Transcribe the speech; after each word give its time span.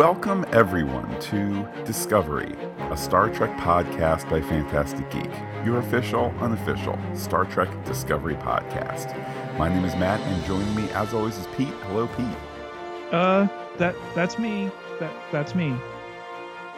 Welcome, 0.00 0.46
everyone, 0.50 1.20
to 1.20 1.68
Discovery, 1.84 2.54
a 2.90 2.96
Star 2.96 3.28
Trek 3.28 3.54
podcast 3.58 4.30
by 4.30 4.40
Fantastic 4.40 5.10
Geek, 5.10 5.30
your 5.62 5.76
official, 5.76 6.32
unofficial 6.40 6.98
Star 7.14 7.44
Trek 7.44 7.68
Discovery 7.84 8.36
podcast. 8.36 9.14
My 9.58 9.68
name 9.68 9.84
is 9.84 9.94
Matt, 9.96 10.18
and 10.18 10.44
joining 10.46 10.74
me, 10.74 10.90
as 10.92 11.12
always, 11.12 11.36
is 11.36 11.46
Pete. 11.48 11.68
Hello, 11.82 12.06
Pete. 12.06 13.12
Uh, 13.12 13.46
that 13.76 13.94
that's 14.14 14.38
me. 14.38 14.70
That 15.00 15.12
that's 15.32 15.54
me. 15.54 15.76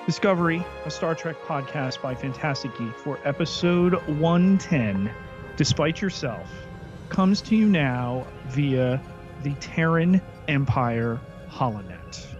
Discovery, 0.05 0.67
a 0.85 0.91
Star 0.91 1.15
Trek 1.15 1.37
podcast 1.47 2.03
by 2.03 2.17
Fantastic 2.17 2.77
Geek 2.77 2.97
for 2.97 3.21
episode 3.23 3.95
110, 4.19 5.09
Despite 5.57 6.03
Yourself, 6.03 6.51
comes 7.09 7.41
to 7.43 7.55
you 7.55 7.69
now 7.69 8.27
via 8.49 9.01
the 9.45 9.55
Terran 9.61 10.21
Empire 10.49 11.21
Holonet. 11.49 12.32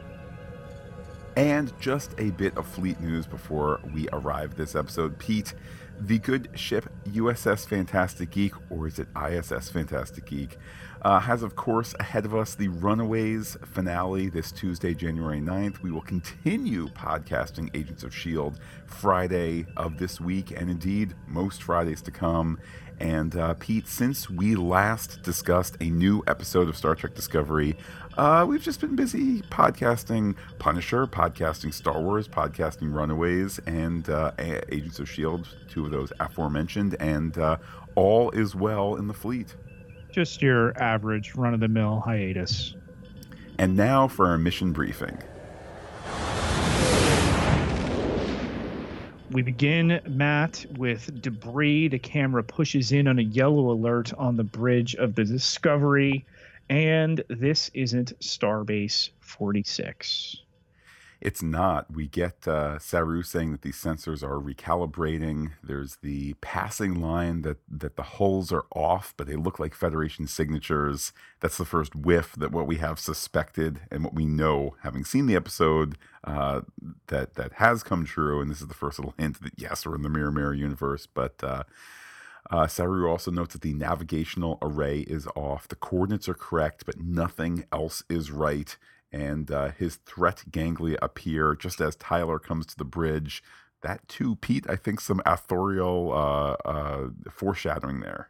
And 1.37 1.73
just 1.81 2.15
a 2.19 2.31
bit 2.31 2.57
of 2.59 2.67
fleet 2.67 3.01
news 3.01 3.27
before 3.27 3.81
we 3.95 4.07
arrive 4.13 4.55
this 4.57 4.75
episode. 4.75 5.19
Pete, 5.19 5.55
the 5.99 6.19
good 6.19 6.51
ship 6.55 6.93
USS 7.09 7.67
Fantastic 7.67 8.31
Geek, 8.31 8.53
or 8.71 8.87
is 8.87 8.99
it 8.99 9.09
ISS 9.17 9.71
Fantastic 9.71 10.27
Geek, 10.27 10.59
uh, 11.03 11.21
has, 11.21 11.43
of 11.43 11.57
course, 11.57 11.95
ahead 11.99 12.25
of 12.25 12.35
us 12.35 12.55
the 12.55 12.69
Runaways 12.69 13.57
finale 13.65 14.29
this 14.29 14.53
Tuesday, 14.53 14.95
January 14.95 15.41
9th. 15.41 15.81
We 15.83 15.91
will 15.91 16.03
continue 16.03 16.89
podcasting 16.89 17.75
Agents 17.75 18.03
of 18.03 18.13
S.H.I.E.L.D. 18.13 18.59
Friday 18.87 19.67
of 19.77 19.99
this 19.99 20.21
week, 20.21 20.51
and 20.51 20.71
indeed 20.71 21.15
most 21.27 21.63
Fridays 21.63 22.03
to 22.03 22.11
come. 22.11 22.59
And 23.01 23.35
uh, 23.37 23.55
Pete, 23.55 23.89
since 23.89 24.31
we 24.31 24.55
last 24.55 25.23
discussed 25.23 25.77
a 25.81 25.91
new 25.91 26.23
episode 26.29 26.69
of 26.69 26.77
Star 26.77 26.95
Trek 26.95 27.15
Discovery, 27.15 27.77
uh, 28.17 28.45
we've 28.47 28.63
just 28.63 28.81
been 28.81 28.95
busy 28.95 29.41
podcasting 29.43 30.37
Punisher, 30.59 31.07
podcasting 31.07 31.73
Star 31.73 32.01
Wars, 32.01 32.29
podcasting 32.29 32.93
Runaways, 32.93 33.59
and 33.61 34.09
uh, 34.11 34.33
Agents 34.39 34.99
of 34.99 35.09
S.H.I.E.L.D., 35.09 35.49
two 35.71 35.87
of 35.87 35.91
those 35.91 36.13
aforementioned, 36.21 36.97
and 37.01 37.39
uh, 37.39 37.57
all 37.95 38.31
is 38.33 38.55
well 38.55 38.97
in 38.97 39.07
the 39.07 39.15
fleet. 39.15 39.55
Just 40.11 40.43
your 40.43 40.77
average 40.83 41.35
run 41.35 41.55
of 41.55 41.61
the 41.61 41.69
mill 41.69 42.01
hiatus. 42.01 42.75
And 43.59 43.77
now 43.77 44.09
for 44.09 44.27
our 44.27 44.39
mission 44.39 44.73
briefing. 44.73 45.19
We 49.31 49.41
begin, 49.41 50.03
Matt, 50.07 50.67
with 50.77 51.23
debris. 51.23 51.89
The 51.89 51.99
camera 51.99 52.43
pushes 52.45 52.93
in 52.93 53.09
on 53.09 53.19
a 53.19 53.23
yellow 53.23 53.71
alert 53.71 54.13
on 54.19 54.37
the 54.37 54.45
bridge 54.45 54.95
of 54.97 55.15
the 55.15 55.25
Discovery. 55.25 56.27
And 56.73 57.23
this 57.29 57.71
isn't 57.75 58.19
Starbase 58.21 59.11
46. 59.21 60.39
It's 61.21 61.43
not. 61.43 61.93
We 61.95 62.07
get 62.09 62.49
uh, 62.49 62.79
Saru 62.79 63.23
saying 63.23 63.53
that 63.53 63.61
these 63.61 63.77
sensors 63.77 64.23
are 64.23 64.41
recalibrating. 64.41 65.51
There's 65.63 65.97
the 65.97 66.33
passing 66.41 66.95
line 66.99 67.43
that, 67.43 67.59
that 67.69 67.97
the 67.97 68.03
hulls 68.03 68.53
are 68.53 68.65
off, 68.75 69.13
but 69.19 69.27
they 69.27 69.37
look 69.37 69.59
like 69.59 69.75
Federation 69.75 70.27
signatures. 70.27 71.13
That's 71.41 71.59
the 71.59 71.67
first 71.67 71.95
whiff 71.95 72.33
that 72.39 72.53
what 72.53 72.67
we 72.67 72.77
have 72.77 72.99
suspected 72.99 73.81
and 73.91 74.03
what 74.03 74.15
we 74.15 74.25
know, 74.25 74.75
having 74.83 75.05
seen 75.05 75.27
the 75.27 75.37
episode, 75.37 75.99
uh, 76.25 76.63
that 77.09 77.35
that 77.35 77.53
has 77.57 77.83
come 77.83 78.07
true. 78.07 78.41
And 78.41 78.51
this 78.51 78.63
is 78.63 78.69
the 78.69 78.73
first 78.73 78.99
little 78.99 79.15
hint 79.19 79.43
that 79.43 79.59
yes, 79.59 79.85
we're 79.85 79.97
in 79.97 80.03
the 80.03 80.09
Mirror 80.09 80.33
Mirror 80.33 80.55
universe, 80.55 81.07
but. 81.07 81.35
Uh, 81.45 81.65
uh, 82.53 82.67
Saru 82.67 83.09
also 83.09 83.31
notes 83.31 83.55
that 83.55 83.63
the 83.63 83.73
navigational 83.73 84.59
array 84.61 85.01
is 85.01 85.27
off. 85.35 85.67
The 85.69 85.75
coordinates 85.75 86.29
are 86.29 86.35
correct, 86.35 86.85
but 86.85 87.01
nothing 87.01 87.65
else 87.73 88.05
is 88.11 88.31
right. 88.31 88.77
And 89.11 89.51
uh, 89.51 89.71
his 89.71 89.97
threat 89.97 90.45
ganglia 90.51 90.99
appear 91.01 91.55
just 91.55 91.81
as 91.81 91.97
Tyler 91.97 92.39
comes 92.39 92.67
to 92.67 92.77
the 92.77 92.85
bridge. 92.85 93.43
That 93.81 94.07
too, 94.07 94.37
Pete, 94.37 94.67
I 94.69 94.77
think 94.77 95.01
some 95.01 95.23
authorial 95.25 96.13
uh, 96.13 96.69
uh 96.69 97.09
foreshadowing 97.31 98.01
there. 98.01 98.29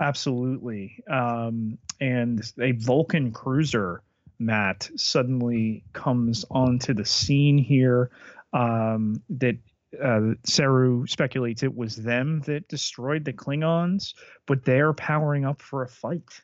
Absolutely. 0.00 1.02
Um, 1.08 1.78
and 2.00 2.42
a 2.60 2.72
Vulcan 2.72 3.30
cruiser, 3.30 4.02
Matt, 4.40 4.90
suddenly 4.96 5.84
comes 5.92 6.44
onto 6.50 6.92
the 6.92 7.04
scene 7.04 7.56
here 7.56 8.10
um, 8.52 9.22
that 9.30 9.56
uh, 10.02 10.34
Saru 10.44 11.06
speculates 11.06 11.62
it 11.62 11.74
was 11.74 11.96
them 11.96 12.40
that 12.42 12.68
destroyed 12.68 13.24
the 13.24 13.32
Klingons, 13.32 14.14
but 14.46 14.64
they're 14.64 14.92
powering 14.92 15.44
up 15.44 15.60
for 15.60 15.82
a 15.82 15.88
fight. 15.88 16.42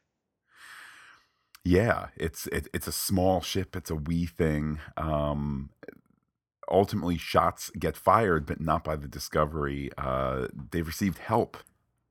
Yeah, 1.64 2.08
it's 2.16 2.46
it, 2.48 2.68
it's 2.72 2.86
a 2.86 2.92
small 2.92 3.40
ship. 3.40 3.76
It's 3.76 3.90
a 3.90 3.94
wee 3.94 4.26
thing. 4.26 4.78
Um, 4.96 5.70
ultimately, 6.70 7.18
shots 7.18 7.70
get 7.78 7.96
fired, 7.96 8.46
but 8.46 8.60
not 8.60 8.84
by 8.84 8.96
the 8.96 9.08
Discovery. 9.08 9.90
Uh, 9.98 10.48
they've 10.70 10.86
received 10.86 11.18
help. 11.18 11.58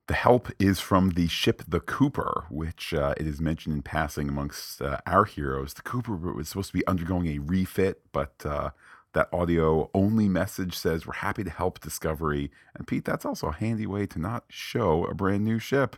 The 0.07 0.13
help 0.15 0.49
is 0.59 0.79
from 0.79 1.11
the 1.11 1.27
ship, 1.27 1.61
the 1.67 1.79
Cooper, 1.79 2.45
which 2.49 2.93
uh, 2.95 3.13
it 3.17 3.27
is 3.27 3.39
mentioned 3.39 3.75
in 3.75 3.81
passing 3.83 4.27
amongst 4.27 4.81
uh, 4.81 4.97
our 5.05 5.25
heroes. 5.25 5.75
The 5.75 5.83
Cooper 5.83 6.15
was 6.15 6.49
supposed 6.49 6.71
to 6.71 6.77
be 6.77 6.87
undergoing 6.87 7.27
a 7.27 7.37
refit, 7.39 8.01
but 8.11 8.33
uh, 8.43 8.71
that 9.13 9.29
audio 9.33 9.89
only 9.93 10.29
message 10.29 10.75
says 10.75 11.05
we're 11.05 11.13
happy 11.13 11.43
to 11.43 11.49
help 11.49 11.79
discovery. 11.79 12.51
And 12.75 12.87
pete 12.87 13.05
that's 13.05 13.25
also 13.25 13.47
a 13.47 13.53
handy 13.53 13.87
way 13.87 14.05
to 14.07 14.19
not 14.19 14.45
show 14.49 15.05
a 15.05 15.13
brand 15.13 15.43
new 15.43 15.59
ship. 15.59 15.95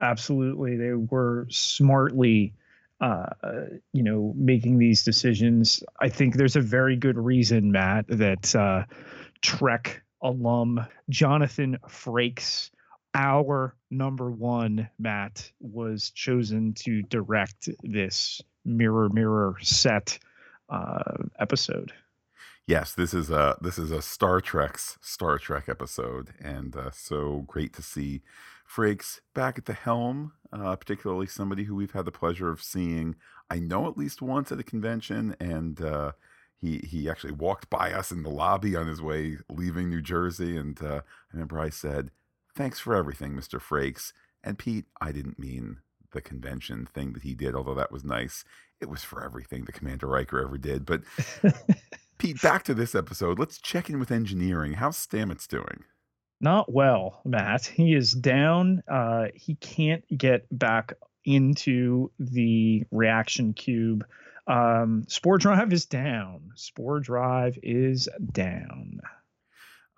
Absolutely. 0.00 0.76
They 0.76 0.92
were 0.92 1.46
smartly 1.50 2.54
uh, 3.00 3.26
you 3.92 4.02
know 4.02 4.32
making 4.36 4.78
these 4.78 5.02
decisions. 5.02 5.82
I 6.00 6.08
think 6.08 6.36
there's 6.36 6.56
a 6.56 6.60
very 6.60 6.96
good 6.96 7.18
reason 7.18 7.72
matt 7.72 8.06
that 8.08 8.54
uh, 8.54 8.84
trek 9.42 10.02
alum 10.22 10.84
jonathan 11.10 11.76
frakes 11.86 12.70
our 13.14 13.76
number 13.90 14.30
one 14.30 14.88
matt 14.98 15.52
was 15.60 16.10
chosen 16.10 16.72
to 16.72 17.02
direct 17.02 17.68
this 17.82 18.40
mirror 18.64 19.10
mirror 19.10 19.54
set 19.60 20.18
uh, 20.70 21.18
episode 21.38 21.92
yes, 22.66 22.94
this 22.94 23.14
is 23.14 23.30
a 23.30 23.56
this 23.60 23.78
is 23.78 23.90
a 23.90 24.02
Star 24.02 24.40
Trek's 24.40 24.98
Star 25.00 25.38
Trek 25.38 25.68
episode, 25.68 26.30
and 26.40 26.74
uh, 26.76 26.90
so 26.90 27.44
great 27.46 27.72
to 27.74 27.82
see 27.82 28.22
Frakes 28.68 29.20
back 29.34 29.58
at 29.58 29.66
the 29.66 29.72
helm. 29.72 30.32
Uh, 30.52 30.76
particularly 30.76 31.26
somebody 31.26 31.64
who 31.64 31.74
we've 31.74 31.92
had 31.92 32.04
the 32.04 32.12
pleasure 32.12 32.48
of 32.48 32.62
seeing, 32.62 33.16
I 33.50 33.58
know 33.58 33.88
at 33.88 33.98
least 33.98 34.22
once 34.22 34.52
at 34.52 34.60
a 34.60 34.64
convention, 34.64 35.34
and 35.40 35.80
uh, 35.80 36.12
he 36.56 36.78
he 36.78 37.10
actually 37.10 37.32
walked 37.32 37.68
by 37.68 37.92
us 37.92 38.10
in 38.10 38.22
the 38.22 38.30
lobby 38.30 38.76
on 38.76 38.86
his 38.86 39.02
way 39.02 39.38
leaving 39.50 39.90
New 39.90 40.02
Jersey, 40.02 40.56
and 40.56 40.80
uh, 40.82 41.00
I 41.04 41.32
remember 41.32 41.58
I 41.58 41.70
said, 41.70 42.10
"Thanks 42.54 42.78
for 42.78 42.94
everything, 42.94 43.34
Mister 43.34 43.58
Frakes." 43.58 44.12
And 44.42 44.58
Pete, 44.58 44.84
I 45.00 45.10
didn't 45.10 45.38
mean 45.38 45.78
the 46.12 46.20
convention 46.20 46.86
thing 46.86 47.14
that 47.14 47.22
he 47.22 47.34
did, 47.34 47.54
although 47.54 47.74
that 47.74 47.90
was 47.90 48.04
nice. 48.04 48.44
It 48.80 48.90
was 48.90 49.02
for 49.02 49.24
everything 49.24 49.64
that 49.64 49.74
Commander 49.74 50.06
Riker 50.06 50.42
ever 50.42 50.58
did, 50.58 50.86
but. 50.86 51.02
Pete, 52.18 52.40
back 52.42 52.64
to 52.64 52.74
this 52.74 52.94
episode. 52.94 53.38
Let's 53.38 53.58
check 53.58 53.90
in 53.90 53.98
with 53.98 54.10
engineering. 54.10 54.74
How's 54.74 54.96
Stamets 54.96 55.46
doing? 55.46 55.84
Not 56.40 56.72
well, 56.72 57.20
Matt. 57.24 57.66
He 57.66 57.94
is 57.94 58.12
down. 58.12 58.82
Uh, 58.88 59.26
he 59.34 59.54
can't 59.56 60.04
get 60.16 60.46
back 60.50 60.94
into 61.24 62.10
the 62.18 62.84
reaction 62.90 63.52
cube. 63.54 64.04
Um, 64.46 65.04
Spore 65.08 65.38
drive 65.38 65.72
is 65.72 65.86
down. 65.86 66.50
Spore 66.54 67.00
drive 67.00 67.58
is 67.62 68.08
down. 68.32 69.00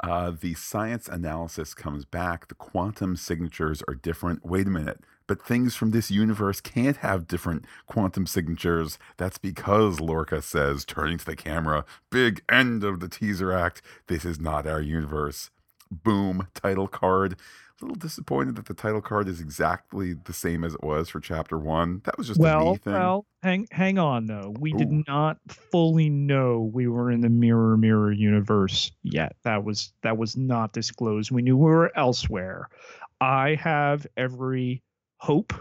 Uh, 0.02 0.32
the 0.38 0.54
science 0.54 1.08
analysis 1.08 1.74
comes 1.74 2.04
back. 2.04 2.48
The 2.48 2.54
quantum 2.54 3.16
signatures 3.16 3.82
are 3.88 3.94
different. 3.94 4.44
Wait 4.44 4.66
a 4.66 4.70
minute 4.70 5.00
but 5.26 5.42
things 5.42 5.74
from 5.74 5.90
this 5.90 6.10
universe 6.10 6.60
can't 6.60 6.98
have 6.98 7.26
different 7.26 7.64
quantum 7.86 8.26
signatures. 8.26 8.98
That's 9.16 9.38
because 9.38 10.00
Lorca 10.00 10.42
says, 10.42 10.84
turning 10.84 11.18
to 11.18 11.26
the 11.26 11.36
camera, 11.36 11.84
big 12.10 12.42
end 12.48 12.84
of 12.84 13.00
the 13.00 13.08
teaser 13.08 13.52
act. 13.52 13.82
This 14.06 14.24
is 14.24 14.40
not 14.40 14.66
our 14.66 14.80
universe. 14.80 15.50
Boom, 15.90 16.48
title 16.54 16.88
card. 16.88 17.36
A 17.80 17.84
little 17.84 17.96
disappointed 17.96 18.56
that 18.56 18.66
the 18.66 18.74
title 18.74 19.02
card 19.02 19.28
is 19.28 19.38
exactly 19.38 20.14
the 20.14 20.32
same 20.32 20.64
as 20.64 20.74
it 20.74 20.82
was 20.82 21.10
for 21.10 21.20
chapter 21.20 21.58
one. 21.58 22.00
That 22.04 22.16
was 22.16 22.26
just 22.26 22.40
well, 22.40 22.68
a 22.68 22.72
me 22.72 22.78
thing. 22.78 22.92
Well, 22.94 23.26
hang 23.42 23.68
hang 23.70 23.98
on 23.98 24.24
though. 24.24 24.54
We 24.58 24.72
Ooh. 24.72 24.78
did 24.78 25.06
not 25.06 25.36
fully 25.70 26.08
know 26.08 26.70
we 26.72 26.88
were 26.88 27.10
in 27.10 27.20
the 27.20 27.28
mirror 27.28 27.76
mirror 27.76 28.10
universe 28.10 28.90
yet. 29.02 29.36
That 29.44 29.62
was 29.62 29.92
that 30.02 30.16
was 30.16 30.38
not 30.38 30.72
disclosed. 30.72 31.30
We 31.30 31.42
knew 31.42 31.54
we 31.54 31.64
were 31.64 31.92
elsewhere. 31.94 32.70
I 33.20 33.56
have 33.56 34.06
every 34.16 34.82
hope 35.18 35.52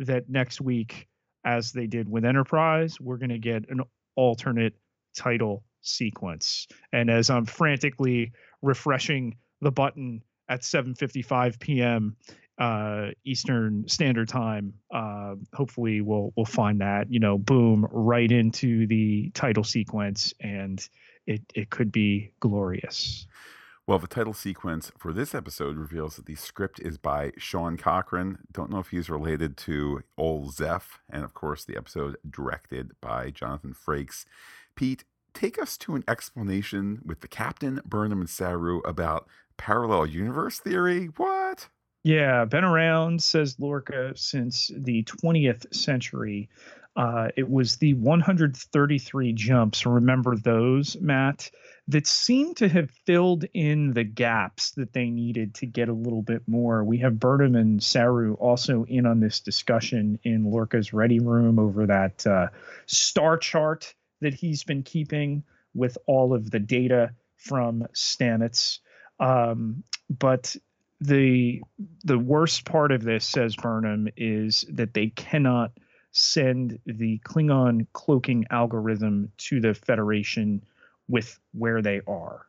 that 0.00 0.28
next 0.28 0.60
week, 0.60 1.08
as 1.44 1.72
they 1.72 1.86
did 1.86 2.08
with 2.08 2.24
Enterprise, 2.24 3.00
we're 3.00 3.16
going 3.16 3.30
to 3.30 3.38
get 3.38 3.68
an 3.70 3.80
alternate 4.16 4.74
title 5.16 5.64
sequence. 5.82 6.66
And 6.92 7.10
as 7.10 7.30
I'm 7.30 7.46
frantically 7.46 8.32
refreshing 8.62 9.36
the 9.60 9.70
button 9.70 10.22
at 10.48 10.62
7:55 10.62 11.58
p.m. 11.58 12.16
uh, 12.58 13.08
Eastern 13.24 13.88
Standard 13.88 14.28
Time. 14.28 14.74
Uh, 14.92 15.36
hopefully, 15.54 16.00
we'll 16.00 16.32
we'll 16.36 16.44
find 16.44 16.80
that 16.80 17.10
you 17.10 17.20
know, 17.20 17.38
boom, 17.38 17.86
right 17.90 18.30
into 18.30 18.86
the 18.86 19.30
title 19.32 19.64
sequence, 19.64 20.34
and 20.40 20.86
it 21.26 21.42
it 21.54 21.70
could 21.70 21.92
be 21.92 22.32
glorious. 22.40 23.26
Well, 23.90 23.98
the 23.98 24.06
title 24.06 24.34
sequence 24.34 24.92
for 24.96 25.12
this 25.12 25.34
episode 25.34 25.76
reveals 25.76 26.14
that 26.14 26.26
the 26.26 26.36
script 26.36 26.78
is 26.78 26.96
by 26.96 27.32
Sean 27.36 27.76
Cochran. 27.76 28.38
Don't 28.52 28.70
know 28.70 28.78
if 28.78 28.90
he's 28.90 29.10
related 29.10 29.56
to 29.56 30.04
old 30.16 30.54
Zeph, 30.54 31.00
and 31.10 31.24
of 31.24 31.34
course, 31.34 31.64
the 31.64 31.76
episode 31.76 32.16
directed 32.24 32.92
by 33.00 33.32
Jonathan 33.32 33.74
Frakes. 33.74 34.26
Pete, 34.76 35.02
take 35.34 35.60
us 35.60 35.76
to 35.78 35.96
an 35.96 36.04
explanation 36.06 37.00
with 37.04 37.20
the 37.20 37.26
captain, 37.26 37.80
Burnham, 37.84 38.20
and 38.20 38.30
Saru 38.30 38.78
about 38.82 39.26
parallel 39.56 40.06
universe 40.06 40.60
theory. 40.60 41.06
What? 41.16 41.66
Yeah, 42.04 42.44
been 42.44 42.62
around, 42.62 43.24
says 43.24 43.56
Lorca, 43.58 44.12
since 44.14 44.70
the 44.72 45.02
20th 45.02 45.74
century. 45.74 46.48
Uh, 46.96 47.28
it 47.36 47.48
was 47.48 47.76
the 47.76 47.94
133 47.94 49.32
jumps. 49.32 49.86
Remember 49.86 50.36
those, 50.36 50.96
Matt? 51.00 51.50
That 51.88 52.06
seemed 52.06 52.56
to 52.58 52.68
have 52.68 52.90
filled 53.06 53.44
in 53.54 53.92
the 53.94 54.04
gaps 54.04 54.72
that 54.72 54.92
they 54.92 55.10
needed 55.10 55.54
to 55.56 55.66
get 55.66 55.88
a 55.88 55.92
little 55.92 56.22
bit 56.22 56.42
more. 56.46 56.84
We 56.84 56.98
have 56.98 57.18
Burnham 57.18 57.56
and 57.56 57.82
Saru 57.82 58.34
also 58.34 58.84
in 58.84 59.06
on 59.06 59.20
this 59.20 59.40
discussion 59.40 60.18
in 60.24 60.44
Lorca's 60.44 60.92
ready 60.92 61.20
room 61.20 61.58
over 61.58 61.86
that 61.86 62.26
uh, 62.26 62.48
star 62.86 63.38
chart 63.38 63.94
that 64.20 64.34
he's 64.34 64.64
been 64.64 64.82
keeping 64.82 65.42
with 65.74 65.96
all 66.06 66.34
of 66.34 66.50
the 66.50 66.60
data 66.60 67.12
from 67.36 67.86
Stamets. 67.94 68.80
Um, 69.18 69.84
but 70.08 70.56
the 71.00 71.62
the 72.04 72.18
worst 72.18 72.64
part 72.64 72.92
of 72.92 73.02
this, 73.02 73.24
says 73.24 73.56
Burnham, 73.56 74.08
is 74.16 74.64
that 74.70 74.92
they 74.92 75.08
cannot 75.08 75.72
send 76.12 76.78
the 76.86 77.18
Klingon 77.24 77.86
cloaking 77.92 78.46
algorithm 78.50 79.30
to 79.38 79.60
the 79.60 79.74
Federation 79.74 80.62
with 81.08 81.38
where 81.52 81.82
they 81.82 82.00
are. 82.06 82.46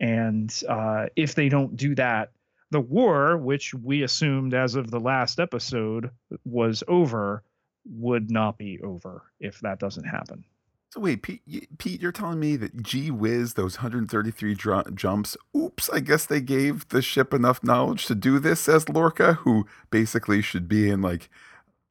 And 0.00 0.52
uh, 0.68 1.06
if 1.16 1.34
they 1.34 1.48
don't 1.48 1.76
do 1.76 1.94
that, 1.94 2.30
the 2.70 2.80
war, 2.80 3.36
which 3.36 3.72
we 3.74 4.02
assumed 4.02 4.54
as 4.54 4.74
of 4.74 4.90
the 4.90 5.00
last 5.00 5.38
episode 5.38 6.10
was 6.44 6.82
over, 6.88 7.42
would 7.86 8.30
not 8.30 8.58
be 8.58 8.80
over 8.82 9.22
if 9.38 9.60
that 9.60 9.78
doesn't 9.78 10.04
happen. 10.04 10.44
So 10.90 11.00
wait, 11.00 11.22
Pete, 11.22 11.42
Pete, 11.78 12.00
you're 12.00 12.12
telling 12.12 12.38
me 12.38 12.54
that 12.56 12.82
gee 12.82 13.10
whiz, 13.10 13.54
those 13.54 13.78
133 13.78 14.54
dr- 14.54 14.94
jumps, 14.94 15.36
oops, 15.56 15.90
I 15.90 15.98
guess 16.00 16.24
they 16.24 16.40
gave 16.40 16.88
the 16.88 17.02
ship 17.02 17.34
enough 17.34 17.64
knowledge 17.64 18.06
to 18.06 18.14
do 18.14 18.38
this, 18.38 18.60
says 18.60 18.88
Lorca, 18.88 19.34
who 19.34 19.66
basically 19.90 20.40
should 20.40 20.68
be 20.68 20.88
in 20.88 21.02
like 21.02 21.28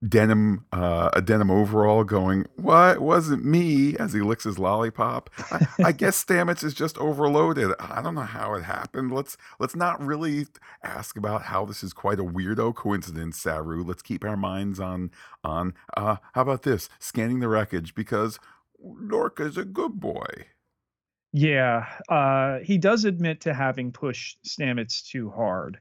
denim, 0.08 0.66
uh, 0.72 1.10
a 1.14 1.22
denim 1.22 1.50
overall 1.50 2.04
going, 2.04 2.46
what, 2.56 3.00
wasn't 3.00 3.46
me, 3.46 3.96
as 3.98 4.14
he 4.14 4.22
licks 4.22 4.44
his 4.44 4.60
lollipop. 4.60 5.30
I, 5.52 5.68
I 5.86 5.92
guess 5.94 6.24
Stamets 6.24 6.64
is 6.64 6.74
just 6.74 6.98
overloaded. 6.98 7.72
I 7.80 8.02
don't 8.02 8.16
know 8.16 8.22
how 8.22 8.54
it 8.56 8.64
happened. 8.64 9.12
Let's, 9.12 9.38
let's 9.60 9.76
not 9.76 10.04
really 10.04 10.48
ask 10.84 11.18
about 11.18 11.44
how 11.44 11.66
this 11.66 11.84
is 11.84 11.94
quite 11.94 12.20
a 12.20 12.24
weirdo 12.24 12.76
coincidence, 12.76 13.40
Saru. 13.40 13.84
Let's 13.84 14.02
keep 14.02 14.24
our 14.24 14.38
minds 14.38 14.80
on, 14.80 15.12
on, 15.44 15.74
uh, 15.96 16.18
how 16.34 16.42
about 16.42 16.64
this, 16.64 16.90
scanning 17.00 17.40
the 17.40 17.48
wreckage, 17.48 17.96
because 17.96 18.40
Lorca's 18.80 19.58
a 19.58 19.66
good 19.66 20.00
boy. 20.00 20.26
Yeah, 21.32 21.88
uh, 22.10 22.60
he 22.60 22.78
does 22.78 23.06
admit 23.06 23.42
to 23.42 23.54
having 23.56 23.92
pushed 23.92 24.38
Stamets 24.46 25.04
too 25.04 25.32
hard. 25.32 25.80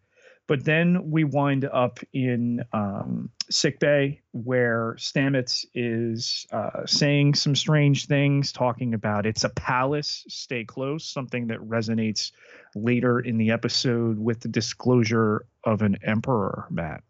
But 0.49 0.65
then 0.65 1.11
we 1.11 1.25
wind 1.25 1.65
up 1.65 2.01
in 2.13 2.65
um, 2.73 3.31
sickbay 3.49 4.21
where 4.33 4.97
Stamets 4.99 5.65
is 5.75 6.47
uh, 6.53 6.85
saying 6.87 7.35
some 7.35 7.55
strange 7.55 8.07
things, 8.07 8.53
talking 8.53 8.93
about 8.93 9.25
it's 9.25 9.45
a 9.45 9.51
palace, 9.51 10.25
stay 10.29 10.65
close, 10.65 11.05
something 11.05 11.47
that 11.47 11.61
resonates 11.61 12.33
later 12.75 13.21
in 13.21 13.39
the 13.39 13.53
episode 13.53 14.19
with 14.19 14.41
the 14.41 14.49
disclosure 14.49 15.47
of 15.65 15.83
an 15.83 15.97
emperor, 16.03 16.67
Matt. 16.71 17.03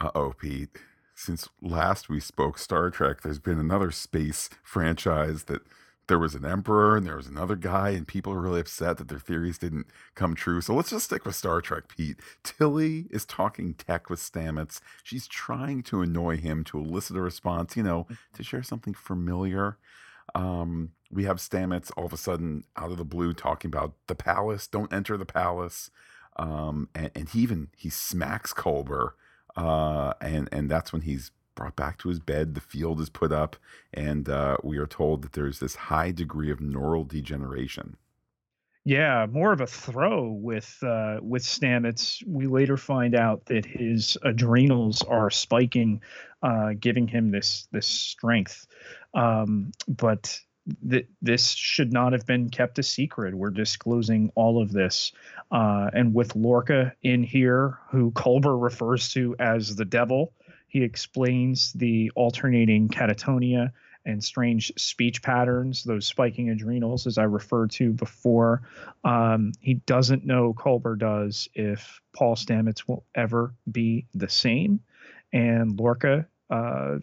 Uh 0.00 0.10
oh, 0.14 0.32
Pete 0.36 0.76
since 1.22 1.48
last 1.60 2.08
we 2.08 2.20
spoke 2.20 2.58
Star 2.58 2.90
Trek, 2.90 3.22
there's 3.22 3.38
been 3.38 3.58
another 3.58 3.90
space 3.90 4.50
franchise 4.62 5.44
that 5.44 5.62
there 6.08 6.18
was 6.18 6.34
an 6.34 6.44
emperor 6.44 6.96
and 6.96 7.06
there 7.06 7.16
was 7.16 7.26
another 7.26 7.56
guy, 7.56 7.90
and 7.90 8.06
people 8.06 8.32
are 8.32 8.40
really 8.40 8.60
upset 8.60 8.98
that 8.98 9.08
their 9.08 9.18
theories 9.18 9.58
didn't 9.58 9.86
come 10.14 10.34
true. 10.34 10.60
So 10.60 10.74
let's 10.74 10.90
just 10.90 11.06
stick 11.06 11.24
with 11.24 11.34
Star 11.34 11.60
Trek, 11.60 11.84
Pete. 11.88 12.18
Tilly 12.42 13.06
is 13.10 13.24
talking 13.24 13.74
tech 13.74 14.10
with 14.10 14.20
Stamets. 14.20 14.80
She's 15.02 15.26
trying 15.26 15.82
to 15.84 16.02
annoy 16.02 16.36
him 16.36 16.64
to 16.64 16.78
elicit 16.78 17.16
a 17.16 17.20
response, 17.20 17.76
you 17.76 17.82
know, 17.82 18.06
to 18.34 18.42
share 18.42 18.62
something 18.62 18.94
familiar. 18.94 19.78
Um, 20.34 20.90
we 21.10 21.24
have 21.24 21.38
Stamets 21.38 21.90
all 21.96 22.06
of 22.06 22.12
a 22.12 22.16
sudden 22.16 22.64
out 22.76 22.90
of 22.90 22.96
the 22.98 23.04
blue 23.04 23.32
talking 23.32 23.68
about 23.68 23.94
the 24.06 24.14
palace. 24.14 24.66
Don't 24.66 24.92
enter 24.92 25.16
the 25.16 25.26
palace. 25.26 25.90
Um, 26.36 26.88
and, 26.94 27.10
and 27.14 27.28
he 27.28 27.40
even 27.40 27.68
he 27.76 27.90
smacks 27.90 28.54
Culber 28.54 29.12
uh, 29.56 30.14
and 30.20 30.48
and 30.52 30.70
that's 30.70 30.92
when 30.92 31.02
he's 31.02 31.30
brought 31.54 31.76
back 31.76 31.98
to 31.98 32.08
his 32.08 32.18
bed. 32.18 32.54
The 32.54 32.60
field 32.60 33.00
is 33.00 33.08
put 33.08 33.32
up, 33.32 33.56
and 33.92 34.28
uh, 34.28 34.56
we 34.62 34.78
are 34.78 34.86
told 34.86 35.22
that 35.22 35.32
there's 35.32 35.60
this 35.60 35.74
high 35.74 36.10
degree 36.10 36.50
of 36.50 36.60
neural 36.60 37.04
degeneration. 37.04 37.96
Yeah, 38.84 39.26
more 39.30 39.52
of 39.52 39.60
a 39.60 39.66
throw 39.66 40.28
with 40.28 40.76
uh, 40.82 41.18
with 41.22 41.42
Stamets. 41.44 42.26
We 42.26 42.48
later 42.48 42.76
find 42.76 43.14
out 43.14 43.46
that 43.46 43.64
his 43.64 44.16
adrenals 44.22 45.02
are 45.02 45.30
spiking, 45.30 46.00
uh, 46.42 46.72
giving 46.78 47.06
him 47.06 47.30
this 47.30 47.68
this 47.70 47.86
strength. 47.86 48.66
Um, 49.14 49.70
but 49.86 50.36
that 50.82 51.06
this 51.20 51.50
should 51.52 51.92
not 51.92 52.12
have 52.12 52.26
been 52.26 52.48
kept 52.48 52.78
a 52.78 52.82
secret. 52.82 53.34
We're 53.34 53.50
disclosing 53.50 54.30
all 54.34 54.62
of 54.62 54.72
this. 54.72 55.12
Uh, 55.50 55.90
and 55.92 56.14
with 56.14 56.36
Lorca 56.36 56.92
in 57.02 57.22
here, 57.22 57.78
who 57.90 58.12
Culber 58.12 58.60
refers 58.60 59.12
to 59.12 59.34
as 59.38 59.74
the 59.74 59.84
devil, 59.84 60.32
he 60.72 60.82
explains 60.82 61.70
the 61.74 62.10
alternating 62.14 62.88
catatonia 62.88 63.72
and 64.06 64.24
strange 64.24 64.72
speech 64.78 65.22
patterns, 65.22 65.84
those 65.84 66.06
spiking 66.06 66.48
adrenals, 66.48 67.06
as 67.06 67.18
I 67.18 67.24
referred 67.24 67.72
to 67.72 67.92
before. 67.92 68.62
Um, 69.04 69.52
he 69.60 69.74
doesn't 69.74 70.24
know, 70.24 70.54
Culber 70.54 70.98
does, 70.98 71.46
if 71.52 72.00
Paul 72.16 72.36
Stamets 72.36 72.88
will 72.88 73.04
ever 73.14 73.54
be 73.70 74.06
the 74.14 74.30
same. 74.30 74.80
And 75.30 75.78
Lorca 75.78 76.26
uh, 76.48 77.00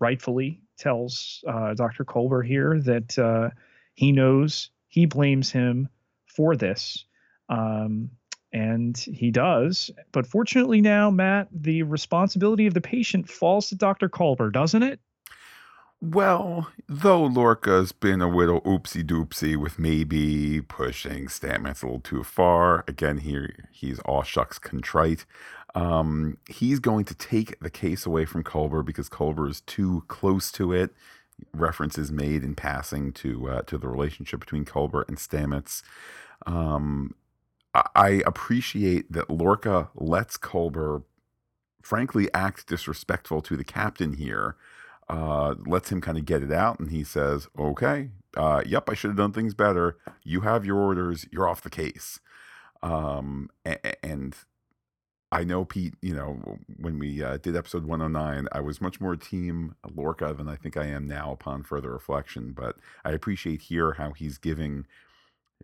rightfully 0.00 0.62
tells 0.78 1.44
uh, 1.46 1.74
Dr. 1.74 2.06
Culber 2.06 2.42
here 2.42 2.80
that 2.80 3.18
uh, 3.18 3.50
he 3.92 4.10
knows 4.10 4.70
he 4.88 5.04
blames 5.04 5.50
him 5.50 5.90
for 6.24 6.56
this. 6.56 7.04
Um, 7.50 8.08
and 8.52 8.96
he 8.96 9.30
does. 9.30 9.90
But 10.12 10.26
fortunately, 10.26 10.80
now, 10.80 11.10
Matt, 11.10 11.48
the 11.52 11.82
responsibility 11.82 12.66
of 12.66 12.74
the 12.74 12.80
patient 12.80 13.28
falls 13.28 13.68
to 13.68 13.74
Dr. 13.74 14.08
Culber, 14.08 14.52
doesn't 14.52 14.82
it? 14.82 15.00
Well, 16.02 16.68
though 16.88 17.22
Lorca's 17.22 17.92
been 17.92 18.20
a 18.20 18.28
little 18.28 18.60
oopsie 18.62 19.04
doopsie 19.04 19.56
with 19.56 19.78
maybe 19.78 20.60
pushing 20.60 21.26
Stamets 21.26 21.82
a 21.82 21.86
little 21.86 22.00
too 22.00 22.24
far, 22.24 22.84
again, 22.88 23.18
here 23.18 23.68
he's 23.70 24.00
all 24.00 24.24
shucks 24.24 24.58
contrite. 24.58 25.24
Um, 25.76 26.38
he's 26.48 26.80
going 26.80 27.04
to 27.04 27.14
take 27.14 27.58
the 27.60 27.70
case 27.70 28.04
away 28.04 28.24
from 28.24 28.42
Culber 28.42 28.84
because 28.84 29.08
Culber 29.08 29.48
is 29.48 29.60
too 29.60 30.02
close 30.08 30.50
to 30.52 30.72
it. 30.72 30.90
References 31.54 32.10
made 32.10 32.42
in 32.42 32.56
passing 32.56 33.12
to 33.14 33.48
uh, 33.48 33.62
to 33.62 33.78
the 33.78 33.88
relationship 33.88 34.40
between 34.40 34.64
Culber 34.64 35.06
and 35.06 35.16
Stamets. 35.16 35.82
Um, 36.46 37.14
I 37.74 38.22
appreciate 38.26 39.10
that 39.12 39.30
Lorca 39.30 39.90
lets 39.94 40.36
Culber, 40.36 41.04
frankly, 41.82 42.28
act 42.34 42.66
disrespectful 42.66 43.40
to 43.42 43.56
the 43.56 43.64
captain 43.64 44.14
here. 44.14 44.56
Uh, 45.08 45.54
lets 45.66 45.90
him 45.90 46.00
kind 46.00 46.16
of 46.16 46.24
get 46.24 46.42
it 46.42 46.52
out, 46.52 46.78
and 46.78 46.90
he 46.90 47.04
says, 47.04 47.48
"Okay, 47.58 48.10
uh, 48.36 48.62
yep, 48.64 48.88
I 48.88 48.94
should 48.94 49.10
have 49.10 49.16
done 49.16 49.32
things 49.32 49.52
better. 49.52 49.98
You 50.22 50.42
have 50.42 50.64
your 50.64 50.78
orders. 50.78 51.26
You're 51.30 51.48
off 51.48 51.62
the 51.62 51.70
case." 51.70 52.20
Um, 52.82 53.50
and, 54.02 54.34
I 55.30 55.44
know 55.44 55.64
Pete, 55.64 55.94
you 56.02 56.14
know, 56.14 56.58
when 56.76 56.98
we 56.98 57.22
uh, 57.22 57.38
did 57.38 57.56
episode 57.56 57.86
109, 57.86 58.48
I 58.52 58.60
was 58.60 58.82
much 58.82 59.00
more 59.00 59.16
team 59.16 59.74
Lorca 59.94 60.34
than 60.34 60.46
I 60.46 60.56
think 60.56 60.76
I 60.76 60.86
am 60.86 61.06
now 61.06 61.32
upon 61.32 61.62
further 61.62 61.90
reflection. 61.90 62.52
But 62.52 62.76
I 63.02 63.12
appreciate 63.12 63.62
here 63.62 63.94
how 63.94 64.12
he's 64.12 64.36
giving 64.36 64.86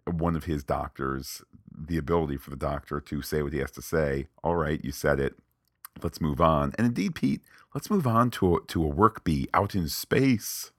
one 0.07 0.37
of 0.37 0.45
his 0.45 0.65
doctors 0.65 1.43
the 1.87 1.97
ability 1.97 2.37
for 2.37 2.51
the 2.51 2.57
doctor 2.57 3.01
to 3.01 3.23
say 3.23 3.43
what 3.43 3.53
he 3.53 3.61
has 3.61 3.71
to 3.73 3.83
say. 3.83 4.27
All 4.43 4.57
right, 4.57 4.85
you 4.85 4.93
said 4.93 5.21
it. 5.21 5.35
Let's 6.03 6.21
move 6.21 6.41
on. 6.41 6.73
And 6.77 6.87
indeed, 6.87 7.15
Pete, 7.15 7.43
let's 7.75 7.91
move 7.91 8.07
on 8.07 8.31
to 8.33 8.57
a, 8.57 8.67
to 8.67 8.85
a 8.85 8.89
work 8.89 9.25
bee 9.25 9.49
out 9.55 9.75
in 9.75 9.89
space. 9.89 10.71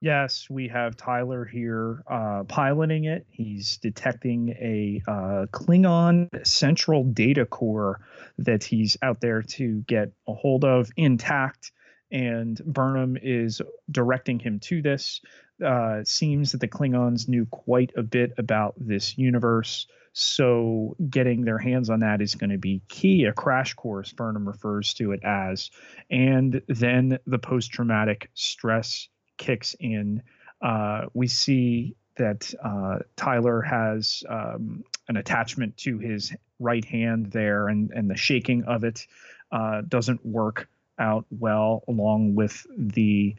Yes, 0.00 0.48
we 0.50 0.68
have 0.68 0.96
Tyler 0.96 1.46
here 1.46 2.02
uh, 2.10 2.44
piloting 2.44 3.04
it. 3.04 3.26
He's 3.30 3.78
detecting 3.78 4.50
a 4.50 5.00
uh, 5.10 5.46
Klingon 5.50 6.46
central 6.46 7.04
data 7.04 7.46
core 7.46 8.00
that 8.36 8.62
he's 8.62 8.98
out 9.02 9.22
there 9.22 9.40
to 9.42 9.82
get 9.86 10.12
a 10.28 10.34
hold 10.34 10.64
of 10.64 10.90
intact, 10.98 11.72
and 12.10 12.62
Burnham 12.66 13.16
is 13.22 13.62
directing 13.90 14.38
him 14.38 14.60
to 14.60 14.82
this. 14.82 15.22
Uh, 15.64 16.02
seems 16.04 16.50
that 16.50 16.60
the 16.60 16.68
Klingons 16.68 17.28
knew 17.28 17.46
quite 17.46 17.92
a 17.96 18.02
bit 18.02 18.32
about 18.38 18.74
this 18.76 19.16
universe, 19.16 19.86
so 20.12 20.96
getting 21.08 21.44
their 21.44 21.58
hands 21.58 21.90
on 21.90 22.00
that 22.00 22.20
is 22.20 22.34
going 22.34 22.50
to 22.50 22.58
be 22.58 22.82
key. 22.88 23.24
A 23.24 23.32
crash 23.32 23.74
course, 23.74 24.12
Burnham 24.12 24.48
refers 24.48 24.94
to 24.94 25.12
it 25.12 25.22
as, 25.22 25.70
and 26.10 26.60
then 26.66 27.18
the 27.26 27.38
post 27.38 27.70
traumatic 27.70 28.30
stress 28.34 29.08
kicks 29.38 29.76
in, 29.78 30.22
uh, 30.60 31.06
we 31.14 31.28
see 31.28 31.94
that 32.16 32.52
uh, 32.62 32.98
Tyler 33.16 33.60
has 33.60 34.24
um, 34.28 34.82
an 35.08 35.16
attachment 35.16 35.76
to 35.78 35.98
his 35.98 36.32
right 36.58 36.84
hand 36.84 37.30
there, 37.30 37.68
and 37.68 37.90
and 37.92 38.10
the 38.10 38.16
shaking 38.16 38.64
of 38.64 38.82
it 38.82 39.06
uh, 39.52 39.82
doesn't 39.86 40.24
work 40.26 40.68
out 40.98 41.26
well, 41.30 41.84
along 41.88 42.34
with 42.34 42.66
the 42.76 43.36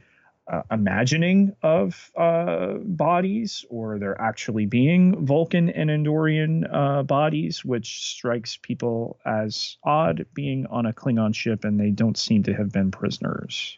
uh, 0.52 0.62
imagining 0.70 1.56
of 1.64 2.12
uh, 2.16 2.74
bodies, 2.84 3.66
or 3.70 3.98
there 3.98 4.20
actually 4.22 4.66
being 4.66 5.26
Vulcan 5.26 5.70
and 5.70 5.90
Andorian 5.90 6.68
uh, 6.72 7.04
bodies, 7.04 7.66
which 7.66 8.06
strikes 8.06 8.58
people 8.62 9.20
as 9.26 9.78
odd, 9.84 10.26
being 10.34 10.68
on 10.68 10.86
a 10.86 10.94
Klingon 10.94 11.34
ship, 11.34 11.64
and 11.64 11.80
they 11.80 11.90
don't 11.90 12.18
seem 12.18 12.44
to 12.44 12.54
have 12.54 12.72
been 12.72 12.92
prisoners. 12.92 13.78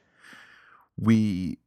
We 0.99 1.59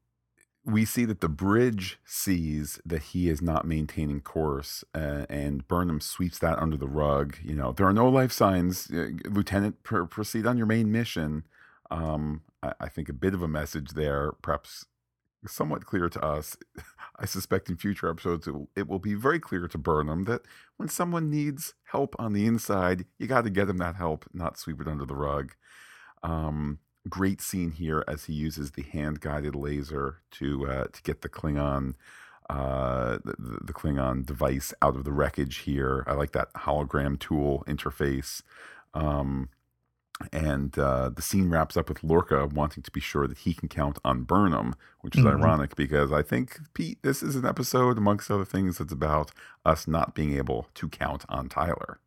we 0.64 0.84
see 0.84 1.06
that 1.06 1.20
the 1.20 1.28
bridge 1.28 1.98
sees 2.04 2.80
that 2.84 3.02
he 3.02 3.28
is 3.28 3.40
not 3.40 3.66
maintaining 3.66 4.20
course, 4.20 4.84
uh, 4.94 5.24
and 5.28 5.66
Burnham 5.66 6.00
sweeps 6.00 6.38
that 6.40 6.58
under 6.58 6.76
the 6.76 6.88
rug. 6.88 7.36
You 7.42 7.54
know, 7.54 7.72
there 7.72 7.86
are 7.86 7.92
no 7.92 8.08
life 8.08 8.32
signs. 8.32 8.90
Uh, 8.90 9.10
Lieutenant, 9.24 9.82
pr- 9.82 10.04
proceed 10.04 10.46
on 10.46 10.58
your 10.58 10.66
main 10.66 10.92
mission. 10.92 11.44
Um, 11.90 12.42
I, 12.62 12.74
I, 12.80 12.88
think 12.88 13.08
a 13.08 13.14
bit 13.14 13.34
of 13.34 13.42
a 13.42 13.48
message 13.48 13.92
there, 13.92 14.32
perhaps 14.42 14.86
somewhat 15.46 15.86
clear 15.86 16.08
to 16.08 16.24
us. 16.24 16.56
I 17.18 17.26
suspect 17.26 17.68
in 17.68 17.76
future 17.76 18.08
episodes 18.08 18.48
it 18.76 18.88
will, 18.88 18.98
be 18.98 19.14
very 19.14 19.38
clear 19.38 19.68
to 19.68 19.78
Burnham 19.78 20.24
that 20.24 20.42
when 20.78 20.88
someone 20.88 21.30
needs 21.30 21.74
help 21.84 22.16
on 22.18 22.32
the 22.32 22.46
inside, 22.46 23.04
you 23.18 23.26
got 23.26 23.44
to 23.44 23.50
get 23.50 23.66
them 23.66 23.78
that 23.78 23.96
help, 23.96 24.24
not 24.32 24.58
sweep 24.58 24.80
it 24.80 24.88
under 24.88 25.04
the 25.04 25.14
rug. 25.14 25.52
Um, 26.22 26.78
great 27.08 27.40
scene 27.40 27.72
here 27.72 28.04
as 28.08 28.24
he 28.24 28.32
uses 28.32 28.72
the 28.72 28.82
hand 28.82 29.20
guided 29.20 29.54
laser 29.54 30.22
to 30.32 30.66
uh, 30.66 30.84
to 30.92 31.02
get 31.02 31.22
the 31.22 31.28
Klingon 31.28 31.94
uh, 32.50 33.18
the, 33.24 33.58
the 33.62 33.72
Klingon 33.72 34.26
device 34.26 34.74
out 34.82 34.96
of 34.96 35.04
the 35.04 35.12
wreckage 35.12 35.58
here. 35.58 36.02
I 36.06 36.14
like 36.14 36.32
that 36.32 36.52
hologram 36.54 37.18
tool 37.18 37.62
interface. 37.68 38.42
Um, 38.92 39.50
and 40.32 40.78
uh, 40.78 41.08
the 41.08 41.22
scene 41.22 41.50
wraps 41.50 41.76
up 41.76 41.88
with 41.88 42.04
Lorca 42.04 42.46
wanting 42.46 42.82
to 42.82 42.90
be 42.90 43.00
sure 43.00 43.26
that 43.26 43.38
he 43.38 43.54
can 43.54 43.68
count 43.68 43.98
on 44.04 44.24
Burnham, 44.24 44.74
which 45.00 45.16
is 45.16 45.24
mm-hmm. 45.24 45.42
ironic 45.42 45.76
because 45.76 46.12
I 46.12 46.22
think, 46.22 46.58
Pete, 46.74 46.98
this 47.02 47.22
is 47.22 47.36
an 47.36 47.46
episode, 47.46 47.98
amongst 47.98 48.30
other 48.30 48.44
things, 48.44 48.78
that's 48.78 48.92
about 48.92 49.32
us 49.64 49.88
not 49.88 50.14
being 50.14 50.36
able 50.36 50.66
to 50.74 50.88
count 50.88 51.24
on 51.28 51.48
Tyler. 51.48 51.98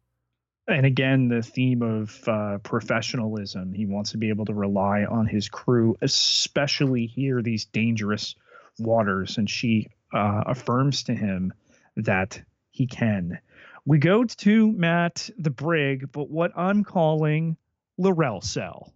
And 0.67 0.85
again 0.85 1.27
the 1.27 1.41
theme 1.41 1.81
of 1.81 2.27
uh, 2.27 2.57
professionalism. 2.59 3.73
He 3.73 3.85
wants 3.85 4.11
to 4.11 4.17
be 4.17 4.29
able 4.29 4.45
to 4.45 4.53
rely 4.53 5.03
on 5.03 5.27
his 5.27 5.49
crew 5.49 5.97
especially 6.01 7.05
here 7.05 7.41
these 7.41 7.65
dangerous 7.65 8.35
waters. 8.79 9.37
And 9.37 9.49
she 9.49 9.89
uh, 10.13 10.43
affirms 10.45 11.03
to 11.03 11.13
him 11.13 11.53
that 11.97 12.41
he 12.71 12.87
can. 12.87 13.39
We 13.85 13.97
go 13.97 14.23
to 14.23 14.71
matt 14.71 15.29
the 15.37 15.49
brig 15.49 16.09
but 16.13 16.29
what 16.29 16.53
i'm 16.55 16.85
calling 16.85 17.57
L'Rell 17.97 18.41
cell 18.41 18.93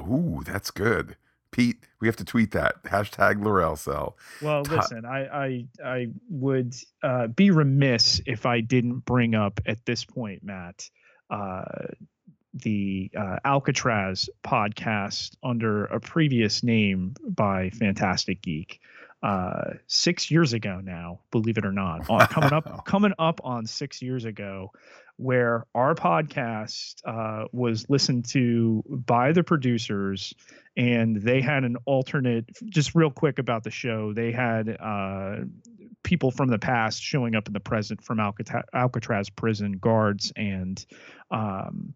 ooh 0.00 0.42
that's 0.44 0.70
good 0.70 1.16
Pete, 1.52 1.78
we 2.00 2.06
have 2.06 2.16
to 2.16 2.24
tweet 2.24 2.52
that 2.52 2.82
hashtag 2.84 3.44
L'Rell 3.44 3.76
cell. 3.76 4.16
Well, 4.40 4.62
listen, 4.62 5.04
I 5.04 5.26
I 5.26 5.64
I 5.84 6.06
would 6.28 6.74
uh, 7.02 7.26
be 7.28 7.50
remiss 7.50 8.20
if 8.26 8.46
I 8.46 8.60
didn't 8.60 9.00
bring 9.00 9.34
up 9.34 9.60
at 9.66 9.84
this 9.84 10.04
point, 10.04 10.44
Matt, 10.44 10.88
uh, 11.30 11.64
the 12.54 13.10
uh, 13.16 13.38
Alcatraz 13.44 14.28
podcast 14.44 15.36
under 15.42 15.86
a 15.86 16.00
previous 16.00 16.62
name 16.62 17.14
by 17.26 17.70
Fantastic 17.70 18.42
Geek. 18.42 18.80
Uh, 19.22 19.74
six 19.86 20.30
years 20.30 20.54
ago 20.54 20.80
now, 20.82 21.20
believe 21.30 21.58
it 21.58 21.66
or 21.66 21.72
not, 21.72 22.06
coming 22.30 22.52
up 22.52 22.84
coming 22.86 23.12
up 23.18 23.40
on 23.44 23.66
six 23.66 24.00
years 24.00 24.24
ago, 24.24 24.72
where 25.20 25.66
our 25.74 25.94
podcast 25.94 26.94
uh, 27.04 27.44
was 27.52 27.88
listened 27.90 28.24
to 28.24 28.82
by 28.88 29.32
the 29.32 29.44
producers 29.44 30.32
and 30.76 31.16
they 31.16 31.42
had 31.42 31.62
an 31.64 31.76
alternate 31.84 32.48
just 32.70 32.94
real 32.94 33.10
quick 33.10 33.38
about 33.38 33.62
the 33.62 33.70
show. 33.70 34.14
They 34.14 34.32
had 34.32 34.74
uh, 34.80 35.36
people 36.02 36.30
from 36.30 36.48
the 36.48 36.58
past 36.58 37.02
showing 37.02 37.34
up 37.34 37.46
in 37.48 37.52
the 37.52 37.60
present 37.60 38.02
from 38.02 38.18
alcatraz, 38.18 38.64
alcatraz 38.72 39.28
prison 39.28 39.72
guards 39.72 40.32
and 40.36 40.84
um, 41.30 41.92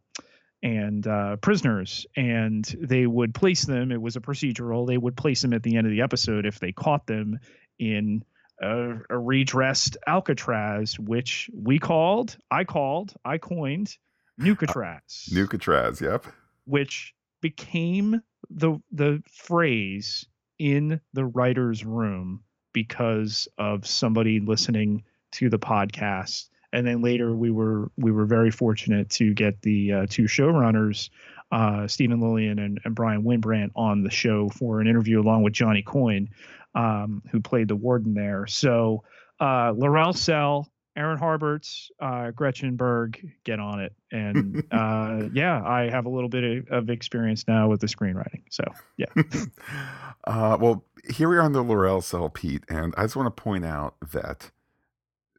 and 0.62 1.06
uh, 1.06 1.36
prisoners 1.36 2.06
and 2.16 2.64
they 2.78 3.06
would 3.06 3.34
place 3.34 3.66
them 3.66 3.92
it 3.92 4.00
was 4.00 4.16
a 4.16 4.20
procedural 4.20 4.86
they 4.86 4.96
would 4.96 5.14
place 5.14 5.42
them 5.42 5.52
at 5.52 5.62
the 5.62 5.76
end 5.76 5.86
of 5.86 5.90
the 5.90 6.00
episode 6.00 6.46
if 6.46 6.58
they 6.58 6.72
caught 6.72 7.06
them 7.06 7.38
in 7.78 8.24
a, 8.60 8.94
a 9.10 9.18
redressed 9.18 9.96
Alcatraz, 10.06 10.98
which 10.98 11.50
we 11.54 11.78
called, 11.78 12.36
I 12.50 12.64
called, 12.64 13.14
I 13.24 13.38
coined 13.38 13.96
Nucatraz. 14.38 15.28
Nucatraz, 15.32 16.00
yep. 16.00 16.26
Which 16.64 17.14
became 17.40 18.22
the 18.50 18.78
the 18.90 19.22
phrase 19.30 20.26
in 20.58 21.00
the 21.12 21.24
writer's 21.24 21.84
room 21.84 22.42
because 22.72 23.48
of 23.58 23.86
somebody 23.86 24.40
listening 24.40 25.04
to 25.32 25.50
the 25.50 25.58
podcast 25.58 26.48
and 26.72 26.86
then 26.86 27.00
later 27.00 27.34
we 27.34 27.50
were 27.50 27.90
we 27.96 28.10
were 28.10 28.26
very 28.26 28.50
fortunate 28.50 29.08
to 29.08 29.32
get 29.32 29.62
the 29.62 29.92
uh, 29.92 30.06
two 30.08 30.24
showrunners 30.24 31.08
uh, 31.52 31.86
Steven 31.86 32.20
Lilien 32.20 32.64
and, 32.64 32.80
and 32.84 32.94
Bryan 32.94 33.22
Wynbrandt 33.22 33.70
on 33.76 34.02
the 34.02 34.10
show 34.10 34.48
for 34.48 34.80
an 34.80 34.88
interview 34.88 35.20
along 35.20 35.42
with 35.42 35.52
Jonny 35.52 35.82
Coyne 35.82 36.28
um, 36.74 37.22
who 37.30 37.40
played 37.40 37.68
the 37.68 37.76
warden 37.76 38.14
there. 38.14 38.46
So 38.46 39.04
uh, 39.40 39.72
L'Rell 39.76 40.12
Cell, 40.12 40.70
Aaron 40.96 41.18
Harberts, 41.18 41.90
uh, 42.00 42.30
Gretchen 42.30 42.76
Berg, 42.76 43.32
get 43.44 43.58
on 43.58 43.80
it. 43.80 43.92
And 44.12 44.64
uh, 44.70 45.28
yeah, 45.32 45.62
I 45.64 45.88
have 45.90 46.06
a 46.06 46.10
little 46.10 46.28
bit 46.28 46.44
of, 46.44 46.68
of, 46.70 46.90
experience 46.90 47.44
now 47.48 47.68
with 47.68 47.80
the 47.80 47.86
screenwriting. 47.86 48.42
So 48.50 48.64
yeah. 48.96 49.06
uh, 50.24 50.56
well, 50.60 50.84
here 51.10 51.28
we 51.28 51.36
are 51.36 51.42
on 51.42 51.52
the 51.52 51.62
L'Rell 51.62 52.00
Cell, 52.00 52.28
Pete, 52.28 52.64
and 52.68 52.94
I 52.96 53.02
just 53.02 53.16
want 53.16 53.34
to 53.34 53.42
point 53.42 53.64
out 53.64 53.96
that 54.12 54.50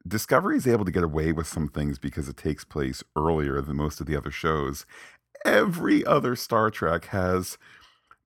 Discovery 0.08 0.58
is 0.58 0.68
able 0.68 0.86
to 0.86 0.92
get 0.92 1.04
away 1.04 1.32
with 1.32 1.48
some 1.48 1.68
things 1.68 1.98
because 1.98 2.30
it 2.30 2.38
takes 2.38 2.63
place 2.63 3.04
earlier 3.15 3.60
than 3.62 3.77
most 3.77 4.00
of 4.00 4.06
the 4.06 4.15
other 4.15 4.30
shows. 4.30 4.86
Every 5.44 6.06
other 6.06 6.36
Star 6.36 6.70
Trek 6.70 7.06
has 7.06 7.58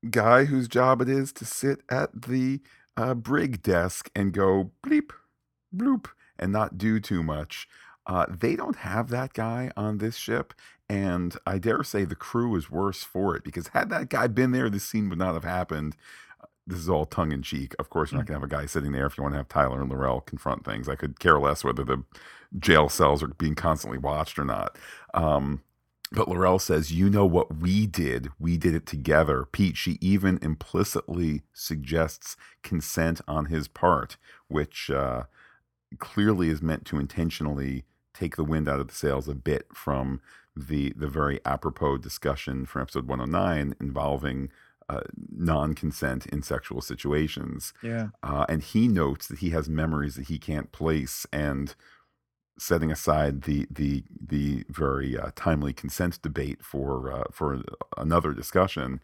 guy 0.10 0.46
whose 0.46 0.68
job 0.68 1.02
it 1.02 1.08
is 1.08 1.32
to 1.34 1.46
sit 1.46 1.82
at 1.90 2.10
the 2.24 2.60
uh, 2.98 3.14
brig 3.14 3.62
desk 3.62 4.10
and 4.16 4.34
go 4.34 4.72
bleep, 4.84 5.12
bloop, 5.76 6.08
and 6.38 6.52
not 6.52 6.78
do 6.78 7.00
too 7.00 7.24
much. 7.24 7.68
Uh, 8.06 8.26
they 8.30 8.56
don't 8.56 8.78
have 8.78 9.10
that 9.10 9.34
guy 9.34 9.72
on 9.78 10.00
this 10.00 10.16
ship, 10.16 10.54
and 10.90 11.36
I 11.46 11.60
dare 11.60 11.84
say 11.84 12.06
the 12.06 12.16
crew 12.16 12.56
is 12.56 12.72
worse 12.72 13.04
for 13.04 13.36
it 13.36 13.44
because 13.44 13.68
had 13.70 13.90
that 13.90 14.10
guy 14.10 14.28
been 14.28 14.52
there, 14.52 14.70
this 14.70 14.84
scene 14.84 15.10
would 15.10 15.20
not 15.20 15.36
have 15.36 15.44
happened. 15.44 15.96
This 16.66 16.80
is 16.80 16.90
all 16.90 17.06
tongue 17.06 17.32
in 17.32 17.42
cheek. 17.42 17.76
Of 17.80 17.90
course, 17.90 18.12
you're 18.12 18.20
not 18.20 18.28
going 18.28 18.40
to 18.40 18.46
have 18.46 18.52
a 18.52 18.56
guy 18.56 18.66
sitting 18.68 18.92
there 18.92 19.06
if 19.06 19.18
you 19.18 19.24
want 19.24 19.34
to 19.34 19.38
have 19.38 19.48
Tyler 19.48 19.82
and 19.82 19.92
L'Rell 19.92 20.22
confront 20.22 20.66
things. 20.66 20.88
I 20.88 20.96
could 20.96 21.20
care 21.20 21.40
less 21.40 21.64
whether 21.64 21.84
the 21.84 22.04
jail 22.58 22.90
cells 22.90 23.22
are 23.24 23.28
being 23.28 23.56
constantly 23.56 23.98
watched 23.98 24.38
or 24.40 24.46
not. 24.46 24.78
Um, 25.14 25.62
but 26.12 26.28
L'Rell 26.28 26.60
says, 26.60 26.92
You 26.92 27.10
know 27.10 27.26
what 27.26 27.58
we 27.58 27.86
did. 27.86 28.30
We 28.40 28.58
did 28.58 28.74
it 28.74 28.86
together. 28.86 29.46
Pete, 29.52 29.78
she 29.78 29.98
even 30.02 30.40
implicitly 30.42 31.44
suggests 31.54 32.36
consent 32.64 33.22
on 33.28 33.46
his 33.46 33.68
part, 33.68 34.18
which 34.48 34.90
uh, 34.90 35.24
clearly 36.00 36.50
is 36.50 36.62
meant 36.62 36.86
to 36.86 37.00
intentionally 37.00 37.86
take 38.14 38.36
the 38.36 38.44
wind 38.44 38.68
out 38.68 38.80
of 38.80 38.88
the 38.88 38.96
sails 38.96 39.28
a 39.28 39.36
bit 39.36 39.68
from 39.74 40.20
the, 40.56 40.94
the 40.96 41.08
very 41.08 41.40
apropos 41.46 41.98
discussion 41.98 42.66
from 42.66 42.82
episode 42.82 43.08
109 43.08 43.76
involving 43.80 44.50
uh, 44.90 45.02
non 45.32 45.76
consent 45.76 46.26
in 46.26 46.42
sexual 46.42 46.82
situations. 46.82 47.74
Yeah. 47.84 48.08
Uh, 48.24 48.46
and 48.50 48.64
he 48.64 48.88
notes 48.88 49.28
that 49.28 49.40
he 49.40 49.52
has 49.52 49.70
memories 49.70 50.16
that 50.16 50.28
he 50.28 50.40
can't 50.40 50.72
place. 50.72 51.28
And 51.32 51.76
setting 52.60 52.92
aside 52.92 53.44
the 53.44 53.68
the 53.72 54.04
the 54.20 54.66
very 54.70 55.18
uh, 55.18 55.32
timely 55.36 55.74
consent 55.74 56.22
debate 56.22 56.64
for 56.64 57.12
uh, 57.12 57.24
for 57.32 57.62
another 57.98 58.34
discussion, 58.34 59.00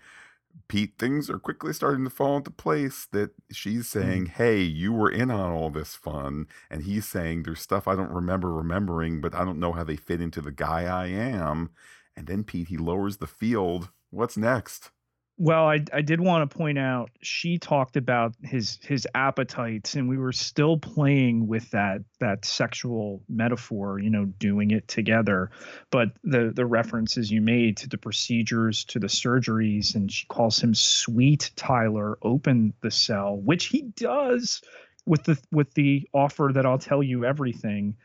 Pete, 0.67 0.93
things 0.97 1.29
are 1.29 1.39
quickly 1.39 1.73
starting 1.73 2.03
to 2.05 2.09
fall 2.09 2.37
into 2.37 2.51
place 2.51 3.05
that 3.11 3.31
she's 3.51 3.87
saying, 3.87 4.25
Mm. 4.25 4.29
Hey, 4.29 4.61
you 4.61 4.93
were 4.93 5.11
in 5.11 5.29
on 5.31 5.51
all 5.51 5.69
this 5.69 5.95
fun. 5.95 6.47
And 6.69 6.83
he's 6.83 7.05
saying, 7.07 7.43
There's 7.43 7.61
stuff 7.61 7.87
I 7.87 7.95
don't 7.95 8.11
remember 8.11 8.53
remembering, 8.53 9.21
but 9.21 9.35
I 9.35 9.45
don't 9.45 9.59
know 9.59 9.73
how 9.73 9.83
they 9.83 9.95
fit 9.95 10.21
into 10.21 10.41
the 10.41 10.51
guy 10.51 10.83
I 10.83 11.07
am. 11.07 11.71
And 12.15 12.27
then 12.27 12.43
Pete, 12.43 12.69
he 12.69 12.77
lowers 12.77 13.17
the 13.17 13.27
field. 13.27 13.89
What's 14.09 14.37
next? 14.37 14.91
Well, 15.37 15.67
I 15.67 15.83
I 15.91 16.01
did 16.01 16.21
want 16.21 16.49
to 16.49 16.57
point 16.57 16.77
out 16.77 17.11
she 17.21 17.57
talked 17.57 17.97
about 17.97 18.33
his 18.41 18.79
his 18.81 19.05
appetites, 19.15 19.95
and 19.95 20.07
we 20.07 20.17
were 20.17 20.31
still 20.31 20.77
playing 20.77 21.47
with 21.47 21.69
that 21.71 22.03
that 22.21 22.45
sexual 22.45 23.21
metaphor, 23.27 23.99
you 23.99 24.09
know, 24.09 24.25
doing 24.25 24.71
it 24.71 24.87
together. 24.87 25.51
But 25.91 26.11
the 26.23 26.53
the 26.55 26.65
references 26.65 27.31
you 27.31 27.41
made 27.41 27.75
to 27.77 27.89
the 27.89 27.97
procedures, 27.97 28.85
to 28.85 28.99
the 28.99 29.07
surgeries, 29.07 29.93
and 29.93 30.09
she 30.09 30.25
calls 30.27 30.61
him 30.63 30.73
sweet 30.73 31.51
Tyler, 31.57 32.17
open 32.21 32.73
the 32.79 32.91
cell, 32.91 33.35
which 33.35 33.65
he 33.65 33.81
does 33.81 34.61
with 35.05 35.25
the 35.25 35.37
with 35.51 35.73
the 35.73 36.07
offer 36.13 36.51
that 36.53 36.65
I'll 36.65 36.77
tell 36.79 37.03
you 37.03 37.25
everything, 37.25 37.97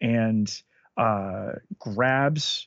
and 0.00 0.50
uh, 0.96 1.52
grabs 1.78 2.66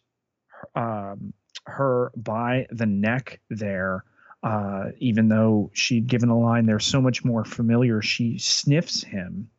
um, 0.75 1.33
her 1.65 2.11
by 2.15 2.67
the 2.69 2.85
neck 2.85 3.39
there 3.49 4.05
uh, 4.43 4.85
even 4.99 5.29
though 5.29 5.69
she'd 5.73 6.07
given 6.07 6.29
a 6.29 6.39
line 6.39 6.65
there 6.65 6.79
so 6.79 7.01
much 7.01 7.23
more 7.23 7.45
familiar, 7.45 8.01
she 8.01 8.37
sniffs 8.37 9.03
him 9.03 9.49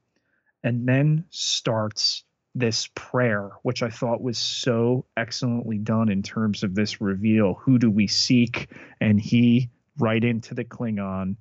and 0.64 0.88
then 0.88 1.24
starts 1.30 2.24
this 2.54 2.88
prayer, 2.94 3.50
which 3.62 3.82
I 3.82 3.88
thought 3.88 4.20
was 4.20 4.38
so 4.38 5.06
excellently 5.16 5.78
done 5.78 6.08
in 6.10 6.22
terms 6.22 6.62
of 6.62 6.74
this 6.74 7.00
reveal. 7.00 7.54
Who 7.54 7.78
do 7.78 7.90
we 7.90 8.06
seek? 8.06 8.68
And 9.00 9.20
he, 9.20 9.70
right 9.98 10.22
into 10.22 10.54
the 10.54 10.64
Klingon, 10.64 11.36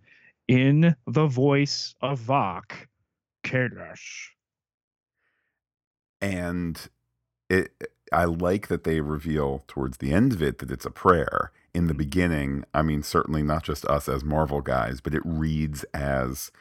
in 0.48 0.95
the 1.07 1.27
voice 1.27 1.95
of 2.01 2.19
Voq, 2.21 2.71
Kadesh. 3.43 4.36
And 6.21 6.79
it, 7.50 7.71
I 8.12 8.25
like 8.25 8.67
that 8.67 8.83
they 8.83 9.01
reveal 9.01 9.63
towards 9.67 9.98
the 9.98 10.13
end 10.13 10.33
of 10.33 10.41
it 10.41 10.60
that 10.60 10.71
it's 10.71 10.86
a 10.86 10.91
prayer. 10.91 11.51
In 11.74 11.88
the 11.88 11.94
beginning, 11.94 12.66
I 12.74 12.82
mean, 12.82 13.01
certainly 13.01 13.44
not 13.44 13.63
just 13.63 13.86
us 13.86 14.10
as 14.10 14.24
Marvel 14.24 14.62
guys, 14.62 15.00
but 15.00 15.16
it 15.16 15.22
reads 15.24 15.84
as, 15.94 16.51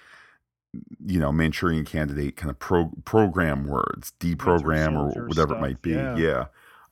you 1.05 1.19
know, 1.19 1.33
Manchurian 1.33 1.85
candidate 1.85 2.37
kind 2.37 2.51
of 2.51 2.59
pro, 2.59 2.91
program 3.05 3.67
words, 3.67 4.13
deprogram 4.21 4.97
or 4.97 5.27
whatever 5.27 5.57
it 5.57 5.61
might 5.61 5.83
be. 5.83 5.91
yeah. 5.91 6.17
Yeah. 6.17 6.45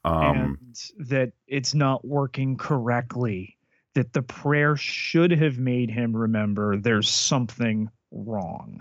Um, 0.05 0.59
and 0.97 1.09
that 1.09 1.33
it's 1.47 1.75
not 1.75 2.05
working 2.05 2.57
correctly. 2.57 3.57
That 3.95 4.13
the 4.13 4.23
prayer 4.23 4.77
should 4.77 5.31
have 5.33 5.59
made 5.59 5.91
him 5.91 6.17
remember 6.17 6.77
there's 6.77 7.09
something 7.09 7.91
wrong. 8.11 8.81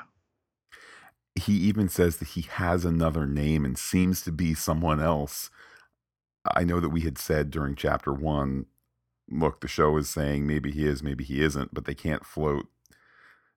he 1.36 1.54
even 1.54 1.90
says 1.90 2.18
that 2.18 2.30
he 2.30 2.42
has 2.42 2.86
another 2.86 3.26
name 3.26 3.66
and 3.66 3.78
seems 3.78 4.22
to 4.24 4.32
be 4.32 4.54
someone 4.54 5.00
else. 5.00 5.50
I 6.56 6.64
know 6.64 6.80
that 6.80 6.90
we 6.90 7.02
had 7.02 7.18
said 7.18 7.52
during 7.52 7.76
chapter 7.76 8.14
one, 8.14 8.66
look, 9.30 9.62
the 9.62 9.68
show 9.68 9.96
is 9.98 10.10
saying 10.10 10.48
maybe 10.48 10.72
he 10.72 10.86
is, 10.86 11.04
maybe 11.04 11.24
he 11.24 11.42
isn't, 11.42 11.74
but 11.74 11.86
they 11.86 11.96
can't 11.96 12.26
float. 12.26 12.68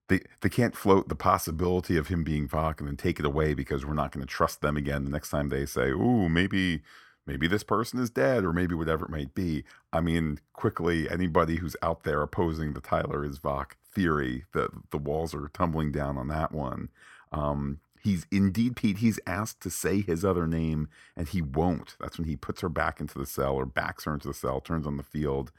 They, 0.07 0.21
they 0.41 0.49
can't 0.49 0.75
float 0.75 1.07
the 1.07 1.15
possibility 1.15 1.95
of 1.95 2.07
him 2.09 2.23
being 2.23 2.47
Voq 2.47 2.79
and 2.79 2.87
then 2.87 2.97
take 2.97 3.19
it 3.19 3.25
away 3.25 3.53
because 3.53 3.85
we're 3.85 3.93
not 3.93 4.11
going 4.11 4.25
to 4.25 4.31
trust 4.31 4.61
them 4.61 4.75
again 4.75 5.05
the 5.05 5.11
next 5.11 5.29
time 5.29 5.49
they 5.49 5.65
say, 5.65 5.89
"Ooh, 5.91 6.27
maybe 6.27 6.81
maybe 7.25 7.47
this 7.47 7.63
person 7.63 7.99
is 7.99 8.09
dead 8.09 8.43
or 8.43 8.51
maybe 8.51 8.75
whatever 8.75 9.05
it 9.05 9.11
might 9.11 9.33
be." 9.33 9.63
I 9.93 10.01
mean, 10.01 10.39
quickly, 10.53 11.09
anybody 11.09 11.57
who's 11.57 11.77
out 11.81 12.03
there 12.03 12.21
opposing 12.21 12.73
the 12.73 12.81
Tyler 12.81 13.23
is 13.23 13.39
Voq 13.39 13.71
theory, 13.93 14.45
the 14.53 14.69
the 14.89 14.97
walls 14.97 15.33
are 15.33 15.49
tumbling 15.53 15.91
down 15.93 16.17
on 16.17 16.27
that 16.27 16.51
one. 16.51 16.89
Um, 17.31 17.79
he's 18.01 18.25
indeed 18.31 18.75
Pete. 18.75 18.97
He's 18.97 19.19
asked 19.25 19.61
to 19.61 19.69
say 19.69 20.01
his 20.01 20.25
other 20.25 20.47
name, 20.47 20.87
and 21.15 21.27
he 21.27 21.41
won't. 21.41 21.95
That's 21.99 22.17
when 22.17 22.27
he 22.27 22.35
puts 22.35 22.61
her 22.61 22.69
back 22.69 22.99
into 22.99 23.17
the 23.17 23.25
cell 23.25 23.55
or 23.55 23.65
backs 23.65 24.05
her 24.05 24.13
into 24.13 24.27
the 24.27 24.33
cell, 24.33 24.59
turns 24.61 24.87
on 24.87 24.97
the 24.97 25.03
field, 25.03 25.51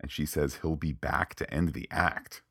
and 0.00 0.10
she 0.10 0.26
says 0.26 0.58
he'll 0.62 0.76
be 0.76 0.92
back 0.92 1.34
to 1.36 1.52
end 1.52 1.72
the 1.72 1.88
act. 1.90 2.42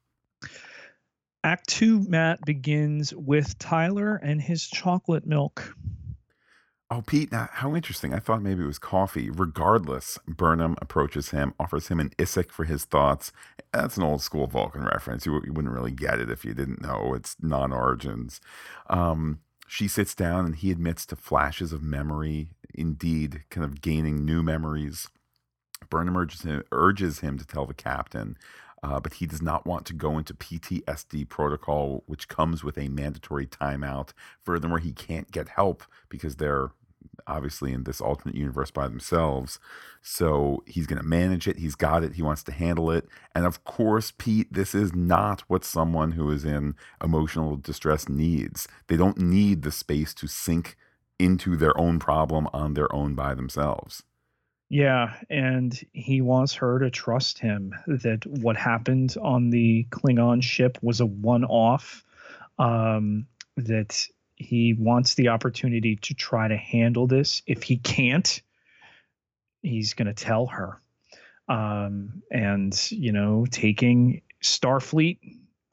Act 1.43 1.67
two, 1.67 2.01
Matt, 2.09 2.41
begins 2.43 3.13
with 3.13 3.57
Tyler 3.59 4.15
and 4.15 4.41
his 4.41 4.67
chocolate 4.67 5.27
milk. 5.27 5.75
Oh, 6.91 7.01
Pete, 7.01 7.31
now, 7.31 7.49
how 7.51 7.75
interesting. 7.75 8.13
I 8.13 8.19
thought 8.19 8.43
maybe 8.43 8.63
it 8.63 8.67
was 8.67 8.77
coffee. 8.77 9.31
Regardless, 9.31 10.19
Burnham 10.27 10.75
approaches 10.79 11.29
him, 11.31 11.55
offers 11.59 11.87
him 11.87 11.99
an 11.99 12.11
Isik 12.19 12.51
for 12.51 12.65
his 12.65 12.85
thoughts. 12.85 13.31
That's 13.73 13.97
an 13.97 14.03
old 14.03 14.21
school 14.21 14.45
Vulcan 14.45 14.83
reference. 14.83 15.25
You, 15.25 15.41
you 15.43 15.51
wouldn't 15.51 15.73
really 15.73 15.91
get 15.91 16.19
it 16.19 16.29
if 16.29 16.45
you 16.45 16.53
didn't 16.53 16.83
know. 16.83 17.13
It's 17.15 17.35
non 17.41 17.73
origins. 17.73 18.39
Um, 18.87 19.39
she 19.67 19.87
sits 19.87 20.13
down 20.13 20.45
and 20.45 20.55
he 20.55 20.69
admits 20.69 21.07
to 21.07 21.15
flashes 21.15 21.73
of 21.73 21.81
memory, 21.81 22.49
indeed, 22.73 23.43
kind 23.49 23.63
of 23.63 23.81
gaining 23.81 24.23
new 24.23 24.43
memories. 24.43 25.07
Burnham 25.89 26.15
urges 26.15 26.43
him, 26.43 26.63
urges 26.71 27.19
him 27.19 27.39
to 27.39 27.45
tell 27.45 27.65
the 27.65 27.73
captain, 27.73 28.37
uh, 28.85 28.99
but 28.99 29.15
he 29.15 29.25
does 29.25 29.41
not 29.41 29.65
want 29.65 29.83
to 29.87 29.93
go 29.93 30.15
into 30.19 30.33
PTSD 30.35 31.27
protocol, 31.27 32.03
which 32.05 32.27
comes 32.27 32.63
with 32.63 32.77
a 32.77 32.87
mandatory 32.87 33.47
timeout. 33.47 34.11
Furthermore, 34.43 34.77
he 34.77 34.91
can't 34.91 35.31
get 35.31 35.49
help 35.49 35.83
because 36.07 36.35
they're 36.35 36.69
obviously 37.25 37.73
in 37.73 37.85
this 37.85 37.99
alternate 37.99 38.35
universe 38.35 38.69
by 38.69 38.87
themselves. 38.87 39.59
So 40.03 40.63
he's 40.67 40.85
going 40.85 41.01
to 41.01 41.07
manage 41.07 41.47
it. 41.47 41.57
He's 41.57 41.73
got 41.73 42.03
it. 42.03 42.13
He 42.13 42.21
wants 42.21 42.43
to 42.43 42.51
handle 42.51 42.91
it. 42.91 43.07
And 43.33 43.47
of 43.47 43.63
course, 43.63 44.13
Pete, 44.15 44.53
this 44.53 44.75
is 44.75 44.93
not 44.93 45.41
what 45.47 45.65
someone 45.65 46.11
who 46.11 46.29
is 46.29 46.45
in 46.45 46.75
emotional 47.03 47.57
distress 47.57 48.07
needs. 48.07 48.67
They 48.85 48.97
don't 48.97 49.17
need 49.17 49.63
the 49.63 49.71
space 49.71 50.13
to 50.15 50.27
sink 50.27 50.77
into 51.17 51.55
their 51.55 51.75
own 51.75 51.97
problem 51.97 52.47
on 52.53 52.75
their 52.75 52.93
own 52.93 53.15
by 53.15 53.33
themselves. 53.33 54.03
Yeah, 54.69 55.15
and 55.29 55.79
he 55.93 56.21
wants 56.21 56.55
her 56.55 56.79
to 56.79 56.89
trust 56.89 57.37
him 57.37 57.75
that 57.85 58.25
what 58.25 58.57
happened 58.57 59.15
on 59.21 59.51
the 59.51 59.85
Klingon 59.91 60.41
ship 60.41 60.77
was 60.81 61.01
a 61.01 61.05
one 61.05 61.45
off, 61.45 62.03
um, 62.57 63.27
that 63.57 64.07
he 64.35 64.73
wants 64.73 65.13
the 65.13 65.29
opportunity 65.29 65.95
to 65.97 66.13
try 66.13 66.47
to 66.47 66.57
handle 66.57 67.07
this. 67.07 67.41
If 67.45 67.63
he 67.63 67.77
can't, 67.77 68.41
he's 69.61 69.93
going 69.93 70.07
to 70.07 70.13
tell 70.13 70.47
her. 70.47 70.81
Um, 71.47 72.23
and, 72.31 72.91
you 72.91 73.11
know, 73.11 73.45
taking 73.49 74.23
Starfleet 74.43 75.19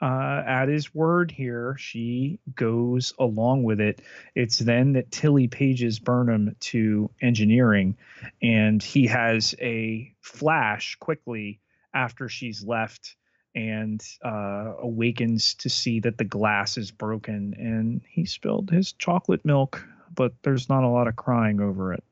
uh, 0.02 0.42
at 0.44 0.68
his 0.68 0.92
word 0.92 1.30
here, 1.30 1.76
she 1.78 2.40
goes 2.56 3.14
along 3.20 3.62
with 3.62 3.80
it. 3.80 4.02
It's 4.34 4.58
then 4.58 4.94
that 4.94 5.12
Tilly 5.12 5.46
pages 5.46 6.00
Burnham 6.00 6.56
to 6.58 7.08
engineering, 7.20 7.96
and 8.42 8.82
he 8.82 9.06
has 9.06 9.54
a 9.60 10.12
flash 10.20 10.96
quickly 10.96 11.60
after 11.94 12.28
she's 12.28 12.64
left 12.64 13.14
and 13.54 14.02
uh, 14.24 14.72
awakens 14.80 15.54
to 15.54 15.68
see 15.68 16.00
that 16.00 16.18
the 16.18 16.24
glass 16.24 16.78
is 16.78 16.90
broken 16.90 17.54
and 17.58 18.00
he 18.08 18.24
spilled 18.24 18.70
his 18.70 18.92
chocolate 18.94 19.44
milk, 19.44 19.86
but 20.12 20.32
there's 20.42 20.68
not 20.68 20.82
a 20.82 20.88
lot 20.88 21.06
of 21.06 21.14
crying 21.14 21.60
over 21.60 21.92
it. 21.92 22.02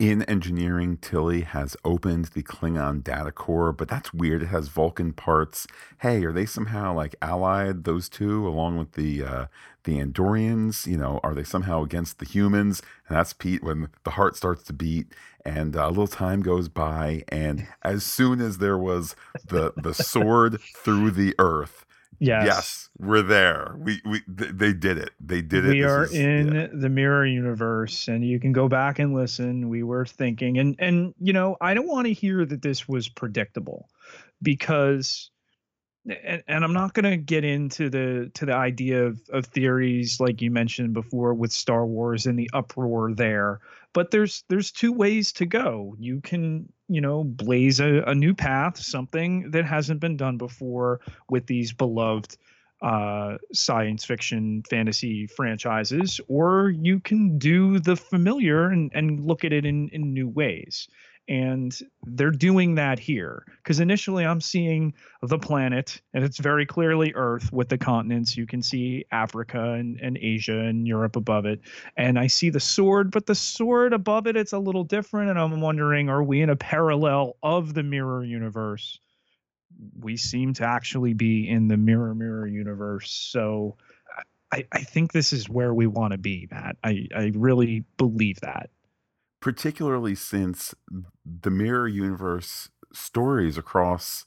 In 0.00 0.22
engineering, 0.22 0.96
Tilly 0.96 1.42
has 1.42 1.76
opened 1.84 2.26
the 2.26 2.42
Klingon 2.42 3.04
data 3.04 3.30
core, 3.30 3.72
but 3.72 3.86
that's 3.86 4.12
weird. 4.12 4.42
It 4.42 4.46
has 4.46 4.66
Vulcan 4.66 5.12
parts. 5.12 5.68
Hey, 6.00 6.24
are 6.24 6.32
they 6.32 6.46
somehow 6.46 6.92
like 6.94 7.14
allied, 7.22 7.84
those 7.84 8.08
two, 8.08 8.46
along 8.46 8.76
with 8.76 8.92
the 8.92 9.22
uh, 9.22 9.46
the 9.84 10.00
Andorians? 10.00 10.88
You 10.88 10.96
know, 10.96 11.20
are 11.22 11.32
they 11.32 11.44
somehow 11.44 11.84
against 11.84 12.18
the 12.18 12.24
humans? 12.24 12.82
And 13.08 13.16
that's 13.16 13.32
Pete 13.32 13.62
when 13.62 13.88
the 14.02 14.10
heart 14.10 14.34
starts 14.34 14.64
to 14.64 14.72
beat, 14.72 15.14
and 15.44 15.76
uh, 15.76 15.86
a 15.86 15.90
little 15.90 16.08
time 16.08 16.42
goes 16.42 16.68
by, 16.68 17.22
and 17.28 17.68
as 17.82 18.02
soon 18.02 18.40
as 18.40 18.58
there 18.58 18.76
was 18.76 19.14
the 19.46 19.74
the 19.76 19.94
sword 19.94 20.60
through 20.76 21.12
the 21.12 21.36
earth, 21.38 21.83
Yes. 22.20 22.46
yes, 22.46 22.88
we're 22.98 23.22
there. 23.22 23.74
We 23.78 24.00
we 24.04 24.20
th- 24.20 24.52
they 24.54 24.72
did 24.72 24.98
it. 24.98 25.10
They 25.20 25.42
did 25.42 25.64
it. 25.66 25.70
we 25.70 25.82
This 25.82 25.90
are 25.90 26.04
is- 26.04 26.14
in 26.14 26.54
yeah. 26.54 26.66
the 26.72 26.88
mirror 26.88 27.26
universe 27.26 28.08
and 28.08 28.24
you 28.24 28.38
can 28.40 28.52
go 28.52 28.68
back 28.68 28.98
and 28.98 29.14
listen 29.14 29.68
we 29.68 29.82
were 29.82 30.06
thinking 30.06 30.58
and 30.58 30.76
and 30.78 31.14
you 31.20 31.32
know 31.32 31.56
i 31.60 31.74
don't 31.74 31.88
want 31.88 32.06
to 32.06 32.12
hear 32.12 32.44
that 32.44 32.62
this 32.62 32.88
was 32.88 33.08
predictable 33.08 33.88
because 34.42 35.30
and, 36.24 36.42
and 36.46 36.64
i'm 36.64 36.72
not 36.72 36.92
going 36.94 37.10
to 37.10 37.16
get 37.16 37.44
into 37.44 37.88
the 37.88 38.30
to 38.34 38.44
the 38.46 38.54
idea 38.54 39.04
of, 39.06 39.20
of 39.32 39.46
theories 39.46 40.20
like 40.20 40.42
you 40.42 40.50
mentioned 40.50 40.92
before 40.92 41.34
with 41.34 41.52
star 41.52 41.86
wars 41.86 42.26
and 42.26 42.38
the 42.38 42.50
uproar 42.52 43.12
there 43.14 43.60
but 43.92 44.10
there's 44.10 44.44
there's 44.48 44.70
two 44.70 44.92
ways 44.92 45.32
to 45.32 45.46
go 45.46 45.94
you 45.98 46.20
can 46.20 46.68
you 46.88 47.00
know 47.00 47.24
blaze 47.24 47.80
a, 47.80 48.02
a 48.06 48.14
new 48.14 48.34
path 48.34 48.78
something 48.78 49.50
that 49.50 49.64
hasn't 49.64 50.00
been 50.00 50.16
done 50.16 50.36
before 50.36 51.00
with 51.28 51.46
these 51.46 51.72
beloved 51.72 52.36
uh, 52.82 53.38
science 53.52 54.04
fiction 54.04 54.62
fantasy 54.68 55.26
franchises, 55.26 56.20
or 56.28 56.68
you 56.68 57.00
can 57.00 57.38
do 57.38 57.78
the 57.78 57.96
familiar 57.96 58.68
and, 58.68 58.92
and 58.94 59.24
look 59.24 59.42
at 59.42 59.54
it 59.54 59.64
in, 59.64 59.88
in 59.88 60.12
new 60.12 60.28
ways. 60.28 60.86
And 61.26 61.74
they're 62.04 62.30
doing 62.30 62.74
that 62.74 62.98
here 62.98 63.46
because 63.56 63.80
initially 63.80 64.26
I'm 64.26 64.42
seeing 64.42 64.92
the 65.22 65.38
planet 65.38 66.02
and 66.12 66.22
it's 66.22 66.38
very 66.38 66.66
clearly 66.66 67.12
Earth 67.14 67.50
with 67.50 67.70
the 67.70 67.78
continents. 67.78 68.36
You 68.36 68.46
can 68.46 68.60
see 68.60 69.06
Africa 69.10 69.72
and, 69.72 69.98
and 70.00 70.18
Asia 70.18 70.58
and 70.58 70.86
Europe 70.86 71.16
above 71.16 71.46
it. 71.46 71.60
And 71.96 72.18
I 72.18 72.26
see 72.26 72.50
the 72.50 72.60
sword, 72.60 73.10
but 73.10 73.24
the 73.24 73.34
sword 73.34 73.94
above 73.94 74.26
it, 74.26 74.36
it's 74.36 74.52
a 74.52 74.58
little 74.58 74.84
different. 74.84 75.30
And 75.30 75.38
I'm 75.38 75.62
wondering, 75.62 76.10
are 76.10 76.22
we 76.22 76.42
in 76.42 76.50
a 76.50 76.56
parallel 76.56 77.36
of 77.42 77.72
the 77.72 77.82
mirror 77.82 78.22
universe? 78.22 79.00
We 79.98 80.18
seem 80.18 80.52
to 80.54 80.64
actually 80.64 81.14
be 81.14 81.48
in 81.48 81.68
the 81.68 81.78
mirror 81.78 82.14
mirror 82.14 82.46
universe. 82.46 83.10
So 83.10 83.76
I, 84.52 84.66
I 84.72 84.80
think 84.80 85.12
this 85.12 85.32
is 85.32 85.48
where 85.48 85.72
we 85.72 85.86
want 85.86 86.12
to 86.12 86.18
be, 86.18 86.48
Matt. 86.50 86.76
I, 86.84 87.08
I 87.16 87.32
really 87.34 87.84
believe 87.96 88.40
that 88.42 88.68
particularly 89.44 90.14
since 90.14 90.74
the 91.22 91.50
mirror 91.50 91.86
universe 91.86 92.70
stories 92.94 93.58
across 93.58 94.24